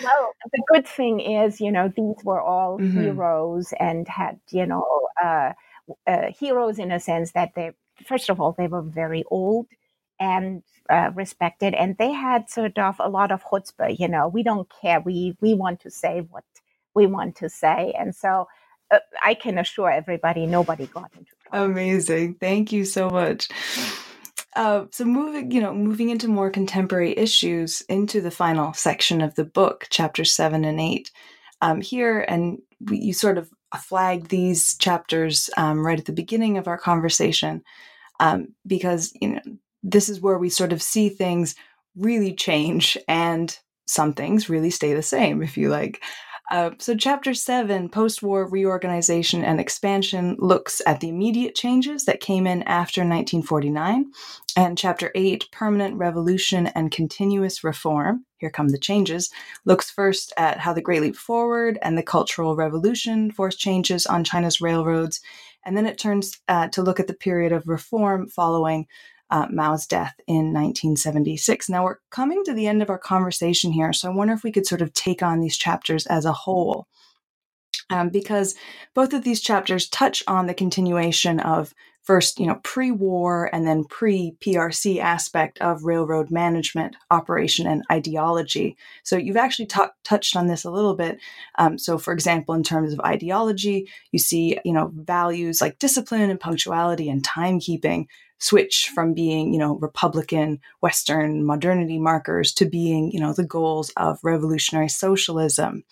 Well, 0.03 0.33
the 0.51 0.63
good 0.67 0.87
thing 0.87 1.19
is, 1.21 1.61
you 1.61 1.71
know, 1.71 1.87
these 1.95 2.23
were 2.25 2.41
all 2.41 2.77
mm-hmm. 2.77 2.99
heroes 2.99 3.73
and 3.79 4.07
had, 4.07 4.39
you 4.49 4.65
know, 4.65 4.85
uh, 5.23 5.53
uh, 6.07 6.31
heroes 6.37 6.79
in 6.79 6.91
a 6.91 6.99
sense 6.99 7.31
that 7.31 7.53
they 7.55 7.71
first 8.05 8.29
of 8.29 8.39
all, 8.39 8.53
they 8.57 8.67
were 8.67 8.81
very 8.81 9.23
old 9.29 9.67
and 10.19 10.63
uh, 10.89 11.11
respected, 11.15 11.73
and 11.73 11.97
they 11.97 12.11
had 12.11 12.49
sort 12.49 12.77
of 12.77 12.95
a 12.99 13.09
lot 13.09 13.31
of 13.31 13.43
chutzpah. 13.43 13.97
You 13.97 14.07
know, 14.07 14.27
we 14.27 14.43
don't 14.43 14.67
care. 14.81 14.99
We 14.99 15.37
we 15.41 15.53
want 15.53 15.79
to 15.81 15.91
say 15.91 16.21
what 16.29 16.43
we 16.93 17.07
want 17.07 17.35
to 17.37 17.49
say, 17.49 17.93
and 17.97 18.15
so 18.15 18.47
uh, 18.91 18.99
I 19.23 19.33
can 19.33 19.57
assure 19.57 19.89
everybody, 19.89 20.45
nobody 20.45 20.85
got 20.87 21.11
into 21.17 21.31
trouble. 21.49 21.71
Amazing. 21.71 22.35
Thank 22.35 22.71
you 22.71 22.85
so 22.85 23.09
much. 23.09 23.49
Uh, 24.55 24.85
so 24.91 25.05
moving, 25.05 25.49
you 25.51 25.61
know, 25.61 25.73
moving 25.73 26.09
into 26.09 26.27
more 26.27 26.49
contemporary 26.49 27.17
issues 27.17 27.81
into 27.81 28.19
the 28.19 28.31
final 28.31 28.73
section 28.73 29.21
of 29.21 29.35
the 29.35 29.45
book, 29.45 29.87
chapter 29.89 30.25
seven 30.25 30.65
and 30.65 30.79
eight. 30.79 31.09
Um, 31.61 31.79
here, 31.79 32.25
and 32.27 32.59
we, 32.81 32.97
you 32.97 33.13
sort 33.13 33.37
of 33.37 33.49
flagged 33.79 34.29
these 34.29 34.75
chapters 34.77 35.49
um, 35.55 35.85
right 35.85 35.99
at 35.99 36.05
the 36.05 36.11
beginning 36.11 36.57
of 36.57 36.67
our 36.67 36.77
conversation 36.77 37.63
um, 38.21 38.55
because 38.65 39.11
you 39.19 39.33
know 39.33 39.41
this 39.83 40.07
is 40.07 40.21
where 40.21 40.37
we 40.37 40.49
sort 40.49 40.71
of 40.71 40.81
see 40.81 41.09
things 41.09 41.55
really 41.95 42.33
change 42.33 42.97
and 43.07 43.57
some 43.87 44.13
things 44.13 44.49
really 44.49 44.69
stay 44.69 44.93
the 44.93 45.01
same, 45.01 45.41
if 45.41 45.57
you 45.57 45.69
like. 45.69 46.01
Uh, 46.51 46.71
so, 46.79 46.93
chapter 46.95 47.33
seven, 47.33 47.87
post 47.87 48.21
war 48.21 48.45
reorganization 48.45 49.41
and 49.41 49.59
expansion, 49.59 50.35
looks 50.37 50.81
at 50.85 50.99
the 50.99 51.07
immediate 51.07 51.55
changes 51.55 52.03
that 52.03 52.19
came 52.19 52.45
in 52.45 52.61
after 52.63 53.01
1949. 53.01 54.11
And 54.57 54.77
chapter 54.77 55.13
eight, 55.15 55.49
permanent 55.53 55.95
revolution 55.95 56.67
and 56.67 56.91
continuous 56.91 57.63
reform, 57.63 58.25
here 58.37 58.49
come 58.49 58.67
the 58.67 58.77
changes, 58.77 59.31
looks 59.63 59.89
first 59.89 60.33
at 60.35 60.59
how 60.59 60.73
the 60.73 60.81
Great 60.81 61.01
Leap 61.01 61.15
Forward 61.15 61.79
and 61.81 61.97
the 61.97 62.03
Cultural 62.03 62.57
Revolution 62.57 63.31
forced 63.31 63.57
changes 63.57 64.05
on 64.05 64.25
China's 64.25 64.59
railroads. 64.59 65.21
And 65.65 65.77
then 65.77 65.85
it 65.85 65.97
turns 65.97 66.39
uh, 66.47 66.67
to 66.69 66.81
look 66.81 66.99
at 66.99 67.07
the 67.07 67.13
period 67.13 67.51
of 67.51 67.67
reform 67.67 68.27
following 68.27 68.87
uh, 69.29 69.47
Mao's 69.49 69.87
death 69.87 70.15
in 70.27 70.53
1976. 70.53 71.69
Now 71.69 71.85
we're 71.85 71.97
coming 72.09 72.43
to 72.43 72.53
the 72.53 72.67
end 72.67 72.81
of 72.81 72.89
our 72.89 72.97
conversation 72.97 73.71
here, 73.71 73.93
so 73.93 74.11
I 74.11 74.15
wonder 74.15 74.33
if 74.33 74.43
we 74.43 74.51
could 74.51 74.67
sort 74.67 74.81
of 74.81 74.93
take 74.93 75.23
on 75.23 75.39
these 75.39 75.57
chapters 75.57 76.05
as 76.07 76.25
a 76.25 76.33
whole. 76.33 76.87
Um, 77.91 78.09
because 78.09 78.55
both 78.93 79.13
of 79.13 79.23
these 79.23 79.41
chapters 79.41 79.87
touch 79.89 80.23
on 80.27 80.47
the 80.47 80.53
continuation 80.53 81.39
of 81.39 81.73
first, 82.03 82.39
you 82.39 82.47
know, 82.47 82.59
pre-war 82.63 83.49
and 83.53 83.67
then 83.67 83.83
pre-PRC 83.83 84.99
aspect 84.99 85.59
of 85.59 85.83
railroad 85.83 86.31
management, 86.31 86.95
operation, 87.11 87.67
and 87.67 87.83
ideology. 87.91 88.75
So 89.03 89.17
you've 89.17 89.37
actually 89.37 89.67
t- 89.67 89.81
touched 90.03 90.35
on 90.35 90.47
this 90.47 90.65
a 90.65 90.71
little 90.71 90.95
bit. 90.95 91.19
Um, 91.59 91.77
so, 91.77 91.97
for 91.97 92.11
example, 92.11 92.55
in 92.55 92.63
terms 92.63 92.91
of 92.91 92.99
ideology, 93.01 93.87
you 94.11 94.19
see, 94.19 94.57
you 94.65 94.73
know, 94.73 94.91
values 94.95 95.61
like 95.61 95.79
discipline 95.79 96.29
and 96.29 96.39
punctuality 96.39 97.09
and 97.09 97.23
timekeeping 97.23 98.07
switch 98.39 98.89
from 98.95 99.13
being, 99.13 99.53
you 99.53 99.59
know, 99.59 99.75
Republican 99.75 100.59
Western 100.81 101.45
modernity 101.45 101.99
markers 101.99 102.51
to 102.53 102.65
being, 102.65 103.11
you 103.11 103.19
know, 103.19 103.33
the 103.33 103.45
goals 103.45 103.91
of 103.97 104.19
revolutionary 104.23 104.89
socialism. 104.89 105.83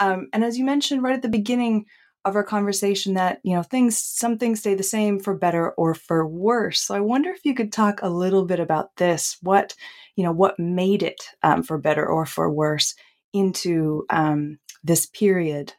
Um, 0.00 0.28
and 0.32 0.44
as 0.44 0.58
you 0.58 0.64
mentioned 0.64 1.02
right 1.02 1.14
at 1.14 1.22
the 1.22 1.28
beginning 1.28 1.86
of 2.24 2.36
our 2.36 2.44
conversation, 2.44 3.14
that 3.14 3.40
you 3.42 3.54
know 3.54 3.62
things, 3.62 3.98
some 3.98 4.38
things 4.38 4.60
stay 4.60 4.74
the 4.74 4.82
same 4.82 5.20
for 5.20 5.36
better 5.36 5.70
or 5.72 5.94
for 5.94 6.26
worse. 6.26 6.80
So 6.80 6.94
I 6.94 7.00
wonder 7.00 7.30
if 7.30 7.44
you 7.44 7.54
could 7.54 7.72
talk 7.72 8.00
a 8.02 8.08
little 8.08 8.44
bit 8.44 8.60
about 8.60 8.96
this. 8.96 9.36
What 9.42 9.74
you 10.16 10.24
know, 10.24 10.32
what 10.32 10.58
made 10.58 11.02
it 11.02 11.22
um, 11.42 11.62
for 11.62 11.78
better 11.78 12.06
or 12.06 12.26
for 12.26 12.50
worse 12.50 12.94
into 13.32 14.06
um, 14.10 14.58
this 14.82 15.06
period? 15.06 15.74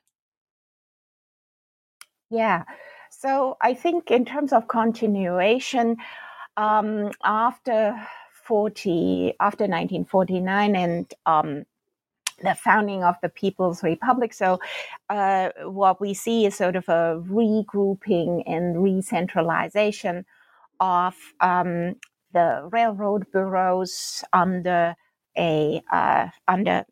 Yeah. 2.30 2.64
So 3.10 3.58
I 3.62 3.74
think 3.74 4.12
in 4.12 4.26
terms 4.26 4.52
of 4.52 4.68
continuation, 4.68 5.98
um, 6.58 7.12
after 7.24 7.96
40, 8.44 9.34
after 9.40 9.64
1949 9.64 10.76
and 10.76 11.14
um, 11.26 11.66
the 12.42 12.56
founding 12.56 13.04
of 13.04 13.16
the 13.22 13.30
People's 13.30 13.84
Republic. 13.84 14.34
So, 14.34 14.60
uh, 15.10 15.50
what 15.64 16.02
we 16.02 16.14
see 16.14 16.46
is 16.46 16.56
sort 16.56 16.76
of 16.76 16.88
a 16.90 17.22
regrouping 17.28 18.44
and 18.46 18.84
re-centralization 18.84 20.26
of 20.80 21.16
um, 21.40 21.96
the 22.34 22.68
railroad 22.72 23.32
bureaus 23.32 24.24
under 24.34 24.96
a 25.38 25.82
uh, 25.92 26.30
under 26.48 26.86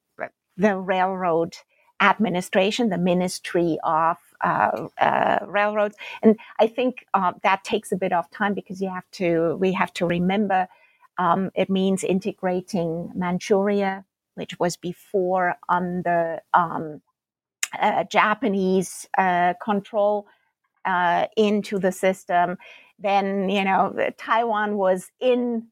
the 0.58 0.78
railroad 0.78 1.56
administration, 2.02 2.90
the 2.90 2.98
Ministry 2.98 3.78
of 3.84 4.18
uh, 4.42 4.88
uh, 5.00 5.40
railroads. 5.48 5.96
And 6.22 6.38
I 6.60 6.68
think 6.68 7.06
uh, 7.14 7.34
that 7.44 7.64
takes 7.64 7.92
a 7.92 7.98
bit 7.98 8.12
of 8.14 8.30
time 8.30 8.54
because 8.54 8.82
you 8.82 8.90
have 8.90 9.10
to, 9.14 9.56
we 9.60 9.72
have 9.74 9.94
to 9.94 10.06
remember 10.06 10.68
um, 11.18 11.52
it 11.56 11.70
means 11.70 12.04
integrating 12.04 13.12
Manchuria, 13.16 14.04
which 14.36 14.60
was 14.60 14.78
before 14.78 15.56
under 15.70 16.42
um, 16.54 17.02
uh, 17.80 18.04
Japanese 18.06 19.08
uh, 19.18 19.54
control, 19.64 20.28
uh, 20.86 21.28
into 21.38 21.80
the 21.80 21.92
system. 21.92 22.58
Then, 23.00 23.50
you 23.50 23.64
know, 23.64 23.96
Taiwan 24.18 24.78
was 24.78 25.12
in 25.20 25.68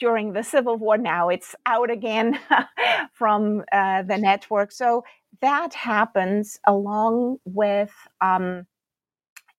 during 0.00 0.32
the 0.32 0.42
Civil 0.42 0.76
War. 0.76 0.98
Now 0.98 1.28
it's 1.28 1.54
out 1.66 1.90
again 1.90 2.38
from 3.12 3.58
the 3.70 4.18
network. 4.18 4.72
So 4.72 5.04
that 5.40 5.74
happens 5.74 6.58
along 6.66 7.38
with 7.44 7.92
um, 8.20 8.66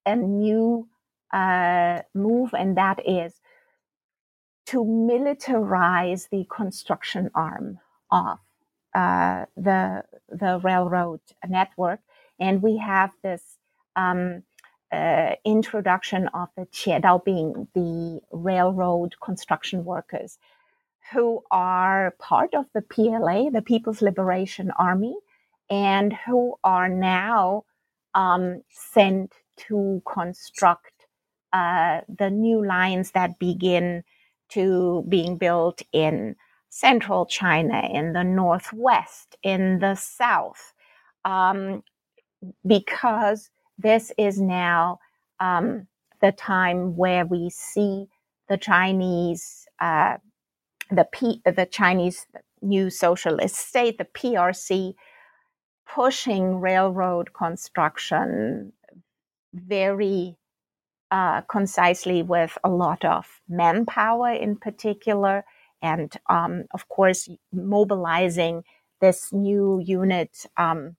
a 0.04 0.16
new 0.16 0.88
uh, 1.32 2.02
move, 2.14 2.54
and 2.54 2.76
that 2.76 3.00
is 3.06 3.40
to 4.66 4.84
militarize 4.84 6.28
the 6.30 6.46
construction 6.50 7.30
arm 7.34 7.78
of 8.10 8.38
uh, 8.94 9.46
the 9.56 10.04
the 10.28 10.60
railroad 10.62 11.20
network, 11.48 12.00
and 12.40 12.62
we 12.62 12.78
have 12.78 13.12
this 13.22 13.58
um, 13.96 14.42
uh, 14.92 15.32
introduction 15.44 16.28
of 16.34 16.48
the 16.56 16.66
Tiedao 16.66 17.24
the 17.74 18.20
railroad 18.32 19.14
construction 19.22 19.84
workers, 19.84 20.38
who 21.12 21.42
are 21.50 22.14
part 22.20 22.54
of 22.54 22.66
the 22.74 22.82
PLA, 22.82 23.50
the 23.50 23.62
People's 23.62 24.02
Liberation 24.02 24.72
Army, 24.78 25.16
and 25.70 26.12
who 26.26 26.56
are 26.64 26.88
now 26.88 27.64
um, 28.14 28.62
sent 28.70 29.34
to 29.68 30.02
construct 30.06 30.92
uh, 31.52 32.02
the 32.08 32.30
new 32.30 32.64
lines 32.66 33.12
that 33.12 33.38
begin 33.38 34.04
to 34.50 35.04
being 35.08 35.36
built 35.38 35.82
in 35.92 36.36
central 36.68 37.26
China, 37.26 37.88
in 37.92 38.12
the 38.12 38.24
northwest, 38.24 39.36
in 39.42 39.78
the 39.78 39.94
south, 39.94 40.74
um, 41.24 41.82
because 42.66 43.50
this 43.78 44.12
is 44.18 44.40
now 44.40 44.98
um, 45.40 45.86
the 46.20 46.32
time 46.32 46.96
where 46.96 47.26
we 47.26 47.50
see 47.50 48.06
the 48.48 48.56
Chinese, 48.56 49.66
uh, 49.80 50.16
the 50.90 51.06
P, 51.12 51.42
the 51.44 51.66
Chinese 51.70 52.26
new 52.62 52.90
socialist 52.90 53.56
state, 53.56 53.98
the 53.98 54.04
PRC, 54.04 54.94
pushing 55.86 56.60
railroad 56.60 57.32
construction 57.32 58.72
very 59.54 60.36
uh, 61.10 61.40
concisely 61.42 62.22
with 62.22 62.58
a 62.64 62.68
lot 62.68 63.04
of 63.04 63.40
manpower 63.48 64.30
in 64.32 64.56
particular, 64.56 65.44
and 65.86 66.12
um, 66.28 66.64
of 66.74 66.88
course, 66.88 67.28
mobilizing 67.52 68.64
this 69.00 69.32
new 69.32 69.80
unit 69.84 70.46
um, 70.56 70.96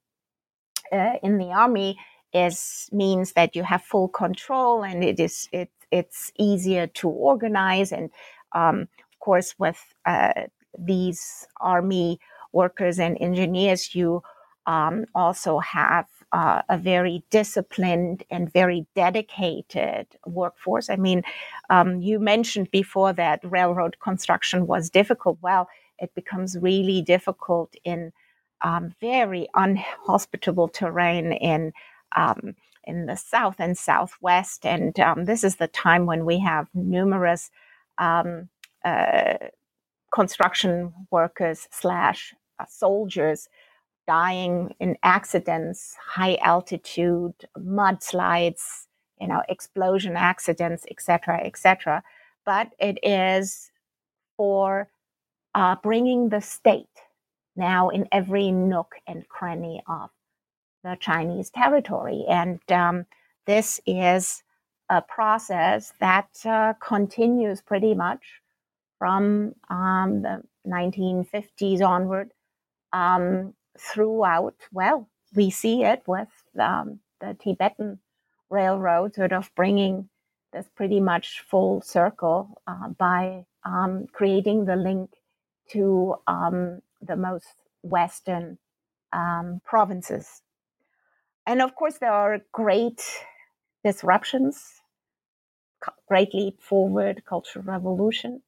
uh, 0.91 1.15
in 1.23 1.37
the 1.37 1.51
army 1.51 1.97
is 2.33 2.89
means 2.91 3.33
that 3.33 3.55
you 3.55 3.63
have 3.63 3.81
full 3.83 4.07
control 4.09 4.83
and 4.83 5.03
it 5.03 5.19
is 5.19 5.47
it 5.51 5.69
it's 5.91 6.31
easier 6.37 6.87
to 6.87 7.07
organize 7.09 7.91
and 7.91 8.09
um, 8.53 8.81
of 8.81 9.19
course 9.19 9.55
with 9.57 9.81
uh, 10.05 10.33
these 10.77 11.47
army 11.61 12.19
workers 12.53 12.99
and 12.99 13.17
engineers 13.21 13.95
you 13.95 14.21
um, 14.65 15.05
also 15.15 15.59
have 15.59 16.07
uh, 16.31 16.61
a 16.69 16.77
very 16.77 17.23
disciplined 17.29 18.23
and 18.29 18.51
very 18.51 18.85
dedicated 18.95 20.07
workforce. 20.25 20.89
I 20.89 20.95
mean, 20.97 21.23
um, 21.69 22.01
you 22.01 22.19
mentioned 22.19 22.71
before 22.71 23.13
that 23.13 23.39
railroad 23.43 23.97
construction 23.99 24.67
was 24.67 24.89
difficult. 24.89 25.37
Well, 25.41 25.69
it 25.99 26.13
becomes 26.15 26.57
really 26.59 27.01
difficult 27.01 27.75
in 27.83 28.11
um, 28.61 28.93
very 28.99 29.47
unhospitable 29.55 30.67
terrain 30.67 31.31
in 31.31 31.73
um, 32.15 32.55
in 32.83 33.05
the 33.05 33.17
south 33.17 33.55
and 33.59 33.77
southwest, 33.77 34.65
and 34.65 34.97
um, 34.99 35.25
this 35.25 35.43
is 35.43 35.57
the 35.57 35.67
time 35.67 36.05
when 36.05 36.25
we 36.25 36.39
have 36.39 36.69
numerous 36.73 37.51
um, 37.97 38.47
uh, 38.85 39.33
construction 40.13 40.93
workers 41.11 41.67
slash 41.71 42.33
uh, 42.59 42.65
soldiers 42.69 43.49
dying 44.07 44.73
in 44.79 44.97
accidents, 45.03 45.95
high 46.03 46.37
altitude, 46.41 47.33
mudslides, 47.57 48.85
you 49.19 49.27
know, 49.27 49.43
explosion 49.49 50.15
accidents, 50.15 50.85
etc., 50.89 51.41
etc. 51.43 52.03
But 52.45 52.71
it 52.79 52.97
is 53.03 53.71
for 54.37 54.89
uh, 55.53 55.75
bringing 55.83 56.29
the 56.29 56.41
state 56.41 56.87
now 57.55 57.89
in 57.89 58.07
every 58.11 58.51
nook 58.51 58.95
and 59.07 59.27
cranny 59.27 59.83
of 59.87 60.09
the 60.83 60.95
Chinese 60.99 61.49
territory. 61.49 62.23
And 62.29 62.59
um, 62.71 63.05
this 63.45 63.81
is 63.85 64.43
a 64.89 65.01
process 65.01 65.93
that 65.99 66.29
uh, 66.45 66.73
continues 66.79 67.61
pretty 67.61 67.93
much 67.93 68.41
from 68.99 69.53
um, 69.69 70.21
the 70.21 70.41
1950s 70.65 71.81
onward 71.81 72.31
um, 72.93 73.53
throughout. 73.79 74.55
Well, 74.71 75.09
we 75.35 75.49
see 75.49 75.83
it 75.83 76.03
with 76.07 76.29
um, 76.59 76.99
the 77.19 77.35
Tibetan 77.39 77.99
Railroad 78.49 79.15
sort 79.15 79.33
of 79.33 79.51
bringing 79.55 80.09
this 80.53 80.67
pretty 80.75 80.99
much 80.99 81.41
full 81.41 81.81
circle 81.81 82.61
uh, 82.65 82.89
by 82.89 83.45
um, 83.63 84.07
creating 84.11 84.65
the 84.65 84.75
link 84.75 85.11
to 85.71 86.15
um, 86.27 86.81
the 87.01 87.15
most 87.15 87.47
western 87.83 88.57
um, 89.11 89.61
provinces. 89.65 90.41
And 91.45 91.61
of 91.61 91.75
course, 91.75 91.97
there 91.99 92.11
are 92.11 92.39
great 92.51 93.01
disruptions, 93.83 94.81
great 96.07 96.33
leap 96.33 96.61
forward, 96.61 97.23
cultural 97.27 97.65
revolution. 97.65 98.41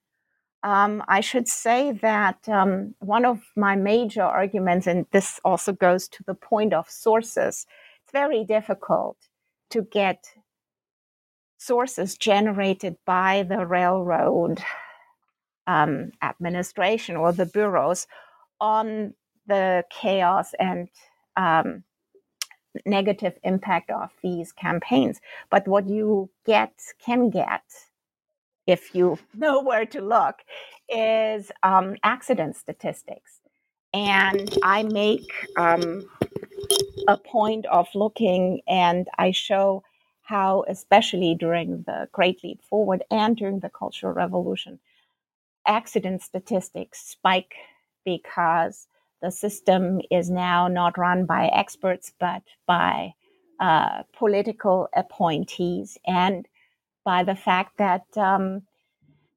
Um, 0.61 1.03
I 1.07 1.21
should 1.21 1.47
say 1.47 1.93
that 2.01 2.47
um, 2.49 2.95
one 2.99 3.23
of 3.23 3.39
my 3.55 3.75
major 3.75 4.23
arguments, 4.23 4.87
and 4.87 5.05
this 5.11 5.39
also 5.45 5.71
goes 5.71 6.07
to 6.09 6.23
the 6.23 6.33
point 6.33 6.73
of 6.73 6.89
sources, 6.89 7.65
it's 8.03 8.11
very 8.11 8.43
difficult 8.43 9.17
to 9.69 9.83
get 9.83 10.25
sources 11.57 12.17
generated 12.17 12.97
by 13.05 13.43
the 13.43 13.65
railroad 13.65 14.61
um, 15.67 16.11
administration 16.21 17.15
or 17.15 17.31
the 17.31 17.45
bureaus 17.45 18.07
on 18.59 19.13
the 19.47 19.83
chaos 19.89 20.53
and 20.59 20.89
um, 21.37 21.83
negative 22.85 23.37
impact 23.43 23.89
of 23.91 24.09
these 24.23 24.51
campaigns. 24.51 25.19
But 25.49 25.67
what 25.67 25.87
you 25.87 26.29
get, 26.45 26.73
can 27.03 27.29
get, 27.29 27.63
if 28.69 28.93
you 28.93 29.17
know 29.35 29.61
where 29.61 29.85
to 29.85 30.01
look, 30.01 30.35
is 30.87 31.51
um, 31.63 31.95
accident 32.03 32.55
statistics. 32.55 33.39
And 33.93 34.55
I 34.63 34.83
make 34.83 35.31
um, 35.57 36.07
a 37.07 37.17
point 37.17 37.65
of 37.65 37.87
looking 37.95 38.61
and 38.67 39.07
I 39.17 39.31
show 39.31 39.83
how, 40.21 40.63
especially 40.67 41.33
during 41.33 41.83
the 41.87 42.07
Great 42.11 42.43
Leap 42.43 42.61
Forward 42.61 43.03
and 43.09 43.35
during 43.35 43.59
the 43.59 43.69
Cultural 43.69 44.13
Revolution, 44.13 44.79
accident 45.67 46.21
statistics 46.21 47.01
spike 47.01 47.55
because 48.05 48.87
the 49.21 49.31
system 49.31 50.01
is 50.11 50.29
now 50.29 50.67
not 50.67 50.97
run 50.97 51.25
by 51.25 51.47
experts 51.47 52.13
but 52.19 52.43
by 52.65 53.13
uh, 53.59 54.03
political 54.13 54.87
appointees 54.95 55.97
and 56.07 56.47
by 57.09 57.23
the 57.23 57.35
fact 57.35 57.79
that 57.79 58.05
um, 58.17 58.61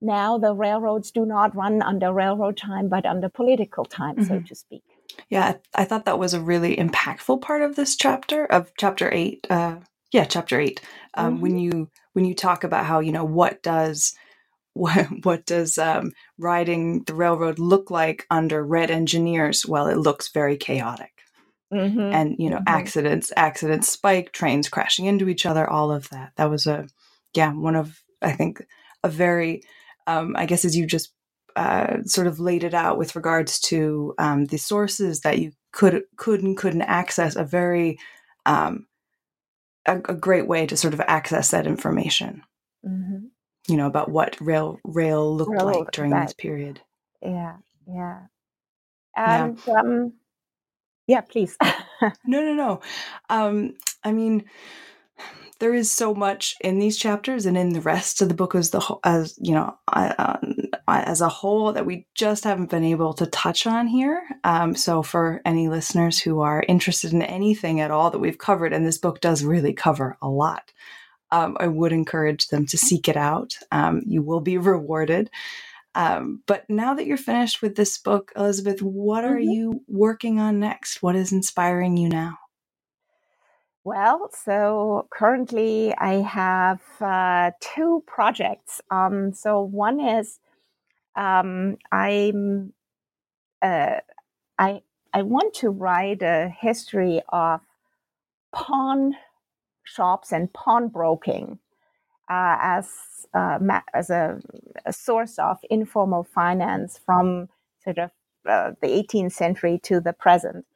now 0.02 0.36
the 0.36 0.52
railroads 0.52 1.10
do 1.10 1.24
not 1.24 1.56
run 1.56 1.80
under 1.80 2.12
railroad 2.12 2.54
time 2.58 2.90
but 2.90 3.06
under 3.06 3.30
political 3.30 3.86
time, 3.86 4.16
mm-hmm. 4.16 4.24
so 4.24 4.40
to 4.40 4.54
speak. 4.54 4.82
Yeah, 5.30 5.54
I 5.74 5.86
thought 5.86 6.04
that 6.04 6.18
was 6.18 6.34
a 6.34 6.40
really 6.42 6.76
impactful 6.76 7.40
part 7.40 7.62
of 7.62 7.74
this 7.74 7.96
chapter 7.96 8.44
of 8.44 8.72
chapter 8.76 9.10
eight. 9.10 9.46
Uh, 9.48 9.76
yeah, 10.12 10.26
chapter 10.26 10.60
eight. 10.60 10.82
Um, 11.14 11.34
mm-hmm. 11.34 11.42
When 11.42 11.58
you 11.58 11.90
when 12.12 12.26
you 12.26 12.34
talk 12.34 12.62
about 12.62 12.84
how 12.84 13.00
you 13.00 13.10
know 13.10 13.24
what 13.24 13.62
does 13.62 14.14
what, 14.74 15.06
what 15.22 15.46
does 15.46 15.78
um, 15.78 16.12
riding 16.38 17.04
the 17.04 17.14
railroad 17.14 17.58
look 17.58 17.90
like 17.90 18.26
under 18.30 18.62
red 18.62 18.90
engineers? 18.90 19.64
Well, 19.66 19.86
it 19.86 19.96
looks 19.96 20.28
very 20.28 20.58
chaotic. 20.58 21.12
Mm-hmm. 21.72 22.00
And 22.00 22.36
you 22.38 22.50
know, 22.50 22.56
mm-hmm. 22.56 22.80
accidents, 22.80 23.32
accidents 23.34 23.88
spike, 23.88 24.32
trains 24.32 24.68
crashing 24.68 25.06
into 25.06 25.30
each 25.30 25.46
other, 25.46 25.68
all 25.68 25.90
of 25.90 26.10
that. 26.10 26.32
That 26.36 26.50
was 26.50 26.66
a, 26.66 26.86
yeah, 27.34 27.52
one 27.52 27.76
of 27.76 28.02
I 28.20 28.32
think 28.32 28.64
a 29.02 29.08
very, 29.08 29.62
um, 30.06 30.34
I 30.36 30.46
guess 30.46 30.64
as 30.64 30.76
you 30.76 30.86
just 30.86 31.12
uh, 31.56 32.02
sort 32.04 32.26
of 32.26 32.40
laid 32.40 32.64
it 32.64 32.74
out 32.74 32.98
with 32.98 33.16
regards 33.16 33.60
to 33.60 34.14
um, 34.18 34.46
the 34.46 34.58
sources 34.58 35.20
that 35.20 35.38
you 35.38 35.52
could 35.72 36.04
could 36.16 36.42
and 36.42 36.56
couldn't 36.56 36.82
access, 36.82 37.36
a 37.36 37.44
very 37.44 37.98
um, 38.46 38.86
a, 39.86 39.96
a, 39.96 40.14
great 40.14 40.46
way 40.46 40.66
to 40.66 40.76
sort 40.76 40.94
of 40.94 41.00
access 41.00 41.50
that 41.50 41.66
information. 41.66 42.42
Mm-hmm. 42.86 43.26
You 43.68 43.76
know 43.76 43.86
about 43.86 44.10
what 44.10 44.36
rail 44.40 44.80
rail 44.84 45.36
looked 45.36 45.52
rail 45.52 45.66
like 45.66 45.92
during 45.92 46.10
this 46.10 46.32
period. 46.32 46.80
Yeah 47.22 47.56
yeah. 47.86 48.20
And 49.16 49.58
yeah. 49.66 49.74
um 49.74 50.12
yeah 51.06 51.20
please. 51.20 51.56
No 52.26 52.40
no 52.40 52.52
no. 52.52 52.80
Um 53.30 53.76
i 54.02 54.10
mean 54.10 54.44
there 55.62 55.74
is 55.74 55.92
so 55.92 56.12
much 56.12 56.56
in 56.60 56.80
these 56.80 56.98
chapters 56.98 57.46
and 57.46 57.56
in 57.56 57.72
the 57.72 57.80
rest 57.80 58.20
of 58.20 58.28
the 58.28 58.34
book 58.34 58.56
as 58.56 58.70
the 58.70 58.98
as 59.04 59.38
you 59.40 59.54
know 59.54 59.72
uh, 59.92 60.36
as 60.88 61.20
a 61.20 61.28
whole 61.28 61.72
that 61.72 61.86
we 61.86 62.04
just 62.16 62.42
haven't 62.42 62.68
been 62.68 62.82
able 62.82 63.14
to 63.14 63.26
touch 63.26 63.64
on 63.64 63.86
here. 63.86 64.20
Um, 64.42 64.74
so 64.74 65.04
for 65.04 65.40
any 65.44 65.68
listeners 65.68 66.18
who 66.18 66.40
are 66.40 66.64
interested 66.66 67.12
in 67.12 67.22
anything 67.22 67.78
at 67.78 67.92
all 67.92 68.10
that 68.10 68.18
we've 68.18 68.38
covered, 68.38 68.72
and 68.72 68.84
this 68.84 68.98
book 68.98 69.20
does 69.20 69.44
really 69.44 69.72
cover 69.72 70.18
a 70.20 70.28
lot, 70.28 70.72
um, 71.30 71.56
I 71.60 71.68
would 71.68 71.92
encourage 71.92 72.48
them 72.48 72.66
to 72.66 72.76
seek 72.76 73.08
it 73.08 73.16
out. 73.16 73.56
Um, 73.70 74.02
you 74.04 74.20
will 74.20 74.40
be 74.40 74.58
rewarded. 74.58 75.30
Um, 75.94 76.42
but 76.48 76.68
now 76.68 76.94
that 76.94 77.06
you're 77.06 77.16
finished 77.16 77.62
with 77.62 77.76
this 77.76 77.98
book, 77.98 78.32
Elisabeth, 78.34 78.82
what 78.82 79.22
are 79.22 79.36
mm-hmm. 79.36 79.50
you 79.50 79.84
working 79.86 80.40
on 80.40 80.58
next? 80.58 81.04
What 81.04 81.14
is 81.14 81.30
inspiring 81.30 81.96
you 81.96 82.08
now? 82.08 82.38
Well, 83.84 84.30
so 84.32 85.08
currently 85.10 85.92
I 85.98 86.20
have 86.20 86.80
uh, 87.00 87.50
two 87.60 88.04
projects. 88.06 88.80
Um, 88.92 89.32
so 89.32 89.60
one 89.60 89.98
is 89.98 90.38
um, 91.16 91.78
I'm 91.90 92.74
uh, 93.60 93.96
I 94.58 94.82
I 95.12 95.22
want 95.22 95.54
to 95.54 95.70
write 95.70 96.22
a 96.22 96.48
history 96.60 97.22
of 97.30 97.60
pawn 98.54 99.16
shops 99.84 100.30
and 100.32 100.52
pawnbroking 100.52 101.58
uh, 102.30 102.56
as 102.60 102.88
uh, 103.34 103.58
as 103.92 104.10
a, 104.10 104.40
a, 104.86 104.92
source 104.92 105.38
of 105.38 105.58
informal 105.70 106.22
finance 106.22 107.00
from 107.04 107.48
sort 107.82 107.98
of 107.98 108.10
uh, 108.48 108.72
the 108.80 108.88
18th 108.88 109.32
century 109.32 109.80
to 109.82 110.00
the 110.00 110.12
present. 110.12 110.66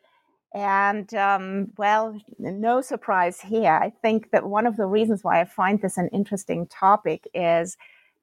And 0.56 1.12
um, 1.12 1.72
well, 1.76 2.18
no 2.38 2.80
surprise 2.80 3.42
here. 3.42 3.72
I 3.72 3.90
think 4.00 4.30
that 4.30 4.46
one 4.48 4.66
of 4.66 4.78
the 4.78 4.86
reasons 4.86 5.22
why 5.22 5.38
I 5.38 5.44
find 5.44 5.82
this 5.82 5.98
an 5.98 6.08
interesting 6.14 6.66
topic 6.68 7.28
is 7.34 7.76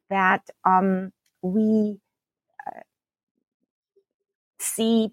that 0.10 0.50
um, 0.66 1.14
we 1.44 2.00
uh, 2.66 2.80
see 4.58 5.12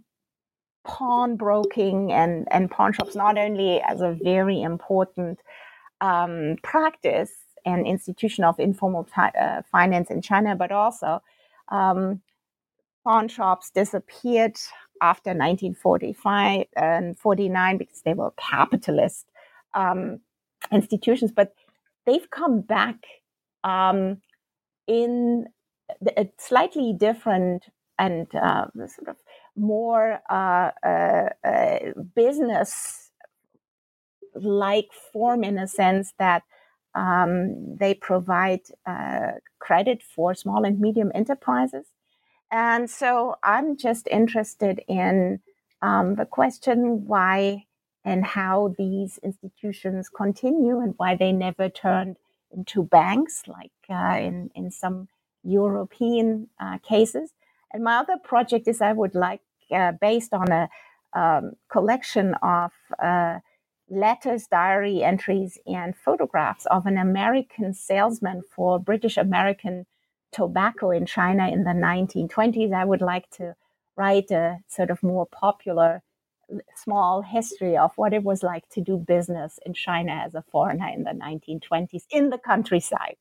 pawnbroking 0.86 2.10
and, 2.10 2.48
and 2.50 2.70
pawn 2.70 2.94
shops 2.94 3.14
not 3.14 3.36
only 3.36 3.82
as 3.82 4.00
a 4.00 4.16
very 4.24 4.62
important 4.62 5.40
um, 6.00 6.56
practice 6.62 7.32
and 7.66 7.86
institution 7.86 8.44
of 8.44 8.58
informal 8.58 9.06
uh, 9.14 9.60
finance 9.70 10.10
in 10.10 10.22
China, 10.22 10.56
but 10.56 10.72
also 10.72 11.20
um, 11.68 12.22
pawn 13.04 13.28
shops 13.28 13.70
disappeared 13.70 14.56
after 15.00 15.30
1945 15.30 16.66
and 16.76 17.18
49 17.18 17.78
because 17.78 18.02
they 18.02 18.14
were 18.14 18.32
capitalist 18.32 19.26
um, 19.74 20.20
institutions, 20.72 21.32
but 21.32 21.54
they've 22.06 22.30
come 22.30 22.60
back 22.60 22.96
um, 23.64 24.20
in 24.86 25.46
a 26.16 26.28
slightly 26.38 26.92
different 26.92 27.66
and 27.98 28.26
uh, 28.34 28.66
sort 28.86 29.08
of 29.08 29.16
more 29.56 30.20
uh, 30.30 30.70
uh, 30.84 31.28
uh 31.44 31.78
business 32.14 33.10
like 34.34 34.88
form 35.12 35.44
in 35.44 35.58
a 35.58 35.66
sense 35.66 36.14
that 36.18 36.42
um, 36.94 37.76
they 37.76 37.94
provide 37.94 38.60
uh, 38.86 39.32
credit 39.58 40.02
for 40.02 40.34
small 40.34 40.64
and 40.64 40.80
medium 40.80 41.10
enterprises. 41.14 41.86
And 42.50 42.90
so 42.90 43.36
I'm 43.42 43.76
just 43.76 44.08
interested 44.10 44.82
in 44.88 45.40
um, 45.82 46.16
the 46.16 46.26
question 46.26 47.06
why 47.06 47.66
and 48.04 48.24
how 48.24 48.74
these 48.78 49.18
institutions 49.22 50.08
continue 50.08 50.80
and 50.80 50.94
why 50.96 51.14
they 51.14 51.32
never 51.32 51.68
turned 51.68 52.16
into 52.50 52.82
banks 52.82 53.42
like 53.46 53.72
uh, 53.88 54.18
in, 54.18 54.50
in 54.54 54.70
some 54.70 55.08
European 55.44 56.48
uh, 56.58 56.78
cases. 56.78 57.32
And 57.72 57.84
my 57.84 57.98
other 57.98 58.16
project 58.22 58.66
is 58.66 58.80
I 58.80 58.92
would 58.92 59.14
like, 59.14 59.42
uh, 59.70 59.92
based 59.92 60.32
on 60.32 60.50
a 60.50 60.68
um, 61.12 61.52
collection 61.70 62.34
of 62.42 62.72
uh, 63.00 63.38
letters, 63.88 64.46
diary 64.46 65.02
entries, 65.02 65.58
and 65.66 65.96
photographs 65.96 66.66
of 66.66 66.86
an 66.86 66.98
American 66.98 67.74
salesman 67.74 68.42
for 68.54 68.78
British 68.78 69.16
American 69.16 69.86
tobacco 70.32 70.90
in 70.90 71.06
China 71.06 71.48
in 71.48 71.64
the 71.64 71.70
1920s. 71.70 72.72
I 72.72 72.84
would 72.84 73.00
like 73.00 73.28
to 73.30 73.54
write 73.96 74.30
a 74.30 74.58
sort 74.68 74.90
of 74.90 75.02
more 75.02 75.26
popular 75.26 76.02
small 76.74 77.22
history 77.22 77.76
of 77.76 77.92
what 77.96 78.12
it 78.12 78.24
was 78.24 78.42
like 78.42 78.68
to 78.70 78.80
do 78.80 78.96
business 78.96 79.58
in 79.64 79.74
China 79.74 80.12
as 80.12 80.34
a 80.34 80.42
foreigner 80.50 80.88
in 80.88 81.04
the 81.04 81.10
1920s 81.10 82.04
in 82.10 82.30
the 82.30 82.38
countryside. 82.38 83.18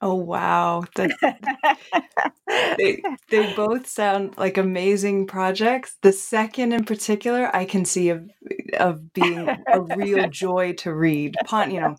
Oh 0.00 0.14
wow. 0.14 0.84
they, 0.96 1.12
they 3.28 3.54
both 3.54 3.86
sound 3.86 4.36
like 4.36 4.58
amazing 4.58 5.28
projects. 5.28 5.96
The 6.02 6.12
second 6.12 6.72
in 6.72 6.84
particular 6.84 7.54
I 7.54 7.64
can 7.64 7.84
see 7.84 8.08
of 8.08 8.28
of 8.78 9.12
being 9.12 9.48
a 9.48 9.80
real 9.96 10.28
joy 10.28 10.72
to 10.78 10.92
read. 10.92 11.36
You 11.52 11.80
know, 11.80 11.96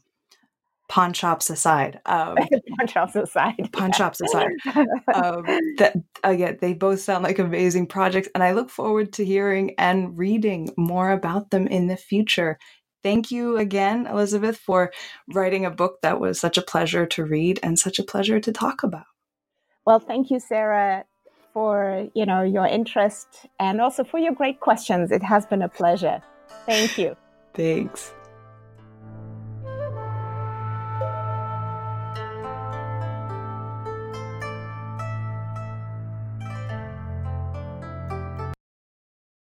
pawn 0.94 1.12
shops 1.12 1.50
aside. 1.50 2.00
Um, 2.06 2.38
pawn 2.78 2.88
shops 2.88 3.16
aside. 3.16 3.72
Pawn 3.74 3.92
shops 3.94 4.22
aside. 4.22 4.52
Um, 5.14 5.44
that 5.78 5.96
again, 6.24 6.58
they 6.62 6.74
both 6.74 7.00
sound 7.00 7.24
like 7.24 7.40
amazing 7.40 7.88
projects, 7.88 8.30
and 8.36 8.44
I 8.44 8.52
look 8.52 8.70
forward 8.70 9.14
to 9.14 9.26
hearing 9.26 9.74
and 9.78 10.18
reading 10.18 10.70
more 10.78 11.12
about 11.12 11.50
them 11.50 11.68
in 11.68 11.88
the 11.88 11.98
future. 11.98 12.60
Thank 13.02 13.32
you 13.32 13.58
again, 13.58 14.06
Elisabeth, 14.06 14.58
for 14.58 14.92
writing 15.34 15.66
a 15.66 15.72
book 15.72 15.98
that 16.04 16.20
was 16.20 16.40
such 16.40 16.58
a 16.58 16.62
pleasure 16.62 17.06
to 17.08 17.26
read 17.26 17.60
and 17.64 17.78
such 17.80 17.98
a 18.00 18.04
pleasure 18.04 18.40
to 18.40 18.52
talk 18.52 18.84
about. 18.84 19.06
Well, 19.86 20.00
thank 20.00 20.30
you, 20.30 20.40
Sarah, 20.40 21.06
for 21.54 22.08
you 22.14 22.26
know 22.26 22.44
your 22.44 22.68
interest 22.68 23.48
and 23.60 23.82
also 23.82 24.04
for 24.04 24.20
your 24.20 24.34
great 24.34 24.60
questions. 24.60 25.12
It 25.12 25.24
has 25.24 25.46
been 25.48 25.64
a 25.64 25.70
pleasure. 25.70 26.22
Thank 26.68 26.98
you. 27.00 27.16
Thanks. 27.56 28.14